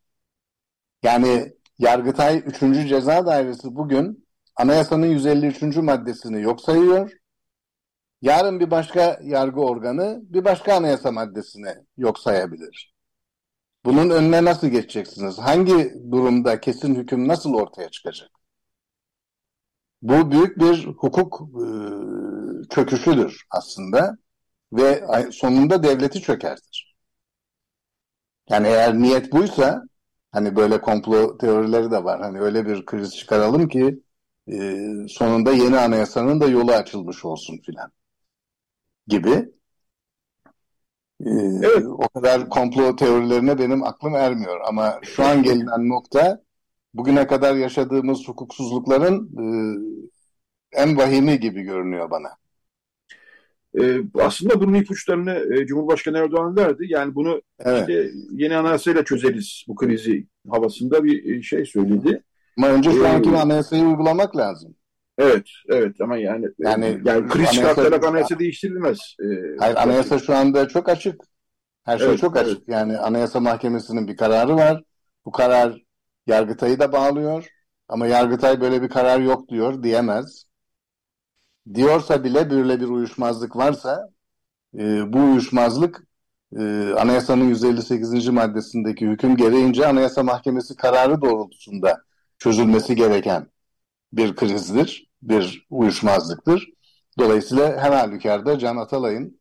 Yani 1.02 1.52
Yargıtay 1.78 2.42
3. 2.46 2.88
Ceza 2.88 3.26
Dairesi 3.26 3.76
bugün 3.76 4.28
anayasanın 4.60 5.06
153. 5.06 5.76
maddesini 5.76 6.42
yok 6.42 6.60
sayıyor. 6.60 7.12
Yarın 8.22 8.60
bir 8.60 8.70
başka 8.70 9.20
yargı 9.22 9.60
organı 9.60 10.20
bir 10.22 10.44
başka 10.44 10.74
anayasa 10.74 11.12
maddesini 11.12 11.74
yok 11.96 12.18
sayabilir. 12.18 12.94
Bunun 13.84 14.10
önüne 14.10 14.44
nasıl 14.44 14.68
geçeceksiniz? 14.68 15.38
Hangi 15.38 15.94
durumda 16.10 16.60
kesin 16.60 16.94
hüküm 16.94 17.28
nasıl 17.28 17.54
ortaya 17.54 17.90
çıkacak? 17.90 18.30
Bu 20.02 20.30
büyük 20.30 20.58
bir 20.58 20.86
hukuk 20.86 21.40
e, 21.40 21.64
çöküşüdür 22.74 23.46
aslında 23.50 24.18
ve 24.72 25.04
sonunda 25.32 25.82
devleti 25.82 26.20
çökertir. 26.20 26.96
Yani 28.50 28.66
eğer 28.68 28.94
niyet 28.98 29.32
buysa 29.32 29.82
Hani 30.32 30.56
böyle 30.56 30.80
komplo 30.80 31.38
teorileri 31.38 31.90
de 31.90 32.04
var. 32.04 32.20
Hani 32.20 32.40
öyle 32.40 32.66
bir 32.66 32.86
kriz 32.86 33.16
çıkaralım 33.16 33.68
ki 33.68 34.02
e, 34.48 34.86
sonunda 35.08 35.52
yeni 35.52 35.78
anayasanın 35.78 36.40
da 36.40 36.46
yolu 36.46 36.72
açılmış 36.72 37.24
olsun 37.24 37.58
filan 37.58 37.92
gibi. 39.06 39.52
E, 41.20 41.30
evet. 41.62 41.86
O 41.86 42.08
kadar 42.08 42.48
komplo 42.48 42.96
teorilerine 42.96 43.58
benim 43.58 43.82
aklım 43.82 44.14
ermiyor. 44.14 44.60
Ama 44.68 45.00
şu 45.02 45.24
an 45.24 45.42
gelinen 45.42 45.88
nokta 45.88 46.42
bugüne 46.94 47.26
kadar 47.26 47.54
yaşadığımız 47.54 48.28
hukuksuzlukların 48.28 49.30
e, 49.38 49.44
en 50.72 50.96
vahimi 50.96 51.40
gibi 51.40 51.62
görünüyor 51.62 52.10
bana. 52.10 52.28
E, 53.80 54.00
aslında 54.14 54.60
bunun 54.60 54.74
ipuçlarını 54.74 55.54
e, 55.54 55.66
Cumhurbaşkanı 55.66 56.18
Erdoğan 56.18 56.56
verdi. 56.56 56.84
Yani 56.88 57.14
bunu 57.14 57.42
evet. 57.58 57.80
işte 57.80 58.10
yeni 58.32 58.56
anayasayla 58.56 59.04
çözeriz 59.04 59.64
bu 59.68 59.74
krizi 59.74 60.26
havasında 60.48 61.04
bir 61.04 61.36
e, 61.36 61.42
şey 61.42 61.64
söyledi. 61.64 62.22
Ama 62.58 62.68
önce 62.68 62.92
şu 62.92 63.08
anki 63.08 63.30
ee, 63.30 63.36
anayasayı 63.36 63.84
uygulamak 63.84 64.36
lazım. 64.36 64.74
Evet, 65.18 65.46
evet 65.68 66.00
ama 66.00 66.16
yani 66.16 66.46
yani, 66.58 67.00
yani 67.04 67.28
kriz 67.28 67.50
çıkartarak 67.50 68.04
anayasa 68.04 68.38
değiştirilmez. 68.38 68.98
Ee, 69.20 69.56
Hayır, 69.58 69.76
anayasa 69.76 70.18
şu 70.18 70.36
anda 70.36 70.68
çok 70.68 70.88
açık. 70.88 71.20
Her 71.84 71.98
şey 71.98 72.08
evet, 72.08 72.18
çok 72.18 72.36
açık. 72.36 72.58
Evet. 72.58 72.62
Yani 72.68 72.98
Anayasa 72.98 73.40
Mahkemesi'nin 73.40 74.08
bir 74.08 74.16
kararı 74.16 74.56
var. 74.56 74.82
Bu 75.24 75.30
karar 75.30 75.82
Yargıtay'ı 76.26 76.80
da 76.80 76.92
bağlıyor. 76.92 77.48
Ama 77.88 78.06
Yargıtay 78.06 78.60
böyle 78.60 78.82
bir 78.82 78.88
karar 78.88 79.20
yok 79.20 79.48
diyor, 79.48 79.82
diyemez 79.82 80.50
diyorsa 81.74 82.24
bile 82.24 82.50
böyle 82.50 82.80
bir 82.80 82.88
uyuşmazlık 82.88 83.56
varsa 83.56 84.10
e, 84.78 85.12
bu 85.12 85.18
uyuşmazlık 85.18 86.04
e, 86.56 86.62
anayasanın 86.98 87.48
158. 87.48 88.28
maddesindeki 88.28 89.06
hüküm 89.06 89.36
gereğince 89.36 89.86
Anayasa 89.86 90.22
Mahkemesi 90.22 90.76
kararı 90.76 91.22
doğrultusunda 91.22 92.02
çözülmesi 92.40 92.96
gereken 92.96 93.46
bir 94.12 94.36
krizdir, 94.36 95.10
bir 95.22 95.66
uyuşmazlıktır. 95.70 96.68
Dolayısıyla 97.18 97.78
her 97.78 97.92
halükarda 97.92 98.58
Can 98.58 98.76
Atalay'ın 98.76 99.40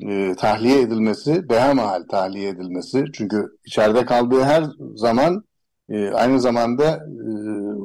e, 0.00 0.34
tahliye 0.34 0.80
edilmesi, 0.80 1.48
behemahal 1.48 2.02
tahliye 2.10 2.48
edilmesi 2.48 3.04
çünkü 3.12 3.58
içeride 3.64 4.04
kaldığı 4.04 4.42
her 4.42 4.64
zaman 4.94 5.44
e, 5.88 6.10
aynı 6.10 6.40
zamanda 6.40 6.84
e, 6.96 7.28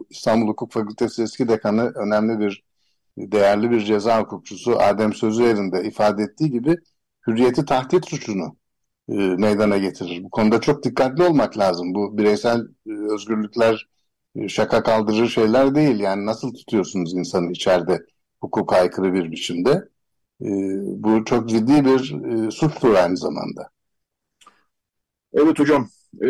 İstanbul 0.10 0.48
Hukuk 0.48 0.72
Fakültesi 0.72 1.24
eski 1.24 1.48
dekanı 1.48 1.92
önemli 1.96 2.40
bir 2.40 2.64
değerli 3.18 3.72
bir 3.72 3.80
ceza 3.80 4.22
hukukçusu 4.22 4.80
Adem 4.80 5.14
Sözüer'in 5.14 5.72
de 5.72 5.84
ifade 5.84 6.24
ettiği 6.24 6.52
gibi 6.52 6.78
hürriyeti 7.28 7.66
tahdit 7.66 8.06
suçunu 8.10 8.58
e, 9.10 9.14
meydana 9.14 9.78
getirir. 9.78 10.24
Bu 10.24 10.30
konuda 10.30 10.62
çok 10.62 10.84
dikkatli 10.84 11.24
olmak 11.24 11.58
lazım. 11.58 11.94
Bu 11.94 12.18
bireysel 12.18 12.60
e, 12.88 12.92
özgürlükler 13.14 13.88
şaka 14.48 14.84
kaldırır 14.84 15.28
şeyler 15.28 15.76
değil. 15.76 16.00
Yani 16.00 16.26
nasıl 16.26 16.54
tutuyorsunuz 16.54 17.14
insanı 17.14 17.52
içeride 17.52 18.06
hukuka 18.42 18.76
aykırı 18.76 19.14
bir 19.14 19.32
biçimde? 19.32 19.90
E, 20.42 20.50
bu 21.04 21.26
çok 21.26 21.50
ciddi 21.50 21.86
bir 21.86 22.14
e, 22.26 22.52
suçtur 22.52 22.94
aynı 22.94 23.18
zamanda. 23.18 23.70
Evet 25.34 25.60
hocam, 25.60 25.90
e, 26.22 26.28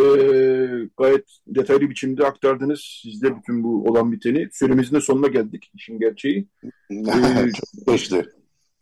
gayet 0.97 1.25
detaylı 1.47 1.89
biçimde 1.89 2.25
aktardınız. 2.25 2.99
Siz 3.03 3.21
de 3.21 3.37
bütün 3.37 3.63
bu 3.63 3.83
olan 3.83 4.11
biteni. 4.11 4.49
Süremizin 4.51 4.95
de 4.95 5.01
sonuna 5.01 5.27
geldik, 5.27 5.71
işin 5.75 5.99
gerçeği. 5.99 6.47
ee, 6.91 7.51
çok 7.51 7.87
geçti. 7.87 8.25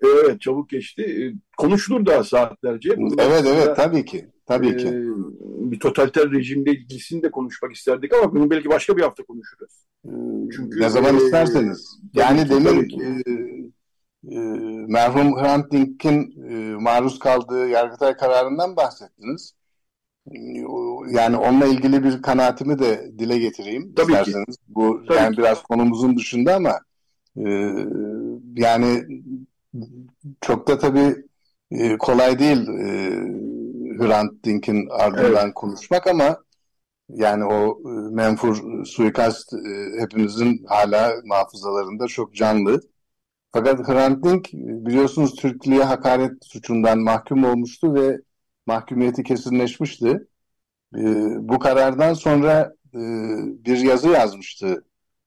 Evet, 0.04 0.42
çabuk 0.42 0.70
geçti. 0.70 1.02
E, 1.02 1.22
konuşulur 1.58 2.06
daha 2.06 2.24
saatlerce. 2.24 2.98
Bunun 2.98 3.18
evet, 3.18 3.44
evet, 3.46 3.76
tabii 3.76 4.06
ki. 4.06 4.30
Tabii 4.46 4.70
e, 4.70 4.78
ki. 4.78 4.92
Bir 5.72 5.80
totaliter 5.80 6.32
rejimle 6.32 6.72
ilgisini 6.72 7.24
de 7.24 7.32
konuşmak 7.32 7.76
isterdik 7.76 8.14
ama 8.14 8.36
bunu 8.36 8.50
belki 8.50 8.70
başka 8.70 8.98
bir 8.98 9.02
hafta 9.02 9.24
konuşuruz. 9.24 9.72
Çünkü 10.56 10.82
ne 10.82 10.90
zaman 10.90 11.16
e, 11.16 11.18
isterseniz. 11.18 12.00
Yani 12.14 12.50
demin 12.50 13.00
e, 13.00 13.32
e, 14.36 14.40
merhum 14.88 15.36
Hrant 15.36 15.72
Dink'in 15.72 16.44
e, 16.50 16.76
maruz 16.76 17.20
kaldığı 17.20 17.68
Yargıtay 17.68 18.18
kararından 18.18 18.76
bahsettiniz. 18.76 19.54
Yani 21.12 21.38
onunla 21.38 21.66
ilgili 21.66 22.04
bir 22.04 22.22
kanaatimi 22.22 22.80
de 22.80 23.12
dile 23.20 23.38
getireyim 23.38 23.94
Tabii 23.96 24.12
isterseniz. 24.12 24.58
Ki. 24.58 24.64
Bu 24.68 25.04
Tabii 25.08 25.18
yani 25.18 25.36
ki. 25.36 25.42
biraz 25.42 25.64
konumuzun 25.64 26.18
dışında 26.18 26.56
ama 26.56 26.80
e, 27.38 27.76
yani 28.56 29.04
çok 30.42 30.68
da 30.68 30.78
tabii 30.78 31.16
e, 31.72 31.98
kolay 31.98 32.40
değil 32.40 32.68
e, 32.68 33.22
Hrant 34.00 34.44
Dink'in 34.44 34.88
ardından 34.90 35.46
evet. 35.46 35.54
konuşmak 35.54 36.08
ama 36.08 36.38
yani 37.10 37.46
o 37.46 37.80
e, 37.86 38.16
menfur 38.16 38.86
suikast 38.86 39.54
e, 39.54 40.02
hepimizin 40.02 40.66
hala 40.68 41.14
hafızalarında 41.30 42.08
çok 42.08 42.36
canlı. 42.36 42.82
Fakat 43.52 43.88
Hrant 43.88 44.24
Dink 44.24 44.50
biliyorsunuz 44.54 45.36
Türklüğe 45.36 45.84
hakaret 45.84 46.46
suçundan 46.46 47.00
mahkum 47.00 47.44
olmuştu 47.44 47.96
ve 47.96 48.22
mahkumiyeti 48.66 49.24
kesinleşmişti. 49.24 50.28
E, 50.96 51.02
bu 51.40 51.60
karardan 51.60 52.14
sonra 52.14 52.74
e, 52.94 53.00
bir 53.66 53.78
yazı 53.78 54.10
yazmıştı. 54.10 54.84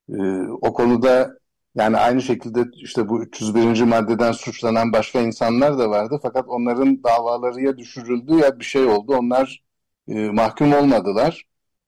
E, 0.09 0.15
o 0.63 0.73
konuda 0.73 1.39
yani 1.75 1.97
aynı 1.97 2.23
şekilde 2.23 2.65
işte 2.75 3.09
bu 3.09 3.23
301. 3.23 3.83
maddeden 3.83 4.33
suçlanan 4.33 4.93
başka 4.93 5.21
insanlar 5.21 5.79
da 5.79 5.91
vardı. 5.91 6.19
Fakat 6.23 6.45
onların 6.49 7.03
davaları 7.05 7.61
ya 7.63 7.79
düşürüldü 7.79 8.35
ya 8.35 8.59
bir 8.59 8.65
şey 8.65 8.85
oldu. 8.85 9.17
Onlar 9.17 9.65
e, 10.09 10.31
mahkum 10.31 10.73
olmadılar. 10.75 11.45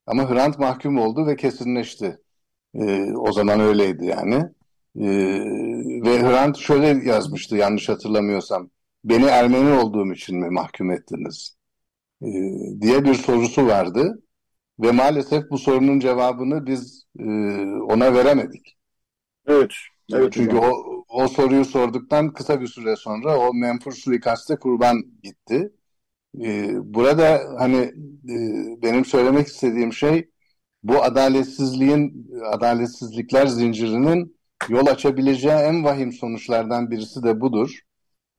Ama 0.07 0.31
Hrant 0.31 0.59
mahkum 0.59 0.99
oldu 0.99 1.27
ve 1.27 1.37
kesinleşti. 1.37 2.19
E, 2.75 3.13
o 3.13 3.33
zaman 3.33 3.61
öyleydi 3.61 4.07
yani. 4.07 4.35
E, 4.97 5.07
ve 6.05 6.23
Hrant 6.23 6.57
şöyle 6.57 7.09
yazmıştı 7.09 7.57
yanlış 7.57 7.89
hatırlamıyorsam. 7.89 8.71
Beni 9.05 9.25
Ermeni 9.25 9.73
olduğum 9.73 10.13
için 10.13 10.39
mi 10.39 10.51
mahkum 10.51 10.91
ettiniz? 10.91 11.57
E, 12.23 12.29
diye 12.81 13.05
bir 13.05 13.15
sorusu 13.15 13.67
vardı. 13.67 14.23
Ve 14.81 14.93
maalesef 14.93 15.51
bu 15.51 15.59
sorunun 15.59 16.01
cevabını 16.01 16.67
biz 16.67 17.05
e, 17.19 17.25
ona 17.81 18.15
veremedik. 18.15 18.76
Evet. 19.47 19.73
evet 20.13 20.33
Çünkü 20.33 20.57
o, 20.57 20.73
o 21.09 21.29
soruyu 21.29 21.65
sorduktan 21.65 22.33
kısa 22.33 22.61
bir 22.61 22.67
süre 22.67 22.97
sonra 22.97 23.39
o 23.39 23.55
menfur 23.55 23.93
suikaste 23.93 24.57
kurban 24.57 25.03
gitti. 25.23 25.73
Ee, 26.45 26.71
burada 26.95 27.41
hani 27.59 27.77
e, 28.29 28.37
benim 28.83 29.05
söylemek 29.05 29.47
istediğim 29.47 29.93
şey 29.93 30.31
bu 30.83 31.03
adaletsizliğin, 31.03 32.31
adaletsizlikler 32.45 33.47
zincirinin 33.47 34.37
yol 34.69 34.87
açabileceği 34.87 35.55
en 35.55 35.85
vahim 35.85 36.13
sonuçlardan 36.13 36.91
birisi 36.91 37.23
de 37.23 37.41
budur. 37.41 37.81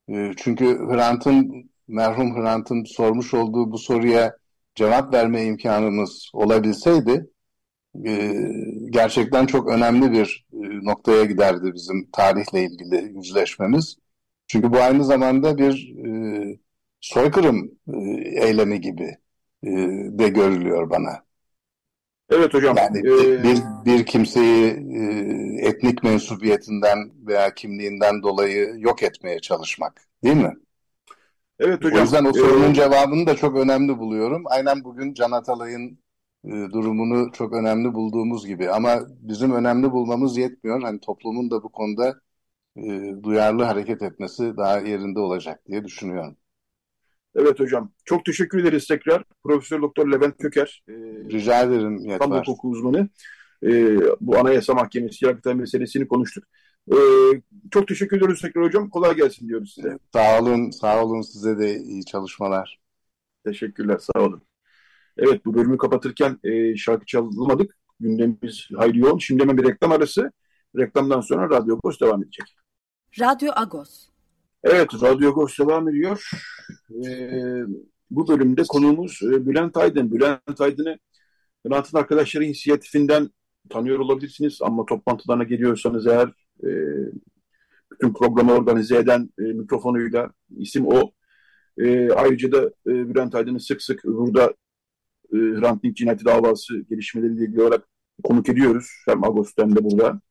E, 0.10 0.32
çünkü 0.38 0.66
Hrant'ın, 0.66 1.70
merhum 1.88 2.36
Hrant'ın 2.36 2.84
sormuş 2.84 3.34
olduğu 3.34 3.72
bu 3.72 3.78
soruya 3.78 4.38
cevap 4.76 5.14
verme 5.14 5.46
imkanımız 5.46 6.30
olabilseydi 6.34 7.30
e, 8.06 8.42
gerçekten 8.90 9.46
çok 9.46 9.70
önemli 9.70 10.12
bir 10.12 10.46
e, 10.54 10.86
noktaya 10.86 11.24
giderdi 11.24 11.74
bizim 11.74 12.10
tarihle 12.12 12.64
ilgili 12.64 13.18
yüzleşmemiz. 13.18 13.96
Çünkü 14.48 14.74
bu 14.74 14.78
aynı 14.78 15.06
zamanda 15.06 15.58
bir 15.58 15.96
e, 16.06 16.60
soykırım 17.02 17.72
e, 17.88 17.98
eylemi 18.46 18.82
gibi 18.82 19.18
e, 19.64 19.70
de 20.20 20.30
görülüyor 20.30 20.90
bana. 20.90 21.28
Evet 22.30 22.54
hocam. 22.54 22.78
Yani 22.78 23.00
ee... 23.00 23.44
bir, 23.44 23.62
bir 23.86 24.06
kimseyi 24.06 24.66
e, 24.72 25.68
etnik 25.68 26.04
mensubiyetinden 26.04 27.12
veya 27.28 27.54
kimliğinden 27.54 28.24
dolayı 28.24 28.74
yok 28.78 29.04
etmeye 29.04 29.40
çalışmak 29.40 30.02
değil 30.24 30.36
mi? 30.36 30.54
Evet 31.60 31.84
hocam. 31.84 32.00
O 32.00 32.02
yüzden 32.02 32.26
o 32.26 32.34
sorunun 32.34 32.72
ee... 32.72 32.74
cevabını 32.74 33.28
da 33.28 33.36
çok 33.36 33.58
önemli 33.58 33.98
buluyorum. 33.98 34.44
Aynen 34.46 34.84
bugün 34.84 35.14
Can 35.14 35.32
Atalay'ın 35.32 36.00
e, 36.46 36.50
durumunu 36.50 37.32
çok 37.32 37.54
önemli 37.54 37.94
bulduğumuz 37.94 38.48
gibi. 38.48 38.70
Ama 38.70 39.00
bizim 39.10 39.52
önemli 39.52 39.92
bulmamız 39.92 40.38
yetmiyor. 40.38 40.82
Hani 40.82 41.00
toplumun 41.00 41.52
da 41.52 41.64
bu 41.64 41.72
konuda 41.72 42.22
e, 42.78 43.14
duyarlı 43.24 43.64
hareket 43.64 44.02
etmesi 44.02 44.58
daha 44.58 44.80
yerinde 44.80 45.20
olacak 45.20 45.60
diye 45.68 45.84
düşünüyorum. 45.84 46.38
Evet 47.36 47.60
hocam. 47.60 47.92
Çok 48.06 48.26
teşekkür 48.26 48.60
ederiz 48.62 48.88
tekrar. 48.88 49.24
Profesör 49.44 49.82
Doktor 49.82 50.12
Levent 50.12 50.38
Köker. 50.38 50.84
E, 50.90 50.94
Rica 51.32 51.64
ederim. 51.64 51.98
İstanbul 51.98 52.38
Hukuku 52.38 52.70
uzmanı. 52.70 53.10
E, 53.64 53.98
bu 54.22 54.38
Anayasa 54.38 54.74
Mahkemesi 54.74 55.26
Yargıtay 55.26 55.54
meselesini 55.54 56.08
konuştuk. 56.08 56.44
E, 56.92 56.96
çok 57.72 57.88
teşekkür 57.88 58.18
ediyoruz 58.18 58.42
tekrar 58.42 58.64
hocam. 58.64 58.90
Kolay 58.90 59.16
gelsin 59.16 59.48
diyoruz 59.48 59.74
size. 59.76 59.98
Sağ 60.14 60.40
olun. 60.42 60.70
Sağ 60.70 61.06
olun. 61.06 61.22
Size 61.22 61.60
de 61.60 61.76
iyi 61.78 62.06
çalışmalar. 62.06 62.80
Teşekkürler. 63.46 63.98
Sağ 63.98 64.20
olun. 64.20 64.47
Evet 65.18 65.46
bu 65.46 65.54
bölümü 65.54 65.78
kapatırken 65.78 66.40
e, 66.44 66.76
şarkı 66.76 67.06
çalmadık. 67.06 67.78
Gündemimiz 68.00 68.68
hayli 68.76 69.00
yoğun. 69.00 69.18
Şimdi 69.18 69.42
hemen 69.44 69.58
bir 69.58 69.64
reklam 69.64 69.92
arası. 69.92 70.32
Reklamdan 70.78 71.22
sonra 71.22 71.50
Radyo 71.50 71.76
Agos 71.76 72.00
devam 72.00 72.24
edecek. 72.24 72.56
Radyo 73.20 73.52
Agos. 73.56 74.10
Evet 74.64 74.94
Radyo 75.02 75.30
Agos 75.30 75.60
devam 75.60 75.90
ediyor. 75.90 76.30
E, 77.06 77.10
bu 78.12 78.28
bölümde 78.28 78.64
konuğumuz 78.64 79.20
e, 79.24 79.46
Bülent 79.46 79.78
Aydın. 79.78 80.12
Bülent 80.12 80.62
Aydın'ı 80.62 80.98
Hrant'ın 81.68 81.98
arkadaşları 81.98 82.44
inisiyatifinden 82.44 83.30
tanıyor 83.70 84.00
olabilirsiniz. 84.00 84.60
Ama 84.62 84.86
toplantılarına 84.86 85.44
geliyorsanız 85.44 86.08
eğer 86.08 86.28
e, 86.64 86.70
bütün 87.92 88.14
programı 88.14 88.54
organize 88.54 88.98
eden 88.98 89.30
e, 89.40 89.42
mikrofonuyla 89.42 90.32
isim 90.58 90.88
o. 90.88 91.12
E, 91.78 92.12
ayrıca 92.12 92.52
da 92.52 92.64
e, 92.68 93.10
Bülent 93.10 93.36
Aydın'ı 93.36 93.60
sık 93.60 93.82
sık 93.82 94.04
burada 94.04 94.54
e, 95.34 95.38
Hrant 95.38 95.84
Dink 95.84 95.98
cinayeti 95.98 96.26
davası 96.26 96.80
gelişmeleriyle 96.90 97.44
ilgili 97.44 97.62
olarak 97.62 97.88
konuk 98.24 98.50
ediyoruz. 98.50 98.88
Hem 99.06 99.24
Ağustos 99.24 99.64
hem 99.66 99.76
de 99.76 99.84
burada. 99.84 100.22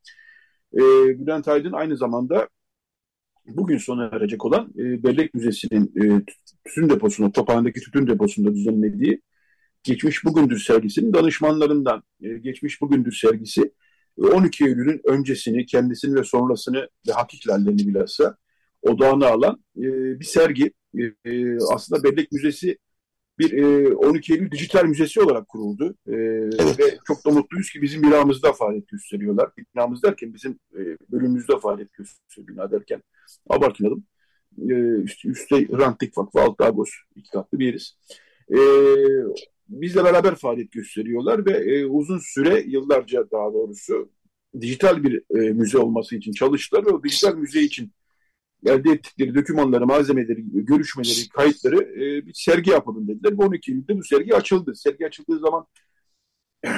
E, 0.75 0.81
Bülent 1.19 1.49
Aydın 1.49 1.73
aynı 1.73 1.97
zamanda 1.97 2.49
bugün 3.47 3.79
sona 3.79 4.05
erecek 4.05 4.45
olan 4.45 4.73
e, 4.79 5.03
Bellek 5.03 5.35
Müzesi'nin 5.35 5.93
e, 6.03 6.25
tütün 6.65 6.89
deposunda, 6.89 7.33
Tophane'deki 7.33 7.81
tütün 7.81 8.07
deposunda 8.07 8.55
düzenlediği 8.55 9.23
Geçmiş 9.83 10.25
Bugündür 10.25 10.59
sergisinin 10.59 11.13
danışmanlarından. 11.13 12.03
E, 12.23 12.29
Geçmiş 12.39 12.81
Bugündür 12.81 13.13
sergisi 13.13 13.73
12 14.19 14.65
Eylül'ün 14.65 15.01
öncesini, 15.05 15.67
kendisini 15.67 16.15
ve 16.15 16.25
sonrasını 16.25 16.89
ve 17.09 17.13
hakiklerlerini 17.13 17.89
bilhassa 17.89 18.37
odağına 18.83 19.27
alan 19.27 19.65
e, 19.77 19.83
bir 20.21 20.25
sergi. 20.25 20.73
E, 21.25 21.59
aslında 21.73 22.05
Bellek 22.05 22.33
Müzesi 22.33 22.79
bir 23.39 23.53
e, 23.53 23.95
12 23.97 24.33
Eylül 24.33 24.51
Dijital 24.51 24.85
Müzesi 24.85 25.21
olarak 25.21 25.49
kuruldu. 25.49 25.95
E, 26.07 26.13
evet. 26.15 26.79
Ve 26.79 26.99
çok 27.07 27.27
da 27.27 27.31
mutluyuz 27.31 27.71
ki 27.71 27.83
bizim 27.83 28.03
binamızda 28.03 28.53
faaliyet 28.53 28.89
gösteriyorlar. 28.89 29.51
Binamız 29.75 30.03
derken 30.03 30.35
bizim 30.35 30.59
e, 30.75 30.81
bölümümüzde 31.13 31.59
faaliyet 31.59 31.93
gösteriyor 31.93 32.49
bina 32.49 32.71
derken 32.71 33.03
abartmayalım. 33.49 34.05
E, 34.59 34.75
üst, 35.03 35.25
üstte 35.25 35.69
Rantik 35.69 36.19
Vakfı, 36.19 36.41
Alt 36.41 36.61
Agos 36.61 36.91
iki 37.17 37.31
katlı 37.31 37.59
bir 37.59 37.67
yeriz. 37.67 37.97
E, 38.51 38.59
bizle 39.69 40.05
beraber 40.05 40.35
faaliyet 40.35 40.73
gösteriyorlar 40.73 41.47
ve 41.47 41.53
e, 41.53 41.85
uzun 41.85 42.19
süre, 42.19 42.65
yıllarca 42.67 43.31
daha 43.31 43.53
doğrusu 43.53 44.11
dijital 44.61 45.05
bir 45.05 45.23
e, 45.39 45.53
müze 45.53 45.79
olması 45.79 46.17
için 46.17 46.33
çalıştılar 46.33 46.87
ve 46.87 46.91
o 46.91 47.05
dijital 47.05 47.35
müze 47.35 47.61
için 47.61 47.93
elde 48.67 48.91
ettikleri 48.91 49.35
dokümanları, 49.35 49.87
malzemeleri, 49.87 50.45
görüşmeleri, 50.65 51.29
kayıtları 51.29 51.77
e, 51.77 52.27
bir 52.27 52.35
sergi 52.35 52.71
yapalım 52.71 53.09
dediler. 53.09 53.39
Bu 53.39 53.45
12 53.45 53.73
Eylül'de 53.73 53.99
bu 53.99 54.05
sergi 54.05 54.35
açıldı. 54.35 54.75
Sergi 54.75 55.07
açıldığı 55.07 55.39
zaman 55.39 55.67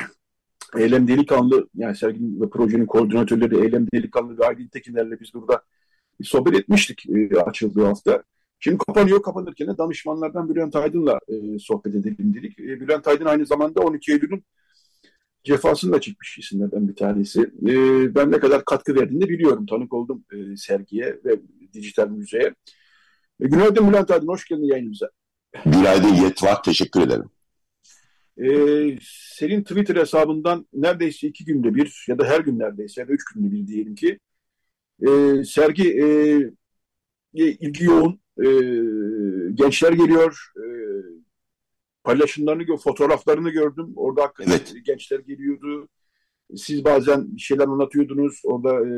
Eylem 0.76 1.08
Delikanlı 1.08 1.68
yani 1.74 1.96
serginin 1.96 2.40
ve 2.40 2.50
projenin 2.50 2.86
koordinatörleri 2.86 3.64
Eylem 3.64 3.86
Delikanlı 3.94 4.38
ve 4.38 4.46
Aydın 4.46 4.66
Tekiner'le 4.66 5.20
biz 5.20 5.34
burada 5.34 5.62
sohbet 6.22 6.54
etmiştik 6.54 7.06
e, 7.10 7.40
açıldığı 7.40 7.84
hafta. 7.84 8.22
Şimdi 8.60 8.78
kapanıyor. 8.78 9.22
Kapanırken 9.22 9.68
de 9.68 9.78
danışmanlardan 9.78 10.48
Bülent 10.48 10.76
Aydın'la 10.76 11.20
e, 11.28 11.58
sohbet 11.58 11.94
edelim 11.94 12.34
dedik. 12.34 12.60
E, 12.60 12.80
Bülent 12.80 13.08
Aydın 13.08 13.24
aynı 13.24 13.46
zamanda 13.46 13.80
12 13.80 14.12
Eylül'ün 14.12 14.44
cefasını 15.44 15.92
da 15.92 16.00
çekmiş 16.00 16.38
isimlerden 16.38 16.88
bir 16.88 16.96
tanesi. 16.96 17.40
E, 17.42 17.74
ben 18.14 18.32
ne 18.32 18.38
kadar 18.38 18.64
katkı 18.64 18.94
verdiğini 18.94 19.28
biliyorum. 19.28 19.66
Tanık 19.66 19.92
oldum 19.92 20.24
e, 20.32 20.56
sergiye 20.56 21.20
ve 21.24 21.40
dijital 21.74 22.08
müzeye. 22.08 22.54
E, 23.40 23.46
günaydın 23.48 23.88
Bülent 23.88 24.10
Aydın. 24.10 24.28
Hoş 24.28 24.48
geldin 24.48 24.64
yayınımıza. 24.64 25.10
Günaydın 25.66 26.14
Yetvar. 26.14 26.62
Teşekkür 26.62 27.00
ederim. 27.00 27.30
E, 28.38 28.48
senin 29.32 29.62
Twitter 29.62 29.96
hesabından 29.96 30.66
neredeyse 30.72 31.26
iki 31.26 31.44
günde 31.44 31.74
bir 31.74 32.04
ya 32.08 32.18
da 32.18 32.24
her 32.24 32.40
gün 32.40 32.58
neredeyse 32.58 33.00
ya 33.00 33.08
da 33.08 33.12
üç 33.12 33.24
günde 33.24 33.52
bir 33.52 33.66
diyelim 33.66 33.94
ki 33.94 34.18
e, 35.08 35.44
sergi 35.44 36.02
e, 36.02 36.06
ilgi 37.34 37.84
yoğun 37.84 38.20
e, 38.38 38.46
gençler 39.54 39.92
geliyor 39.92 40.52
e, 40.56 40.64
paylaşımlarını 42.04 42.76
fotoğraflarını 42.76 43.50
gördüm 43.50 43.92
orada 43.96 44.22
hakikaten 44.22 44.50
Evet. 44.50 44.74
gençler 44.84 45.18
geliyordu 45.18 45.88
siz 46.56 46.84
bazen 46.84 47.36
bir 47.36 47.40
şeyler 47.40 47.64
anlatıyordunuz 47.64 48.40
orada 48.44 48.88
e, 48.88 48.92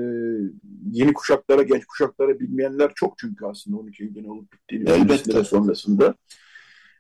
yeni 0.93 1.13
kuşaklara 1.13 1.63
genç 1.63 1.85
kuşaklara 1.85 2.41
bilmeyenler 2.41 2.93
çok 2.95 3.19
çünkü 3.19 3.47
aslında 3.47 3.77
12 3.77 4.03
Eylül'de 4.03 4.23
ne 4.23 4.31
olup 4.31 4.53
bittiğini 4.53 4.91
Elbette. 4.91 5.45
sonrasında 5.45 6.15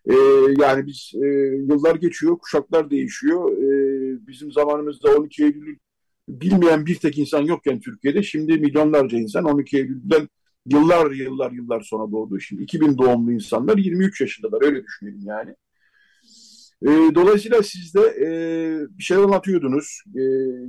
e, 0.05 0.15
yani 0.61 0.87
biz 0.87 1.13
e, 1.15 1.27
yıllar 1.57 1.95
geçiyor 1.95 2.39
kuşaklar 2.39 2.91
değişiyor 2.91 3.53
e, 3.53 4.27
bizim 4.27 4.53
zamanımızda 4.53 5.17
12 5.17 5.45
Eylül'ü 5.45 5.77
bilmeyen 6.29 6.87
bir 6.87 6.95
tek 6.95 7.19
insan 7.19 7.43
yokken 7.43 7.81
Türkiye'de 7.81 8.23
şimdi 8.23 8.59
milyonlarca 8.59 9.19
insan 9.19 9.45
12 9.45 9.77
Eylül'den 9.77 10.29
yıllar 10.67 11.11
yıllar 11.11 11.53
yıllar 11.53 11.81
sonra 11.81 12.13
doğdu. 12.13 12.41
Şimdi 12.41 12.63
2000 12.63 12.99
doğumlu 12.99 13.33
insanlar 13.33 13.77
23 13.77 14.21
yaşındalar 14.21 14.65
öyle 14.65 14.85
düşünelim 14.85 15.21
yani. 15.25 15.55
E, 16.83 16.89
dolayısıyla 17.15 17.63
siz 17.63 17.95
de 17.95 18.01
e, 18.01 18.29
bir 18.99 19.03
şeyler 19.03 19.23
anlatıyordunuz 19.23 20.03
e, 20.17 20.21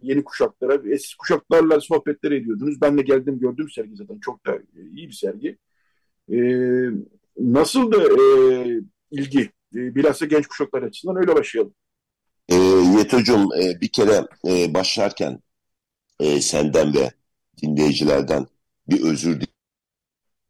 yeni 0.02 0.24
kuşaklara. 0.24 0.82
Eski 0.90 1.18
kuşaklarla 1.18 1.82
sohbetler 1.82 2.32
ediyordunuz. 2.32 2.82
Ben 2.82 2.98
de 2.98 3.02
geldim 3.02 3.40
gördüm 3.40 3.70
sergi 3.70 3.96
zaten 3.96 4.20
çok 4.20 4.46
da 4.46 4.56
e, 4.56 4.82
iyi 4.96 5.08
bir 5.08 5.14
sergi. 5.14 5.58
E, 6.32 6.38
nasıl 7.38 7.92
da 7.92 8.04
e, 8.04 8.24
ilgi? 9.12 9.52
E, 9.76 9.96
bilhassa 9.96 10.26
genç 10.26 10.48
kuşaklar 10.48 10.84
açısından 10.84 11.16
öyle 11.16 11.36
başlayalım. 11.36 11.74
E, 12.50 12.56
Yetocuğum 12.98 13.50
e, 13.62 13.82
bir 13.82 13.88
kere 13.88 14.28
e, 14.48 14.74
başlarken 14.74 15.40
e, 16.20 16.42
senden 16.42 16.94
ve 16.94 17.12
dinleyicilerden 17.62 18.48
bir 18.90 19.02
özür 19.02 19.42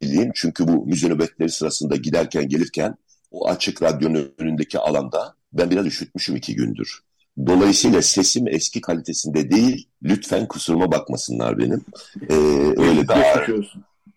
dileyeyim. 0.02 0.32
Çünkü 0.34 0.68
bu 0.68 0.86
müze 0.86 1.08
nöbetleri 1.08 1.48
sırasında 1.48 1.96
giderken 1.96 2.48
gelirken 2.48 2.96
o 3.30 3.48
açık 3.48 3.82
radyonun 3.82 4.34
önündeki 4.38 4.78
alanda 4.78 5.36
ben 5.52 5.70
biraz 5.70 5.86
üşütmüşüm 5.86 6.36
iki 6.36 6.54
gündür. 6.54 7.00
Dolayısıyla 7.46 8.02
sesim 8.02 8.48
eski 8.48 8.80
kalitesinde 8.80 9.50
değil. 9.50 9.88
Lütfen 10.02 10.48
kusuruma 10.48 10.92
bakmasınlar 10.92 11.58
benim. 11.58 11.84
E, 12.28 12.34
öyle 12.76 13.08
daha. 13.08 13.46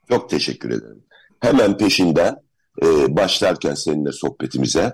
Çok 0.10 0.30
teşekkür 0.30 0.70
ederim. 0.70 1.04
Hemen 1.40 1.78
peşinden 1.78 2.36
e, 2.84 3.16
başlarken 3.16 3.74
seninle 3.74 4.12
sohbetimize 4.12 4.94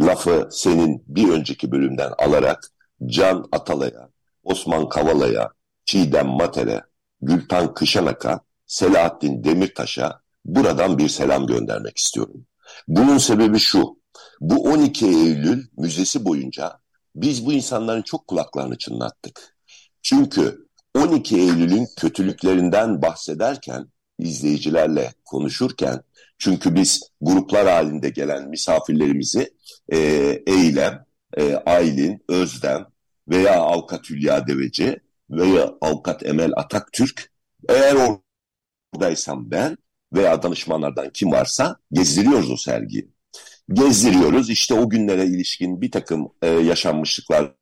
lafı 0.00 0.48
senin 0.52 1.04
bir 1.08 1.28
önceki 1.28 1.72
bölümden 1.72 2.12
alarak 2.18 2.70
Can 3.06 3.48
Atalay'a, 3.52 4.08
Osman 4.44 4.88
Kavala'ya, 4.88 5.50
Çiğdem 5.84 6.26
Mater'e, 6.26 6.82
Gültan 7.22 7.74
Kışanak'a, 7.74 8.40
Selahattin 8.66 9.44
Demirtaş'a 9.44 10.20
buradan 10.44 10.98
bir 10.98 11.08
selam 11.08 11.46
göndermek 11.46 11.98
istiyorum. 11.98 12.46
Bunun 12.88 13.18
sebebi 13.18 13.58
şu, 13.58 13.99
bu 14.40 14.62
12 14.62 15.06
Eylül 15.06 15.66
müzesi 15.76 16.24
boyunca 16.24 16.80
biz 17.16 17.46
bu 17.46 17.52
insanların 17.52 18.02
çok 18.02 18.26
kulaklarını 18.26 18.78
çınlattık. 18.78 19.56
Çünkü 20.02 20.66
12 20.94 21.36
Eylül'ün 21.36 21.88
kötülüklerinden 21.96 23.02
bahsederken 23.02 23.86
izleyicilerle 24.18 25.12
konuşurken 25.24 26.00
çünkü 26.38 26.74
biz 26.74 27.00
gruplar 27.20 27.68
halinde 27.68 28.08
gelen 28.10 28.48
misafirlerimizi 28.48 29.54
e, 29.88 29.98
Eylem, 30.46 31.04
e, 31.36 31.54
Aylin, 31.54 32.24
Özlem 32.28 32.86
veya 33.28 33.60
Avukat 33.60 34.10
Hülya 34.10 34.46
Deveci 34.46 35.00
veya 35.30 35.74
Avukat 35.80 36.26
Emel 36.26 36.52
Ataktürk 36.56 37.32
eğer 37.68 37.96
oradaysam 38.94 39.50
ben 39.50 39.78
veya 40.12 40.42
danışmanlardan 40.42 41.10
kim 41.10 41.32
varsa 41.32 41.76
gezdiriyoruz 41.92 42.50
o 42.50 42.56
sergiyi. 42.56 43.08
Gezdiriyoruz 43.72 44.50
işte 44.50 44.74
o 44.74 44.90
günlere 44.90 45.26
ilişkin 45.26 45.80
bir 45.80 45.90
takım 45.90 46.32
e, 46.42 46.48
yaşanmışlıklardan 46.48 47.54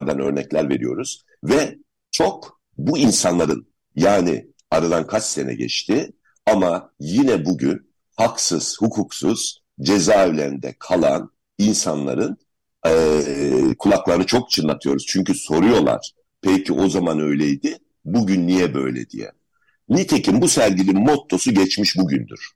örnekler 0.00 0.68
veriyoruz 0.68 1.24
ve 1.44 1.78
çok 2.10 2.60
bu 2.78 2.98
insanların 2.98 3.68
yani 3.96 4.46
aradan 4.70 5.06
kaç 5.06 5.24
sene 5.24 5.54
geçti 5.54 6.12
ama 6.46 6.92
yine 7.00 7.44
bugün 7.44 7.90
haksız, 8.16 8.76
hukuksuz 8.80 9.62
cezaevlerinde 9.80 10.76
kalan 10.78 11.30
insanların 11.58 12.36
e, 12.86 13.52
kulaklarını 13.78 14.26
çok 14.26 14.50
çınlatıyoruz. 14.50 15.06
Çünkü 15.08 15.34
soruyorlar 15.34 16.12
peki 16.42 16.72
o 16.72 16.88
zaman 16.88 17.20
öyleydi 17.20 17.78
bugün 18.04 18.46
niye 18.46 18.74
böyle 18.74 19.10
diye. 19.10 19.32
Nitekim 19.88 20.42
bu 20.42 20.48
serginin 20.48 20.98
mottosu 20.98 21.54
geçmiş 21.54 21.96
bugündür. 21.98 22.50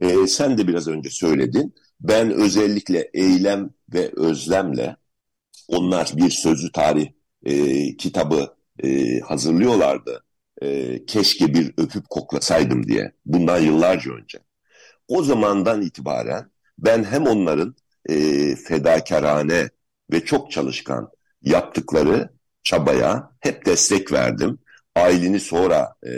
E, 0.00 0.26
sen 0.26 0.58
de 0.58 0.68
biraz 0.68 0.88
önce 0.88 1.10
söyledin. 1.10 1.74
Ben 2.00 2.30
özellikle 2.30 3.10
eylem 3.14 3.70
ve 3.94 4.12
özlemle 4.16 4.96
onlar 5.68 6.12
bir 6.16 6.30
sözlü 6.30 6.72
tarih 6.72 7.08
e, 7.44 7.96
kitabı 7.96 8.56
e, 8.84 9.20
hazırlıyorlardı 9.20 10.24
e, 10.62 11.04
keşke 11.06 11.54
bir 11.54 11.74
öpüp 11.78 12.10
koklasaydım 12.10 12.86
diye 12.86 13.12
bundan 13.26 13.58
yıllarca 13.58 14.12
önce. 14.12 14.38
O 15.08 15.22
zamandan 15.22 15.82
itibaren 15.82 16.50
ben 16.78 17.04
hem 17.04 17.26
onların 17.26 17.76
e, 18.08 18.14
fedakarane 18.56 19.70
ve 20.12 20.24
çok 20.24 20.52
çalışkan 20.52 21.10
yaptıkları 21.42 22.30
çabaya 22.64 23.32
hep 23.40 23.66
destek 23.66 24.12
verdim. 24.12 24.58
Aileni 24.96 25.40
sonra 25.40 25.94
e, 26.02 26.10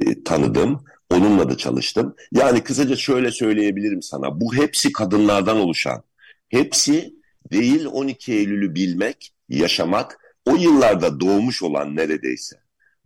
e, 0.00 0.24
tanıdım. 0.24 0.84
Onunla 1.18 1.50
da 1.50 1.56
çalıştım. 1.56 2.14
Yani 2.32 2.64
kısaca 2.64 2.96
şöyle 2.96 3.30
söyleyebilirim 3.30 4.02
sana. 4.02 4.40
Bu 4.40 4.54
hepsi 4.54 4.92
kadınlardan 4.92 5.56
oluşan. 5.56 6.02
Hepsi 6.48 7.14
değil 7.52 7.86
12 7.92 8.32
Eylül'ü 8.32 8.74
bilmek, 8.74 9.32
yaşamak, 9.48 10.18
o 10.46 10.56
yıllarda 10.56 11.20
doğmuş 11.20 11.62
olan 11.62 11.96
neredeyse 11.96 12.56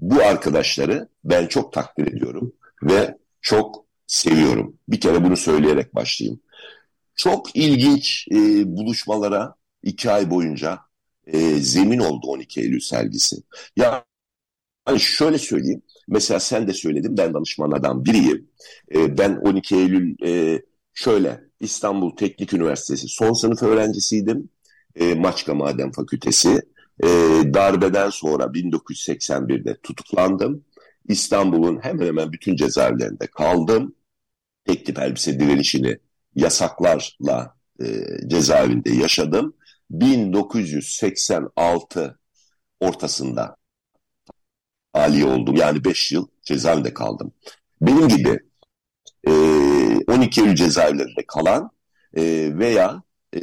bu 0.03 0.23
arkadaşları 0.23 1.09
ben 1.25 1.47
çok 1.47 1.73
takdir 1.73 2.07
ediyorum 2.07 2.53
ve 2.83 3.19
çok 3.41 3.85
seviyorum. 4.07 4.77
Bir 4.89 5.01
kere 5.01 5.25
bunu 5.25 5.37
söyleyerek 5.37 5.95
başlayayım. 5.95 6.41
Çok 7.17 7.57
ilginç 7.57 8.29
e, 8.31 8.37
buluşmalara 8.77 9.55
iki 9.83 10.11
ay 10.11 10.31
boyunca 10.31 10.79
e, 11.27 11.39
zemin 11.55 11.99
oldu 11.99 12.27
12 12.27 12.61
Eylül 12.61 12.81
sergisi. 12.81 13.37
Ya 13.77 14.05
yani 14.89 15.01
şöyle 15.01 15.39
söyleyeyim. 15.39 15.83
Mesela 16.09 16.41
sen 16.41 16.68
de 16.68 16.72
söyledin 16.72 17.16
ben 17.16 17.35
danışmanlardan 17.35 18.05
biriyim. 18.05 18.49
E, 18.95 19.18
ben 19.18 19.37
12 19.37 19.76
Eylül 19.76 20.16
e, 20.26 20.62
şöyle 20.95 21.41
İstanbul 21.61 22.16
Teknik 22.16 22.53
Üniversitesi 22.53 23.09
son 23.09 23.33
sınıf 23.33 23.62
öğrencisiydim. 23.62 24.49
E, 24.97 25.14
Maçka 25.14 25.55
Maden 25.55 25.93
Fakültesi. 25.93 26.61
E, 27.05 27.09
darbeden 27.55 28.11
sonra 28.11 28.45
1981'de 28.45 29.76
tutuklandım. 29.83 30.64
İstanbul'un 31.09 31.78
hemen 31.83 32.07
hemen 32.07 32.33
bütün 32.33 32.57
cezaevlerinde 32.57 33.26
kaldım. 33.26 33.95
Tek 34.64 34.87
tip 34.87 34.99
elbise 34.99 35.41
direnişini 35.41 35.99
yasaklarla 36.35 37.57
e, 37.80 37.87
cezaevinde 38.26 38.91
yaşadım. 38.91 39.55
1986 39.91 42.18
ortasında 42.80 43.57
Ali 44.95 45.24
oldum. 45.24 45.57
Yani 45.57 45.84
5 45.84 46.12
yıl 46.12 46.26
cezaevinde 46.43 46.95
kaldım. 46.95 47.32
Benim 47.80 48.09
gibi 48.09 48.38
e, 49.26 49.30
12 50.07 50.40
Eylül 50.40 50.55
cezaevlerinde 50.55 51.26
kalan 51.28 51.70
e, 52.16 52.22
veya 52.59 53.03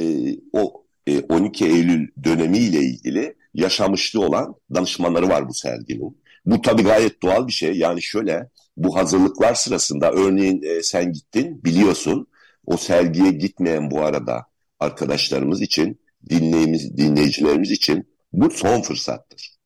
o 0.52 0.84
e, 1.06 1.20
12 1.20 1.66
Eylül 1.66 2.08
dönemiyle 2.24 2.78
ilgili 2.78 3.36
yaşamışlığı 3.54 4.20
olan 4.20 4.54
danışmanları 4.74 5.28
var 5.28 5.48
bu 5.48 5.54
serginin. 5.54 6.20
Bu 6.46 6.62
tabii 6.62 6.82
gayet 6.82 7.22
doğal 7.22 7.46
bir 7.46 7.52
şey. 7.52 7.72
Yani 7.72 8.02
şöyle 8.02 8.48
bu 8.76 8.96
hazırlıklar 8.96 9.54
sırasında 9.54 10.10
örneğin 10.12 10.62
e, 10.62 10.82
sen 10.82 11.12
gittin 11.12 11.64
biliyorsun 11.64 12.26
o 12.66 12.76
sergiye 12.76 13.30
gitmeyen 13.30 13.90
bu 13.90 14.00
arada 14.00 14.46
arkadaşlarımız 14.80 15.62
için 15.62 16.00
dinleyimiz, 16.28 16.96
dinleyicilerimiz 16.96 17.70
için 17.70 18.10
Bu 18.32 18.50
son 18.50 18.82
fırsattır. 18.82 19.59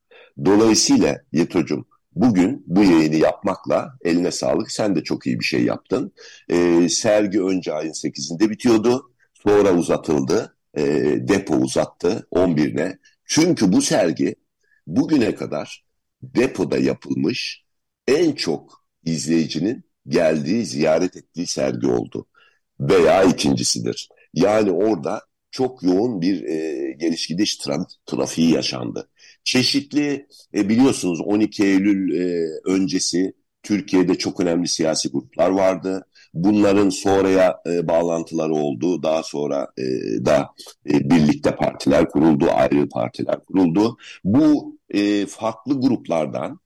Dolayısıyla 0.45 1.21
Yeto'cum 1.33 1.87
bugün 2.15 2.65
bu 2.67 2.85
yayını 2.85 3.17
yapmakla 3.17 3.99
eline 4.05 4.31
sağlık. 4.31 4.71
Sen 4.71 4.97
de 4.97 5.03
çok 5.03 5.27
iyi 5.27 5.41
bir 5.41 5.45
şey 5.45 5.65
yaptın. 5.65 6.13
E, 6.49 6.89
sergi 6.89 7.43
önce 7.43 7.73
ayın 7.73 7.93
8'inde 7.93 8.51
bitiyordu. 8.51 9.11
Sonra 9.35 9.73
uzatıldı. 9.75 10.57
E, 10.75 10.83
depo 11.29 11.55
uzattı 11.57 12.27
11'ine. 12.31 12.99
Çünkü 13.25 13.73
bu 13.73 13.83
sergi 13.83 14.35
bugüne 14.87 15.35
kadar 15.35 15.85
depoda 16.23 16.79
yapılmış 16.79 17.65
en 18.09 18.33
çok 18.33 18.85
izleyicinin 19.05 19.85
geldiği, 20.09 20.65
ziyaret 20.67 21.17
ettiği 21.17 21.47
sergi 21.47 21.87
oldu. 21.87 22.27
Veya 22.81 23.25
ikincisidir. 23.25 24.09
Yani 24.35 24.71
orada 24.73 25.21
çok 25.51 25.83
yoğun 25.83 26.21
bir 26.21 26.45
e, 26.45 26.93
geliş 26.93 27.27
gidiş 27.27 27.57
tra 27.57 27.87
trafiği 28.07 28.53
yaşandı. 28.53 29.09
Çeşitli 29.45 30.27
e, 30.55 30.69
biliyorsunuz 30.69 31.21
12 31.21 31.65
Eylül 31.65 32.15
e, 32.21 32.47
öncesi 32.65 33.33
Türkiye'de 33.63 34.15
çok 34.15 34.41
önemli 34.41 34.69
siyasi 34.69 35.09
gruplar 35.11 35.51
vardı. 35.51 36.07
Bunların 36.35 36.89
sonraya 36.89 37.61
e, 37.67 37.89
bağlantıları 37.89 38.55
oldu. 38.55 39.03
Daha 39.03 39.23
sonra 39.23 39.69
e, 39.79 39.83
da 40.27 40.51
e, 40.91 41.11
birlikte 41.11 41.57
partiler 41.57 42.09
kuruldu, 42.11 42.51
ayrı 42.51 42.89
partiler 42.89 43.45
kuruldu. 43.45 43.97
Bu 44.25 44.79
e, 44.91 45.27
farklı 45.27 45.81
gruplardan, 45.81 46.61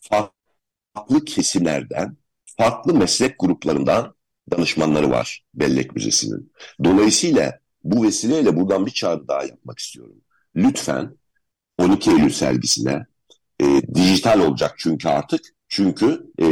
farklı 0.00 1.24
kesimlerden, 1.26 2.16
farklı 2.58 2.94
meslek 2.94 3.38
gruplarından 3.38 4.14
danışmanları 4.50 5.10
var 5.10 5.44
Bellek 5.54 5.94
Müzesi'nin. 5.96 6.52
Dolayısıyla 6.84 7.60
bu 7.84 8.02
vesileyle 8.04 8.56
buradan 8.56 8.86
bir 8.86 8.90
çağrı 8.90 9.28
daha 9.28 9.44
yapmak 9.44 9.78
istiyorum. 9.78 10.16
Lütfen 10.56 11.16
12 11.80 12.10
Eylül 12.10 12.30
sergisine 12.30 13.06
e, 13.60 13.64
dijital 13.94 14.40
olacak 14.40 14.74
çünkü 14.78 15.08
artık 15.08 15.40
çünkü 15.68 16.26
e, 16.40 16.46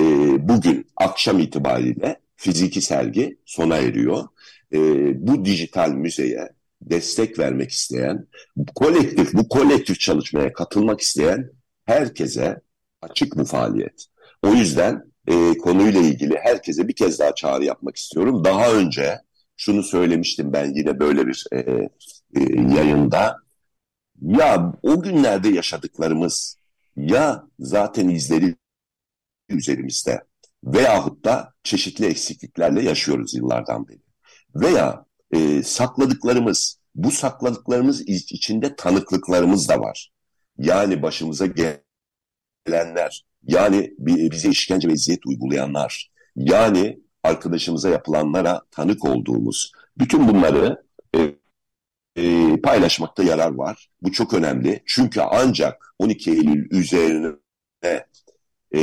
bugün 0.49 0.87
akşam 0.97 1.39
itibariyle 1.39 2.20
fiziki 2.37 2.81
sergi 2.81 3.39
sona 3.45 3.76
eriyor. 3.76 4.24
E, 4.72 4.79
bu 5.26 5.45
dijital 5.45 5.91
müzeye 5.91 6.49
destek 6.83 7.39
vermek 7.39 7.70
isteyen, 7.70 8.26
kolektif 8.74 9.35
bu 9.35 9.49
kolektif 9.49 10.01
çalışmaya 10.01 10.53
katılmak 10.53 11.01
isteyen 11.01 11.51
herkese 11.85 12.61
açık 13.03 13.37
bu 13.37 13.45
faaliyet. 13.45 14.07
O 14.43 14.49
yüzden 14.49 15.05
e, 15.26 15.59
konuyla 15.59 16.01
ilgili 16.01 16.37
herkese 16.43 16.89
bir 16.89 16.95
kez 16.95 17.18
daha 17.18 17.35
çağrı 17.35 17.64
yapmak 17.64 17.97
istiyorum. 17.97 18.45
Daha 18.45 18.72
önce 18.72 19.20
şunu 19.57 19.83
söylemiştim 19.83 20.53
ben 20.53 20.74
yine 20.74 21.01
böyle 21.01 21.26
bir 21.26 21.45
e, 21.53 21.59
e, 22.37 22.41
yayında. 22.76 23.47
Ya 24.22 24.72
o 24.82 25.02
günlerde 25.02 25.48
yaşadıklarımız 25.48 26.56
ya 26.96 27.48
zaten 27.58 28.08
izleri 28.08 28.56
üzerimizde 29.48 30.24
veyahut 30.64 31.24
da 31.24 31.54
çeşitli 31.62 32.06
eksikliklerle 32.06 32.82
yaşıyoruz 32.82 33.34
yıllardan 33.34 33.88
beri. 33.88 34.02
Veya 34.54 35.04
e, 35.30 35.62
sakladıklarımız, 35.62 36.78
bu 36.94 37.10
sakladıklarımız 37.10 38.00
içinde 38.08 38.76
tanıklıklarımız 38.76 39.68
da 39.68 39.80
var. 39.80 40.10
Yani 40.58 41.02
başımıza 41.02 41.46
gelenler, 42.66 43.26
yani 43.42 43.94
bize 43.98 44.48
işkence 44.48 44.88
ve 44.88 44.92
eziyet 44.92 45.26
uygulayanlar, 45.26 46.10
yani 46.36 47.00
arkadaşımıza 47.22 47.88
yapılanlara 47.88 48.62
tanık 48.70 49.04
olduğumuz 49.04 49.72
bütün 49.98 50.28
bunları 50.28 50.82
e, 51.16 51.38
e, 52.18 52.56
paylaşmakta 52.60 53.22
yarar 53.22 53.54
var. 53.54 53.88
Bu 54.02 54.12
çok 54.12 54.34
önemli. 54.34 54.82
Çünkü 54.86 55.20
ancak 55.20 55.94
12 55.98 56.30
Eylül 56.30 56.70
üzerine 56.70 57.36
e, 58.72 58.80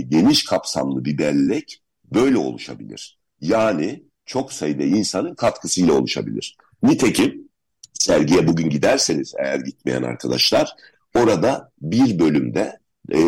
geniş 0.00 0.44
kapsamlı 0.44 1.04
bir 1.04 1.18
bellek 1.18 1.82
böyle 2.14 2.38
oluşabilir. 2.38 3.18
Yani 3.40 4.04
çok 4.26 4.52
sayıda 4.52 4.82
insanın 4.82 5.34
katkısıyla 5.34 5.94
oluşabilir. 5.94 6.56
Nitekim 6.82 7.48
sergiye 7.92 8.46
bugün 8.46 8.70
giderseniz 8.70 9.34
eğer 9.38 9.60
gitmeyen 9.60 10.02
arkadaşlar 10.02 10.76
orada 11.14 11.72
bir 11.80 12.18
bölümde 12.18 12.78
e, 13.12 13.20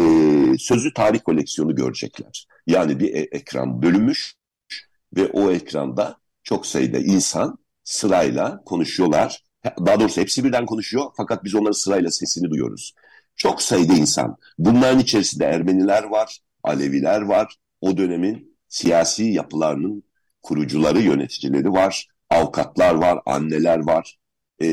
sözü 0.58 0.94
tarih 0.94 1.20
koleksiyonu 1.20 1.74
görecekler. 1.74 2.46
Yani 2.66 3.00
bir 3.00 3.14
e 3.14 3.18
ekran 3.18 3.82
bölünmüş 3.82 4.34
ve 5.16 5.26
o 5.26 5.50
ekranda 5.50 6.16
çok 6.42 6.66
sayıda 6.66 6.98
insan 6.98 7.58
sırayla 7.84 8.62
konuşuyorlar. 8.64 9.44
Daha 9.86 10.00
doğrusu 10.00 10.20
hepsi 10.20 10.44
birden 10.44 10.66
konuşuyor 10.66 11.10
fakat 11.16 11.44
biz 11.44 11.54
onların 11.54 11.72
sırayla 11.72 12.10
sesini 12.10 12.50
duyuyoruz. 12.50 12.94
Çok 13.36 13.62
sayıda 13.62 13.94
insan. 13.94 14.36
Bunların 14.58 14.98
içerisinde 14.98 15.44
Ermeniler 15.44 16.02
var, 16.02 16.38
Aleviler 16.62 17.20
var. 17.20 17.56
O 17.80 17.96
dönemin 17.96 18.56
siyasi 18.68 19.24
yapılarının 19.24 20.02
kurucuları, 20.42 21.00
yöneticileri 21.00 21.72
var. 21.72 22.08
Avukatlar 22.30 22.94
var, 22.94 23.18
anneler 23.26 23.78
var. 23.78 24.18
E, 24.62 24.66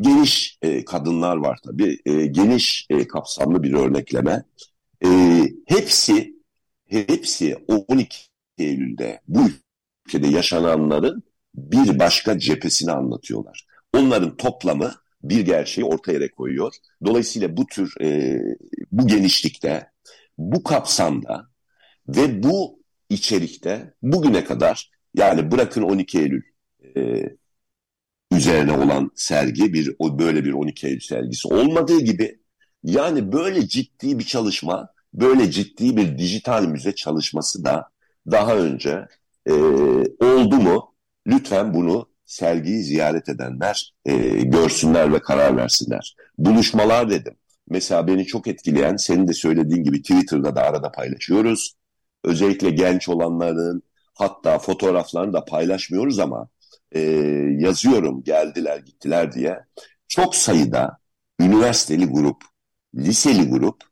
geniş 0.00 0.58
e, 0.62 0.84
kadınlar 0.84 1.36
var 1.36 1.58
tabii. 1.64 1.98
E, 2.06 2.26
geniş 2.26 2.86
e, 2.90 3.08
kapsamlı 3.08 3.62
bir 3.62 3.72
örnekleme. 3.72 4.44
E, 5.04 5.08
hepsi 5.66 6.34
hepsi 6.88 7.56
12 7.68 8.18
Eylül'de 8.58 9.20
bu 9.28 9.40
ülkede 10.06 10.26
yaşananların 10.28 11.22
bir 11.54 11.98
başka 11.98 12.38
cephesini 12.38 12.92
anlatıyorlar. 12.92 13.66
Onların 13.96 14.36
toplamı 14.36 14.94
bir 15.22 15.40
gerçeği 15.40 15.84
ortaya 15.84 16.30
koyuyor. 16.30 16.74
Dolayısıyla 17.04 17.56
bu 17.56 17.66
tür 17.66 17.94
e, 18.00 18.38
bu 18.92 19.06
genişlikte, 19.06 19.90
bu 20.38 20.62
kapsamda 20.62 21.48
ve 22.08 22.42
bu 22.42 22.82
içerikte 23.10 23.94
bugüne 24.02 24.44
kadar 24.44 24.90
yani 25.14 25.50
bırakın 25.50 25.82
12 25.82 26.18
Eylül 26.18 26.42
e, 26.96 27.22
üzerine 28.32 28.72
olan 28.72 29.10
sergi 29.14 29.72
bir 29.72 29.96
böyle 30.00 30.44
bir 30.44 30.52
12 30.52 30.86
Eylül 30.86 31.00
sergisi 31.00 31.48
olmadığı 31.48 32.00
gibi 32.00 32.38
yani 32.82 33.32
böyle 33.32 33.68
ciddi 33.68 34.18
bir 34.18 34.24
çalışma, 34.24 34.88
böyle 35.14 35.50
ciddi 35.50 35.96
bir 35.96 36.18
dijital 36.18 36.66
müze 36.66 36.94
çalışması 36.94 37.64
da 37.64 37.88
daha 38.30 38.56
önce 38.56 39.08
e, 39.46 39.52
oldu 40.20 40.56
mu? 40.56 40.93
Lütfen 41.26 41.74
bunu 41.74 42.08
sergiyi 42.24 42.82
ziyaret 42.82 43.28
edenler 43.28 43.94
e, 44.04 44.16
görsünler 44.42 45.12
ve 45.12 45.22
karar 45.22 45.56
versinler. 45.56 46.16
Buluşmalar 46.38 47.10
dedim. 47.10 47.34
Mesela 47.68 48.06
beni 48.06 48.26
çok 48.26 48.46
etkileyen, 48.46 48.96
senin 48.96 49.28
de 49.28 49.32
söylediğin 49.32 49.84
gibi 49.84 50.02
Twitter'da 50.02 50.56
da 50.56 50.62
arada 50.62 50.92
paylaşıyoruz. 50.92 51.74
Özellikle 52.24 52.70
genç 52.70 53.08
olanların 53.08 53.82
hatta 54.14 54.58
fotoğraflarını 54.58 55.32
da 55.32 55.44
paylaşmıyoruz 55.44 56.18
ama 56.18 56.48
e, 56.92 57.00
yazıyorum 57.58 58.22
geldiler 58.22 58.78
gittiler 58.78 59.32
diye. 59.32 59.58
Çok 60.08 60.34
sayıda 60.34 60.98
üniversiteli 61.40 62.06
grup, 62.06 62.42
liseli 62.94 63.48
grup 63.50 63.82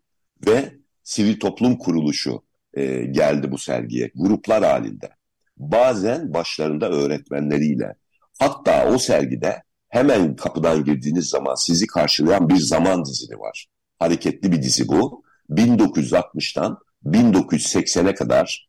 ve 0.47 0.73
sivil 1.03 1.41
toplum 1.41 1.79
kuruluşu 1.79 2.43
e, 2.75 3.05
geldi 3.05 3.51
bu 3.51 3.59
sergiye 3.59 4.11
gruplar 4.15 4.65
halinde. 4.65 5.11
Bazen 5.57 6.35
başlarında 6.35 6.91
öğretmenleriyle. 6.91 7.95
Hatta 8.39 8.89
o 8.89 8.99
sergide 8.99 9.63
hemen 9.89 10.37
kapıdan 10.37 10.85
girdiğiniz 10.85 11.29
zaman 11.29 11.55
sizi 11.55 11.87
karşılayan 11.87 12.49
bir 12.49 12.57
zaman 12.57 13.05
dizili 13.05 13.39
var. 13.39 13.67
Hareketli 13.99 14.53
bir 14.53 14.63
dizi 14.63 14.89
bu. 14.89 15.23
1960'tan 15.51 16.77
1980'e 17.05 18.15
kadar 18.15 18.69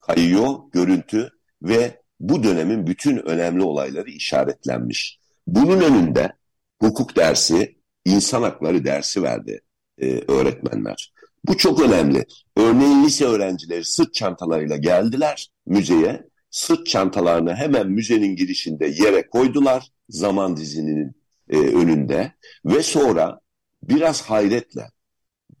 kayıyor 0.00 0.54
görüntü 0.72 1.30
ve 1.62 2.00
bu 2.20 2.42
dönemin 2.42 2.86
bütün 2.86 3.16
önemli 3.16 3.62
olayları 3.62 4.10
işaretlenmiş. 4.10 5.18
Bunun 5.46 5.80
önünde 5.80 6.32
hukuk 6.80 7.16
dersi, 7.16 7.76
insan 8.04 8.42
hakları 8.42 8.84
dersi 8.84 9.22
verdi 9.22 9.60
e, 9.98 10.32
öğretmenler. 10.32 11.13
Bu 11.44 11.56
çok 11.56 11.80
önemli. 11.80 12.24
Örneğin 12.56 13.04
lise 13.04 13.24
öğrencileri 13.24 13.84
sırt 13.84 14.14
çantalarıyla 14.14 14.76
geldiler 14.76 15.50
müzeye. 15.66 16.22
Sırt 16.50 16.86
çantalarını 16.86 17.54
hemen 17.54 17.86
müzenin 17.88 18.36
girişinde 18.36 18.86
yere 18.86 19.26
koydular 19.26 19.88
zaman 20.08 20.56
dizinin 20.56 21.16
e, 21.50 21.58
önünde 21.58 22.32
ve 22.64 22.82
sonra 22.82 23.40
biraz 23.82 24.22
hayretle 24.22 24.90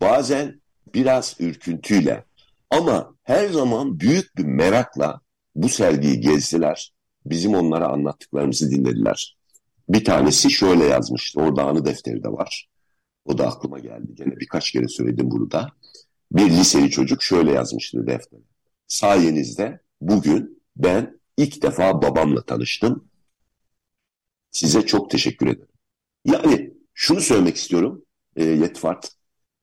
bazen 0.00 0.60
biraz 0.94 1.36
ürküntüyle 1.40 2.24
ama 2.70 3.14
her 3.22 3.48
zaman 3.48 4.00
büyük 4.00 4.36
bir 4.36 4.44
merakla 4.44 5.20
bu 5.54 5.68
sergiyi 5.68 6.20
gezdiler. 6.20 6.92
Bizim 7.26 7.54
onlara 7.54 7.88
anlattıklarımızı 7.88 8.70
dinlediler. 8.70 9.36
Bir 9.88 10.04
tanesi 10.04 10.50
şöyle 10.50 10.84
yazmıştı. 10.84 11.40
Orada 11.40 11.64
anı 11.64 11.84
defteri 11.84 12.22
de 12.22 12.28
var. 12.28 12.68
O 13.24 13.38
da 13.38 13.46
aklıma 13.46 13.78
geldi. 13.78 14.14
Gene 14.14 14.36
birkaç 14.40 14.70
kere 14.70 14.88
söyledim 14.88 15.30
bunu 15.30 15.50
da. 15.50 15.72
Bir 16.32 16.50
liseli 16.50 16.90
çocuk 16.90 17.22
şöyle 17.22 17.52
yazmıştı 17.52 18.06
deftere. 18.06 18.40
Sayenizde 18.86 19.80
bugün 20.00 20.62
ben 20.76 21.20
ilk 21.36 21.62
defa 21.62 22.02
babamla 22.02 22.42
tanıştım. 22.42 23.08
Size 24.50 24.86
çok 24.86 25.10
teşekkür 25.10 25.46
ederim. 25.46 25.68
Yani 26.24 26.74
şunu 26.94 27.20
söylemek 27.20 27.56
istiyorum 27.56 28.04
e, 28.36 28.44
Yetvart. 28.44 29.12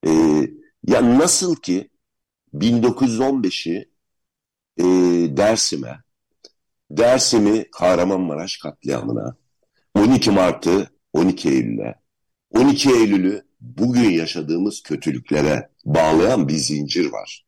E, 0.06 0.10
ya 0.86 1.18
nasıl 1.18 1.56
ki 1.56 1.90
1915'i 2.54 3.90
e, 4.78 4.84
Dersim'e, 5.36 6.02
Dersim'i 6.90 7.70
Kahramanmaraş 7.70 8.56
katliamına, 8.56 9.36
12 9.94 10.30
Mart'ı 10.30 10.90
12 11.12 11.48
Eylül'e, 11.48 11.94
12 12.50 12.90
Eylül'ü 12.90 13.51
bugün 13.62 14.10
yaşadığımız 14.10 14.82
kötülüklere 14.82 15.68
bağlayan 15.84 16.48
bir 16.48 16.56
zincir 16.56 17.12
var. 17.12 17.44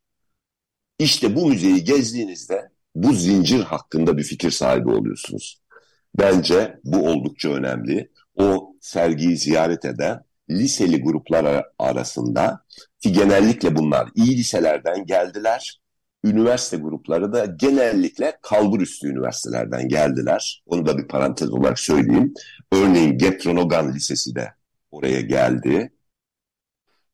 İşte 0.99 1.35
bu 1.35 1.47
müzeyi 1.49 1.83
gezdiğinizde 1.83 2.69
bu 2.95 3.13
zincir 3.13 3.59
hakkında 3.59 4.17
bir 4.17 4.23
fikir 4.23 4.51
sahibi 4.51 4.89
oluyorsunuz. 4.89 5.61
Bence 6.19 6.79
bu 6.83 7.07
oldukça 7.09 7.49
önemli. 7.49 8.11
O 8.35 8.75
sergiyi 8.81 9.37
ziyaret 9.37 9.85
eden 9.85 10.23
liseli 10.49 11.01
gruplar 11.01 11.65
arasında 11.79 12.65
ki 12.99 13.11
genellikle 13.11 13.75
bunlar 13.75 14.09
iyi 14.15 14.37
liselerden 14.37 15.05
geldiler. 15.05 15.81
Üniversite 16.23 16.77
grupları 16.77 17.33
da 17.33 17.45
genellikle 17.45 18.37
kalburüstü 18.41 19.07
üniversitelerden 19.07 19.87
geldiler. 19.89 20.63
Onu 20.65 20.85
da 20.85 20.97
bir 20.97 21.07
parantez 21.07 21.51
olarak 21.51 21.79
söyleyeyim. 21.79 22.33
Örneğin 22.71 23.17
Getronogan 23.17 23.93
Lisesi 23.93 24.35
de 24.35 24.53
oraya 24.91 25.21
geldi. 25.21 25.91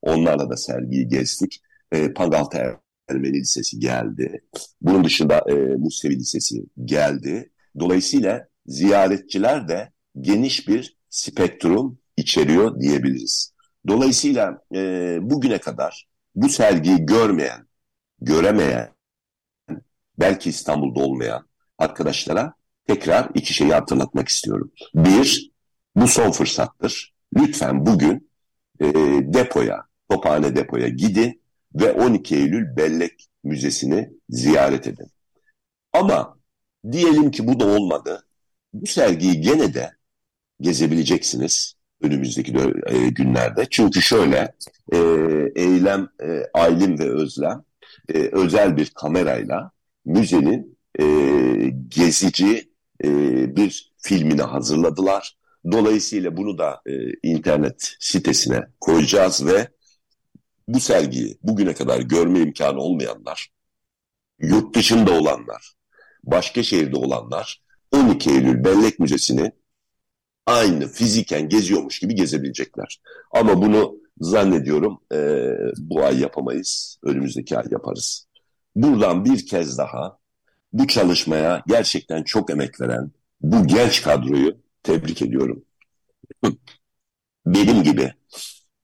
Onlarla 0.02 0.50
da 0.50 0.58
sergiyi 0.58 1.08
gezdik. 1.08 1.62
E, 1.92 2.14
Pangalta 2.14 2.82
Ermeni 3.10 3.40
Lisesi 3.40 3.80
geldi. 3.80 4.44
Bunun 4.82 5.04
dışında 5.04 5.44
e, 5.50 5.54
Musevi 5.54 6.16
Lisesi 6.16 6.66
geldi. 6.86 7.52
Dolayısıyla 7.80 8.48
ziyaretçiler 8.66 9.68
de 9.68 9.92
geniş 10.22 10.68
bir 10.68 10.98
spektrum 11.10 12.00
içeriyor 12.18 12.80
diyebiliriz. 12.80 13.54
Dolayısıyla 13.88 14.62
e, 14.76 14.80
bugüne 15.22 15.58
kadar 15.58 16.08
bu 16.36 16.50
sergiyi 16.50 17.06
görmeyen, 17.06 17.68
göremeyen, 18.22 18.90
belki 20.20 20.50
İstanbul'da 20.50 21.00
olmayan 21.00 21.48
arkadaşlara 21.78 22.54
tekrar 22.88 23.30
iki 23.34 23.54
şeyi 23.54 23.74
hatırlatmak 23.74 24.28
istiyorum. 24.28 24.72
Bir, 24.96 25.52
bu 25.96 26.08
son 26.08 26.32
fırsattır. 26.32 27.14
Lütfen 27.38 27.86
bugün 27.86 28.32
e, 28.80 28.86
depoya, 29.34 29.84
Tophane 30.12 30.56
depoya 30.56 30.88
gidin 30.88 31.42
ve 31.76 31.92
12 31.92 32.36
Eylül 32.36 32.76
Bellek 32.78 33.28
Müzesi'ni 33.44 34.10
ziyaret 34.30 34.88
edin. 34.88 35.08
Ama 35.94 36.38
diyelim 36.92 37.32
ki 37.32 37.48
bu 37.48 37.60
da 37.60 37.66
olmadı. 37.66 38.26
Bu 38.74 38.88
sergiyi 38.88 39.42
gene 39.42 39.74
de 39.74 39.92
gezebileceksiniz 40.62 41.76
önümüzdeki 42.02 42.54
e, 42.88 43.10
günlerde. 43.10 43.68
Çünkü 43.70 44.02
şöyle 44.02 44.54
e, 44.94 44.98
Eylem, 45.56 46.10
e, 46.24 46.44
Aylin 46.54 47.00
ve 47.00 47.10
Özlem 47.10 47.64
e, 48.14 48.20
özel 48.32 48.78
bir 48.78 48.90
kamerayla 48.90 49.72
müzenin 50.06 50.78
e, 51.00 51.06
gezici 51.88 52.72
e, 53.04 53.10
bir 53.56 53.94
filmini 53.98 54.42
hazırladılar. 54.42 55.38
Dolayısıyla 55.72 56.38
bunu 56.38 56.58
da 56.58 56.82
e, 56.86 56.92
internet 57.24 57.96
sitesine 58.00 58.62
koyacağız 58.80 59.46
ve 59.46 59.68
bu 60.68 60.80
sergiyi 60.80 61.38
bugüne 61.44 61.74
kadar 61.74 62.00
görme 62.00 62.40
imkanı 62.40 62.80
olmayanlar, 62.80 63.52
yurt 64.40 64.76
dışında 64.76 65.12
olanlar, 65.12 65.74
başka 66.24 66.64
şehirde 66.64 66.98
olanlar 66.98 67.62
12 67.92 68.30
Eylül 68.30 68.64
Bellek 68.64 69.00
Müzesi'ni 69.00 69.52
aynı 70.46 70.88
fiziken 70.88 71.50
geziyormuş 71.50 72.00
gibi 72.00 72.16
gezebilecekler. 72.16 73.02
Ama 73.32 73.62
bunu 73.62 73.98
zannediyorum 74.20 75.00
e, 75.14 75.50
bu 75.78 76.04
ay 76.04 76.20
yapamayız, 76.20 77.00
önümüzdeki 77.04 77.58
ay 77.58 77.66
yaparız. 77.72 78.28
Buradan 78.76 79.26
bir 79.26 79.46
kez 79.46 79.78
daha 79.78 80.18
bu 80.74 80.88
çalışmaya 80.88 81.64
gerçekten 81.68 82.24
çok 82.24 82.50
emek 82.50 82.82
veren 82.82 83.12
bu 83.42 83.68
genç 83.68 84.02
kadroyu 84.02 84.58
tebrik 84.84 85.22
ediyorum. 85.22 85.66
Benim 87.46 87.84
gibi 87.84 88.14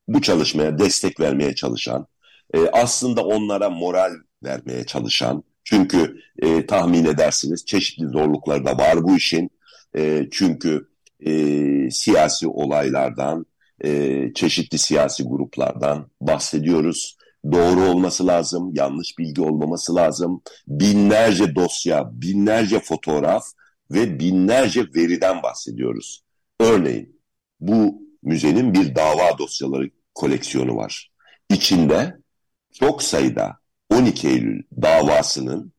bu 0.08 0.22
çalışmaya 0.22 0.80
destek 0.80 1.20
vermeye 1.20 1.56
çalışan, 1.56 2.08
e, 2.54 2.60
aslında 2.60 3.26
onlara 3.26 3.70
moral 3.70 4.12
vermeye 4.44 4.86
çalışan, 4.86 5.44
çünkü 5.64 6.22
e, 6.40 6.66
tahmin 6.66 7.06
edersiniz 7.06 7.66
çeşitli 7.66 8.06
zorlukları 8.06 8.66
da 8.66 8.78
var 8.78 9.04
bu 9.04 9.18
işin. 9.18 9.50
E, 9.98 10.28
çünkü 10.32 10.88
e, 11.26 11.32
siyasi 11.92 12.48
olaylardan, 12.48 13.46
e, 13.84 14.32
çeşitli 14.34 14.78
siyasi 14.78 15.24
gruplardan 15.24 16.10
bahsediyoruz. 16.22 17.18
Doğru 17.52 17.82
olması 17.82 18.28
lazım, 18.28 18.72
yanlış 18.74 19.18
bilgi 19.18 19.42
olmaması 19.42 19.96
lazım. 19.96 20.42
Binlerce 20.68 21.56
dosya, 21.56 22.10
binlerce 22.14 22.80
fotoğraf 22.80 23.44
ve 23.92 24.20
binlerce 24.20 24.86
veriden 24.96 25.44
bahsediyoruz. 25.44 26.24
Örneğin 26.60 27.20
bu 27.60 28.07
müzenin 28.28 28.74
bir 28.74 28.96
dava 28.96 29.38
dosyaları 29.38 29.90
koleksiyonu 30.16 30.76
var. 30.76 31.12
İçinde 31.50 32.18
çok 32.74 33.04
sayıda 33.04 33.58
12 33.90 34.28
Eylül 34.28 34.64
davasının 34.82 35.74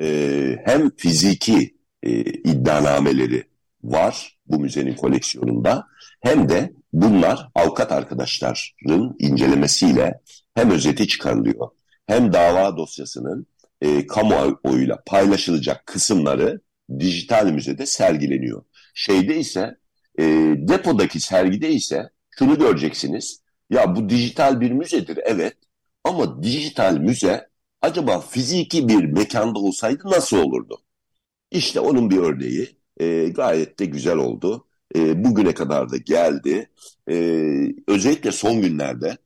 e, 0.00 0.56
hem 0.64 0.96
fiziki 0.96 1.76
e, 2.02 2.20
iddianameleri 2.20 3.44
var 3.82 4.38
bu 4.46 4.58
müzenin 4.58 4.94
koleksiyonunda 4.94 5.86
hem 6.20 6.48
de 6.48 6.72
bunlar 6.92 7.48
avukat 7.54 7.92
arkadaşların 7.92 9.16
incelemesiyle 9.18 10.20
hem 10.54 10.70
özeti 10.70 11.08
çıkarılıyor 11.08 11.68
hem 12.06 12.32
dava 12.32 12.76
dosyasının 12.76 13.46
e, 13.80 14.06
kamuoyuyla 14.06 15.02
paylaşılacak 15.06 15.86
kısımları 15.86 16.60
dijital 16.98 17.50
müzede 17.50 17.86
sergileniyor. 17.86 18.62
Şeyde 18.94 19.38
ise 19.38 19.76
e, 20.18 20.24
depodaki 20.58 21.20
sergide 21.20 21.70
ise 21.72 22.10
şunu 22.30 22.58
göreceksiniz. 22.58 23.40
Ya 23.70 23.96
bu 23.96 24.08
dijital 24.08 24.60
bir 24.60 24.70
müzedir 24.70 25.18
evet 25.24 25.56
ama 26.04 26.42
dijital 26.42 26.98
müze 26.98 27.48
acaba 27.82 28.20
fiziki 28.20 28.88
bir 28.88 29.04
mekanda 29.04 29.58
olsaydı 29.58 30.02
nasıl 30.04 30.38
olurdu? 30.38 30.82
İşte 31.50 31.80
onun 31.80 32.10
bir 32.10 32.16
örneği 32.16 32.76
e, 33.00 33.28
gayet 33.28 33.78
de 33.78 33.84
güzel 33.84 34.16
oldu. 34.16 34.66
E, 34.96 35.24
bugüne 35.24 35.54
kadar 35.54 35.90
da 35.92 35.96
geldi. 35.96 36.70
E, 37.10 37.14
özellikle 37.88 38.32
son 38.32 38.62
günlerde 38.62 39.18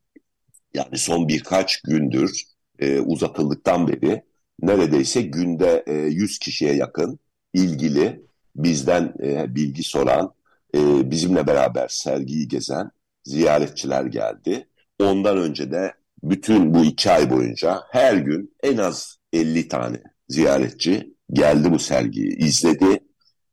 yani 0.74 0.98
son 0.98 1.28
birkaç 1.28 1.82
gündür 1.82 2.42
e, 2.78 3.00
uzatıldıktan 3.00 3.88
beri 3.88 4.22
neredeyse 4.62 5.22
günde 5.22 5.84
e, 5.86 5.94
100 5.94 6.38
kişiye 6.38 6.74
yakın 6.74 7.18
ilgili 7.54 8.22
bizden 8.56 9.14
e, 9.22 9.54
bilgi 9.54 9.82
soran, 9.82 10.34
e, 10.74 11.10
bizimle 11.10 11.46
beraber 11.46 11.88
sergiyi 11.88 12.48
gezen 12.48 12.90
ziyaretçiler 13.24 14.04
geldi. 14.04 14.68
Ondan 15.02 15.38
önce 15.38 15.70
de 15.70 15.94
bütün 16.22 16.74
bu 16.74 16.84
iki 16.84 17.10
ay 17.10 17.30
boyunca 17.30 17.82
her 17.90 18.14
gün 18.14 18.54
en 18.62 18.76
az 18.76 19.18
50 19.32 19.68
tane 19.68 20.02
ziyaretçi 20.28 21.14
geldi 21.32 21.72
bu 21.72 21.78
sergiyi 21.78 22.36
izledi. 22.36 23.00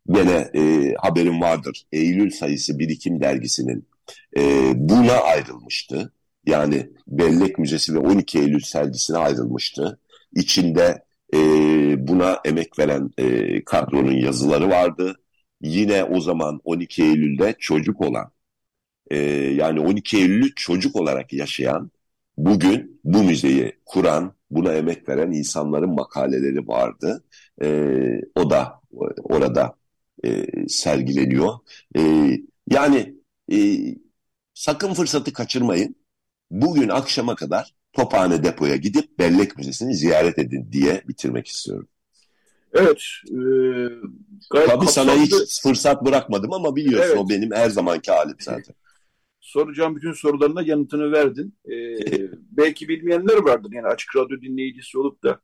Gene 0.10 0.50
e, 0.56 0.94
haberim 0.98 1.42
vardır. 1.42 1.84
Eylül 1.92 2.32
sayısı 2.32 2.80
Birikim 2.80 3.22
dergisinin 3.22 3.88
e, 4.38 4.72
buna 4.76 5.14
ayrılmıştı. 5.14 6.14
Yani 6.46 6.90
Bellek 7.08 7.60
Müzesi 7.60 7.94
ve 7.94 8.00
12 8.00 8.40
Eylül 8.40 8.60
sergisine 8.60 9.18
ayrılmıştı. 9.18 10.00
İçinde 10.36 11.04
e, 11.34 11.38
buna 12.08 12.40
emek 12.46 12.80
veren 12.80 13.10
e, 13.18 13.64
kadronun 13.64 14.18
yazıları 14.18 14.70
vardı. 14.70 15.16
Yine 15.62 16.04
o 16.04 16.22
zaman 16.22 16.62
12 16.64 17.04
Eylül'de 17.04 17.56
çocuk 17.60 18.02
olan, 18.02 18.32
e, 19.12 19.18
yani 19.56 19.80
12 19.80 20.18
Eylül'ü 20.18 20.56
çocuk 20.56 20.96
olarak 20.96 21.34
yaşayan, 21.34 21.92
bugün 22.38 23.02
bu 23.04 23.24
müzeyi 23.24 23.74
kuran, 23.86 24.34
buna 24.52 24.74
emek 24.74 25.10
veren 25.10 25.32
insanların 25.32 25.90
makaleleri 25.96 26.68
vardı. 26.68 27.24
E, 27.62 27.68
o 28.36 28.50
da 28.50 28.82
orada 29.24 29.76
e, 30.26 30.46
sergileniyor. 30.70 31.54
E, 31.98 32.02
yani 32.72 33.16
e, 33.52 33.58
sakın 34.54 34.94
fırsatı 34.94 35.34
kaçırmayın. 35.34 35.96
Bugün 36.52 36.90
akşama 36.90 37.36
kadar 37.36 37.76
Tophane 37.94 38.44
depoya 38.44 38.76
gidip 38.76 39.20
Bellek 39.20 39.58
Müzesi'ni 39.58 39.96
ziyaret 39.96 40.40
edin 40.40 40.70
diye 40.72 41.04
bitirmek 41.08 41.48
istiyorum. 41.48 41.88
Evet. 42.78 43.02
E, 43.30 43.40
gayet 44.52 44.70
Tabii 44.70 44.86
sana 44.86 45.16
hiç 45.16 45.34
fırsat 45.64 46.06
bırakmadım 46.06 46.54
ama 46.54 46.76
biliyorsun 46.76 47.10
evet. 47.10 47.18
o 47.18 47.30
benim 47.30 47.52
her 47.52 47.70
zamanki 47.70 48.12
halim 48.12 48.36
zaten. 48.40 48.76
Soracağım 49.40 49.96
bütün 49.96 50.12
sorularına 50.12 50.62
yanıtını 50.62 51.12
verdin. 51.12 51.56
E, 51.66 51.76
belki 52.52 52.88
bilmeyenler 52.88 53.38
vardır. 53.38 53.72
Yani 53.74 53.88
açık 53.88 54.16
radyo 54.16 54.42
dinleyicisi 54.42 54.98
olup 54.98 55.24
da 55.24 55.40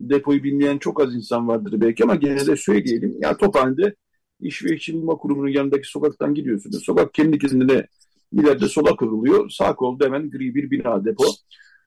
depoyu 0.00 0.42
bilmeyen 0.42 0.78
çok 0.78 1.00
az 1.02 1.14
insan 1.14 1.48
vardır 1.48 1.80
belki 1.80 2.04
ama 2.04 2.14
gene 2.14 2.46
de 2.46 2.56
söyleyelim. 2.56 3.16
Yani 3.20 3.36
Tophane'de 3.36 3.94
İş 4.40 4.64
ve 4.64 4.74
İşçi 4.74 4.94
Bulma 4.94 5.16
Kurumu'nun 5.16 5.48
yanındaki 5.48 5.88
sokaktan 5.88 6.34
gidiyorsunuz. 6.34 6.84
Sokak 6.84 7.14
kendi 7.14 7.38
kendine 7.38 7.86
İleride 8.34 8.68
sola 8.68 8.96
kırılıyor. 8.96 9.50
Sağ 9.50 9.76
kolda 9.76 10.04
hemen 10.04 10.30
gri 10.30 10.54
bir 10.54 10.70
bina 10.70 11.04
depo. 11.04 11.24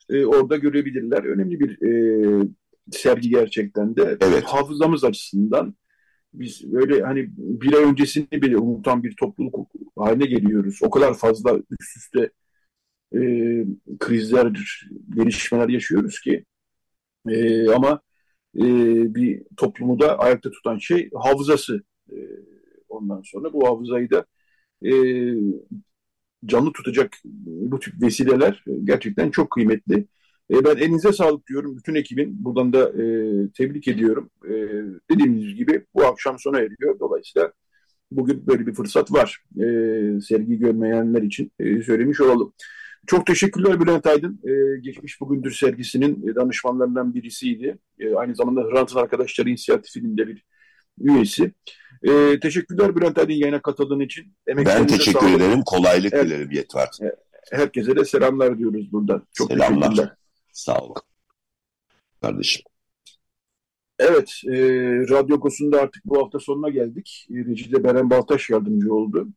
E, 0.10 0.26
orada 0.26 0.58
görebilirler. 0.58 1.24
Önemli 1.24 1.60
bir 1.60 1.82
e, 1.82 2.48
sergi 2.92 3.30
gerçekten 3.30 3.96
de. 3.96 4.18
Evet. 4.22 4.44
Hafızamız 4.44 5.04
açısından 5.04 5.76
biz 6.34 6.74
böyle 6.74 7.02
hani 7.02 7.30
bir 7.38 7.74
ay 7.74 7.84
öncesini 7.84 8.32
bile 8.32 8.58
unutan 8.58 9.04
bir 9.04 9.16
topluluk 9.16 9.70
haline 9.98 10.26
geliyoruz. 10.26 10.80
O 10.84 10.90
kadar 10.90 11.14
fazla 11.14 11.60
üst 11.80 11.98
üste 11.98 12.32
e, 13.16 13.20
krizler, 14.00 14.54
gelişmeler 15.16 15.70
yaşıyoruz 15.70 16.20
ki. 16.20 16.46
E, 17.30 17.70
ama 17.70 18.02
e, 18.56 18.64
bir 19.16 19.44
toplumu 19.58 20.00
da 20.00 20.20
ayakta 20.20 20.52
tutan 20.52 20.78
şey 20.78 21.10
hafızası. 21.14 21.84
E, 22.12 22.16
ondan 22.90 23.22
sonra 23.22 23.54
bu 23.54 23.68
hafızayı 23.68 24.10
da 24.12 24.26
e, 24.86 24.92
canlı 26.46 26.74
tutacak 26.74 27.18
bu 27.46 27.80
tip 27.80 27.94
vesileler 28.02 28.64
gerçekten 28.84 29.32
çok 29.32 29.52
kıymetli. 29.52 30.08
E, 30.52 30.66
ben 30.66 30.76
elinize 30.76 31.14
sağlık 31.14 31.48
diyorum 31.48 31.78
bütün 31.78 31.96
ekibin. 31.96 32.46
Buradan 32.46 32.74
da 32.74 32.90
e, 32.90 33.04
tebrik 33.58 33.88
ediyorum. 33.88 34.30
E, 34.46 34.52
dediğimiz 35.12 35.56
gibi 35.56 35.86
bu 35.96 36.06
akşam 36.06 36.40
sona 36.40 36.60
eriyor. 36.60 37.00
Dolayısıyla 37.00 37.52
bugün 38.12 38.48
böyle 38.48 38.68
bir 38.68 38.74
fırsat 38.74 39.12
var. 39.12 39.44
E, 39.56 39.66
sergi 40.22 40.58
görmeyenler 40.60 41.22
için 41.22 41.52
e, 41.60 41.82
söylemiş 41.82 42.22
olalım. 42.22 42.54
Çok 43.08 43.26
teşekkürler 43.26 43.82
Bülent 43.82 44.08
Aydın. 44.08 44.40
E, 44.44 44.80
Geçmiş 44.80 45.22
Bugündür 45.22 45.52
sergisinin 45.52 46.36
danışmanlarından 46.36 47.14
birisiydi. 47.14 47.78
E, 48.00 48.16
aynı 48.16 48.36
zamanda 48.36 48.62
Hrant'ın 48.62 49.00
Arkadaşları 49.00 49.50
İnisiyatifinin 49.50 50.18
de 50.18 50.28
bir 50.28 50.44
üyesi. 51.02 51.52
E, 52.04 52.40
teşekkürler 52.40 52.96
Bülent 52.96 53.18
Aydın 53.18 53.34
yayına 53.34 53.62
katıldığın 53.62 54.00
için. 54.00 54.26
Ben 54.48 54.88
teşekkür 54.88 55.32
ederim. 55.32 55.62
Kolaylık 55.66 56.14
Evet. 56.14 56.26
dilerim 56.26 56.52
Yetvat. 56.52 57.00
Herkese 57.52 57.96
de 57.96 58.06
selamlar 58.06 58.58
diyoruz 58.58 58.92
buradan. 58.92 59.28
Çok 59.34 59.52
Selamlar. 59.52 59.90
teşekkürler. 59.90 60.16
Sağ 60.58 60.80
ol. 60.80 60.94
Kardeşim. 62.22 62.64
Evet, 64.00 64.32
e, 64.48 64.58
Radyo 65.10 65.36
Agos'un 65.36 65.72
artık 65.72 66.06
bu 66.06 66.24
hafta 66.24 66.40
sonuna 66.40 66.70
geldik. 66.70 67.28
E, 67.32 67.36
Recide 67.46 67.84
Beren 67.84 68.10
Baltaş 68.10 68.50
yardımcı 68.50 68.94
oldu. 68.94 69.28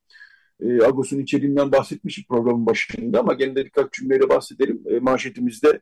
E, 0.60 0.82
Agos'un 0.82 1.18
içeriğinden 1.18 1.72
bahsetmiştik 1.72 2.28
programın 2.28 2.66
başında 2.66 3.20
ama 3.20 3.34
gene 3.34 3.56
de 3.56 3.64
birkaç 3.64 3.92
cümleyle 3.92 4.28
bahsedelim. 4.28 4.82
E, 4.90 4.98
manşetimizde 5.00 5.80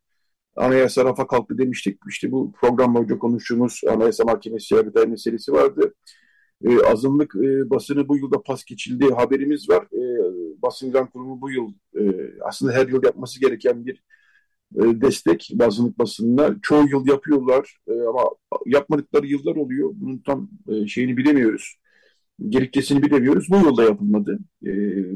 anayasa 0.57 1.05
rafa 1.05 1.27
kalktı 1.27 1.59
demiştik. 1.59 2.01
İşte 2.09 2.33
bu 2.33 2.53
program 2.53 2.95
boyunca 2.95 3.19
konuştuğumuz 3.19 3.81
Anayasa 3.91 4.25
Mahkemesi 4.25 4.75
yargıtay 4.75 5.07
meselesi 5.07 5.53
vardı. 5.53 5.95
E, 6.65 6.83
azınlık 6.83 7.37
e, 7.37 7.71
basını 7.71 8.09
bu 8.09 8.17
yılda 8.17 8.43
pas 8.43 8.65
geçildi 8.65 9.15
haberimiz 9.15 9.69
var. 9.71 9.83
E, 9.83 10.03
basın 10.63 10.91
İlan 10.91 11.11
Kurumu 11.11 11.41
bu 11.41 11.51
yıl 11.51 11.73
e, 12.01 12.03
aslında 12.45 12.73
her 12.73 12.89
yıl 12.89 13.05
yapması 13.05 13.41
gereken 13.41 13.87
bir 13.87 14.03
destek 14.75 15.51
azınlık 15.61 15.99
basınına. 15.99 16.57
Çoğu 16.63 16.89
yıl 16.89 17.07
yapıyorlar 17.07 17.77
e, 17.89 17.93
ama 17.93 18.23
yapmadıkları 18.67 19.27
yıllar 19.27 19.57
oluyor. 19.57 19.91
Bunun 19.95 20.19
tam 20.19 20.51
e, 20.69 20.87
şeyini 20.87 21.17
bilemiyoruz. 21.17 21.77
Gerekçesini 22.49 23.03
bilemiyoruz. 23.03 23.47
Bu 23.51 23.57
yılda 23.57 23.85
yapılmadı. 23.85 24.39
E, 24.67 24.71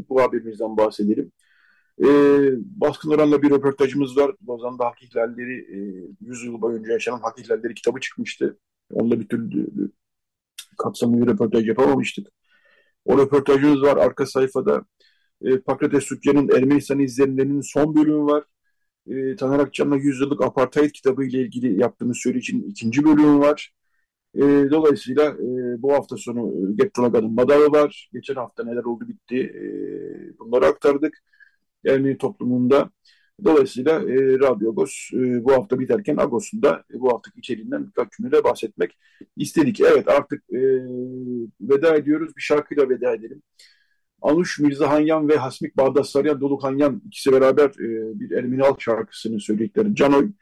bu 0.08 0.22
haberimizden 0.22 0.76
bahsedelim. 0.76 1.32
E, 2.04 2.08
Baskın 2.56 3.10
Oran'la 3.10 3.42
bir 3.42 3.50
röportajımız 3.50 4.16
var. 4.16 4.34
Lozan'da 4.48 4.84
hak 4.86 5.02
ihlalleri, 5.02 5.58
e, 5.58 5.78
100 6.20 6.44
yıl 6.44 6.60
boyunca 6.60 6.92
yaşanan 6.92 7.20
hak 7.20 7.38
ihlalleri 7.38 7.74
kitabı 7.74 8.00
çıkmıştı. 8.00 8.58
Onunla 8.92 9.18
türlü 9.20 9.70
kapsamlı 10.78 11.22
bir 11.22 11.32
röportaj 11.32 11.68
yapamamıştık. 11.68 12.28
O 13.04 13.18
röportajımız 13.18 13.82
var 13.82 13.96
arka 13.96 14.26
sayfada. 14.26 14.84
E, 15.42 15.58
Pakrates 15.60 16.04
Sükyan'ın 16.04 16.48
Ermenistan 16.56 16.98
izlenimlerinin 16.98 17.60
son 17.60 17.94
bölümü 17.96 18.24
var. 18.26 18.44
E, 19.06 19.36
Taner 19.36 19.58
Akçam'la 19.58 19.96
100 19.96 20.20
yıllık 20.20 20.42
apartheid 20.42 20.90
kitabı 20.90 21.24
ile 21.24 21.40
ilgili 21.40 21.80
yaptığımız 21.80 22.18
söyleşinin 22.18 22.70
ikinci 22.70 23.04
bölümü 23.04 23.38
var. 23.38 23.72
E, 24.34 24.40
dolayısıyla 24.70 25.24
e, 25.24 25.82
bu 25.82 25.92
hafta 25.92 26.16
sonu 26.16 26.70
e, 26.70 26.74
Gettonaga'nın 26.74 27.32
Madalya 27.34 27.72
var. 27.72 28.10
Geçen 28.12 28.34
hafta 28.34 28.64
neler 28.64 28.84
oldu 28.84 29.08
bitti. 29.08 29.36
E, 29.38 30.38
bunları 30.38 30.66
aktardık. 30.66 31.18
Ermeni 31.86 32.18
toplumunda. 32.18 32.90
Dolayısıyla 33.44 33.92
e, 34.02 34.38
Radyo 34.38 34.70
Agos 34.70 35.10
e, 35.14 35.44
bu 35.44 35.52
hafta 35.52 35.78
biterken 35.78 36.16
Agos'un 36.16 36.62
da 36.62 36.84
e, 36.94 37.00
bu 37.00 37.12
haftaki 37.12 37.38
içeriğinden 37.38 37.86
birkaç 37.86 38.12
cümleyle 38.12 38.44
bahsetmek 38.44 38.98
istedik. 39.36 39.80
Evet 39.80 40.08
artık 40.08 40.42
e, 40.52 40.58
veda 41.60 41.96
ediyoruz. 41.96 42.36
Bir 42.36 42.42
şarkıyla 42.42 42.88
veda 42.88 43.14
edelim. 43.14 43.42
Anuş 44.22 44.58
Mirza 44.58 44.90
Hanyan 44.90 45.28
ve 45.28 45.36
Hasmik 45.36 45.76
Bağdassaryan 45.76 46.40
Doluk 46.40 46.64
Hanyan 46.64 47.02
ikisi 47.06 47.32
beraber 47.32 47.68
e, 47.68 48.20
bir 48.20 48.30
Ermeni 48.30 48.62
halk 48.62 48.82
şarkısını 48.82 49.40
söyledikleri 49.40 49.94
Canoy. 49.94 50.32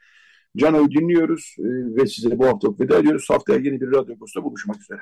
Canoy 0.57 0.91
dinliyoruz 0.91 1.55
e, 1.59 1.63
ve 1.95 2.07
size 2.07 2.39
bu 2.39 2.47
hafta 2.47 2.67
veda 2.79 2.99
ediyoruz. 2.99 3.25
Haftaya 3.29 3.59
yeni 3.59 3.81
bir 3.81 3.87
Radyo 3.87 4.15
Agos'ta 4.15 4.43
buluşmak 4.43 4.77
üzere. 4.81 5.01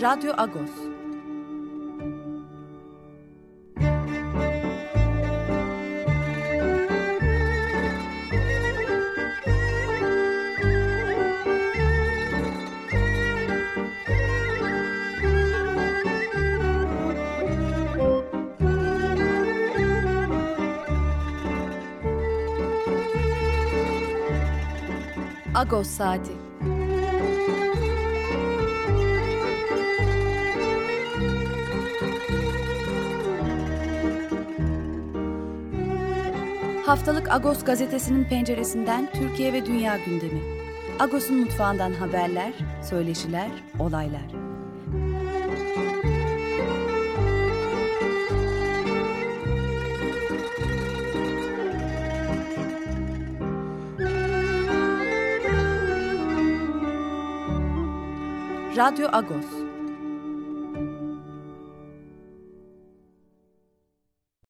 Radyo 0.00 0.32
Agos. 0.38 0.70
Agos 25.54 25.88
Saati. 25.88 26.47
Haftalık 36.88 37.32
Agos 37.32 37.64
gazetesinin 37.64 38.24
penceresinden 38.24 39.12
Türkiye 39.12 39.52
ve 39.52 39.66
dünya 39.66 39.96
gündemi. 39.96 40.40
Agos'un 40.98 41.40
mutfağından 41.40 41.92
haberler, 41.92 42.52
söyleşiler, 42.82 43.50
olaylar. 43.78 44.22
Radyo 58.76 59.08
Agos. 59.12 59.57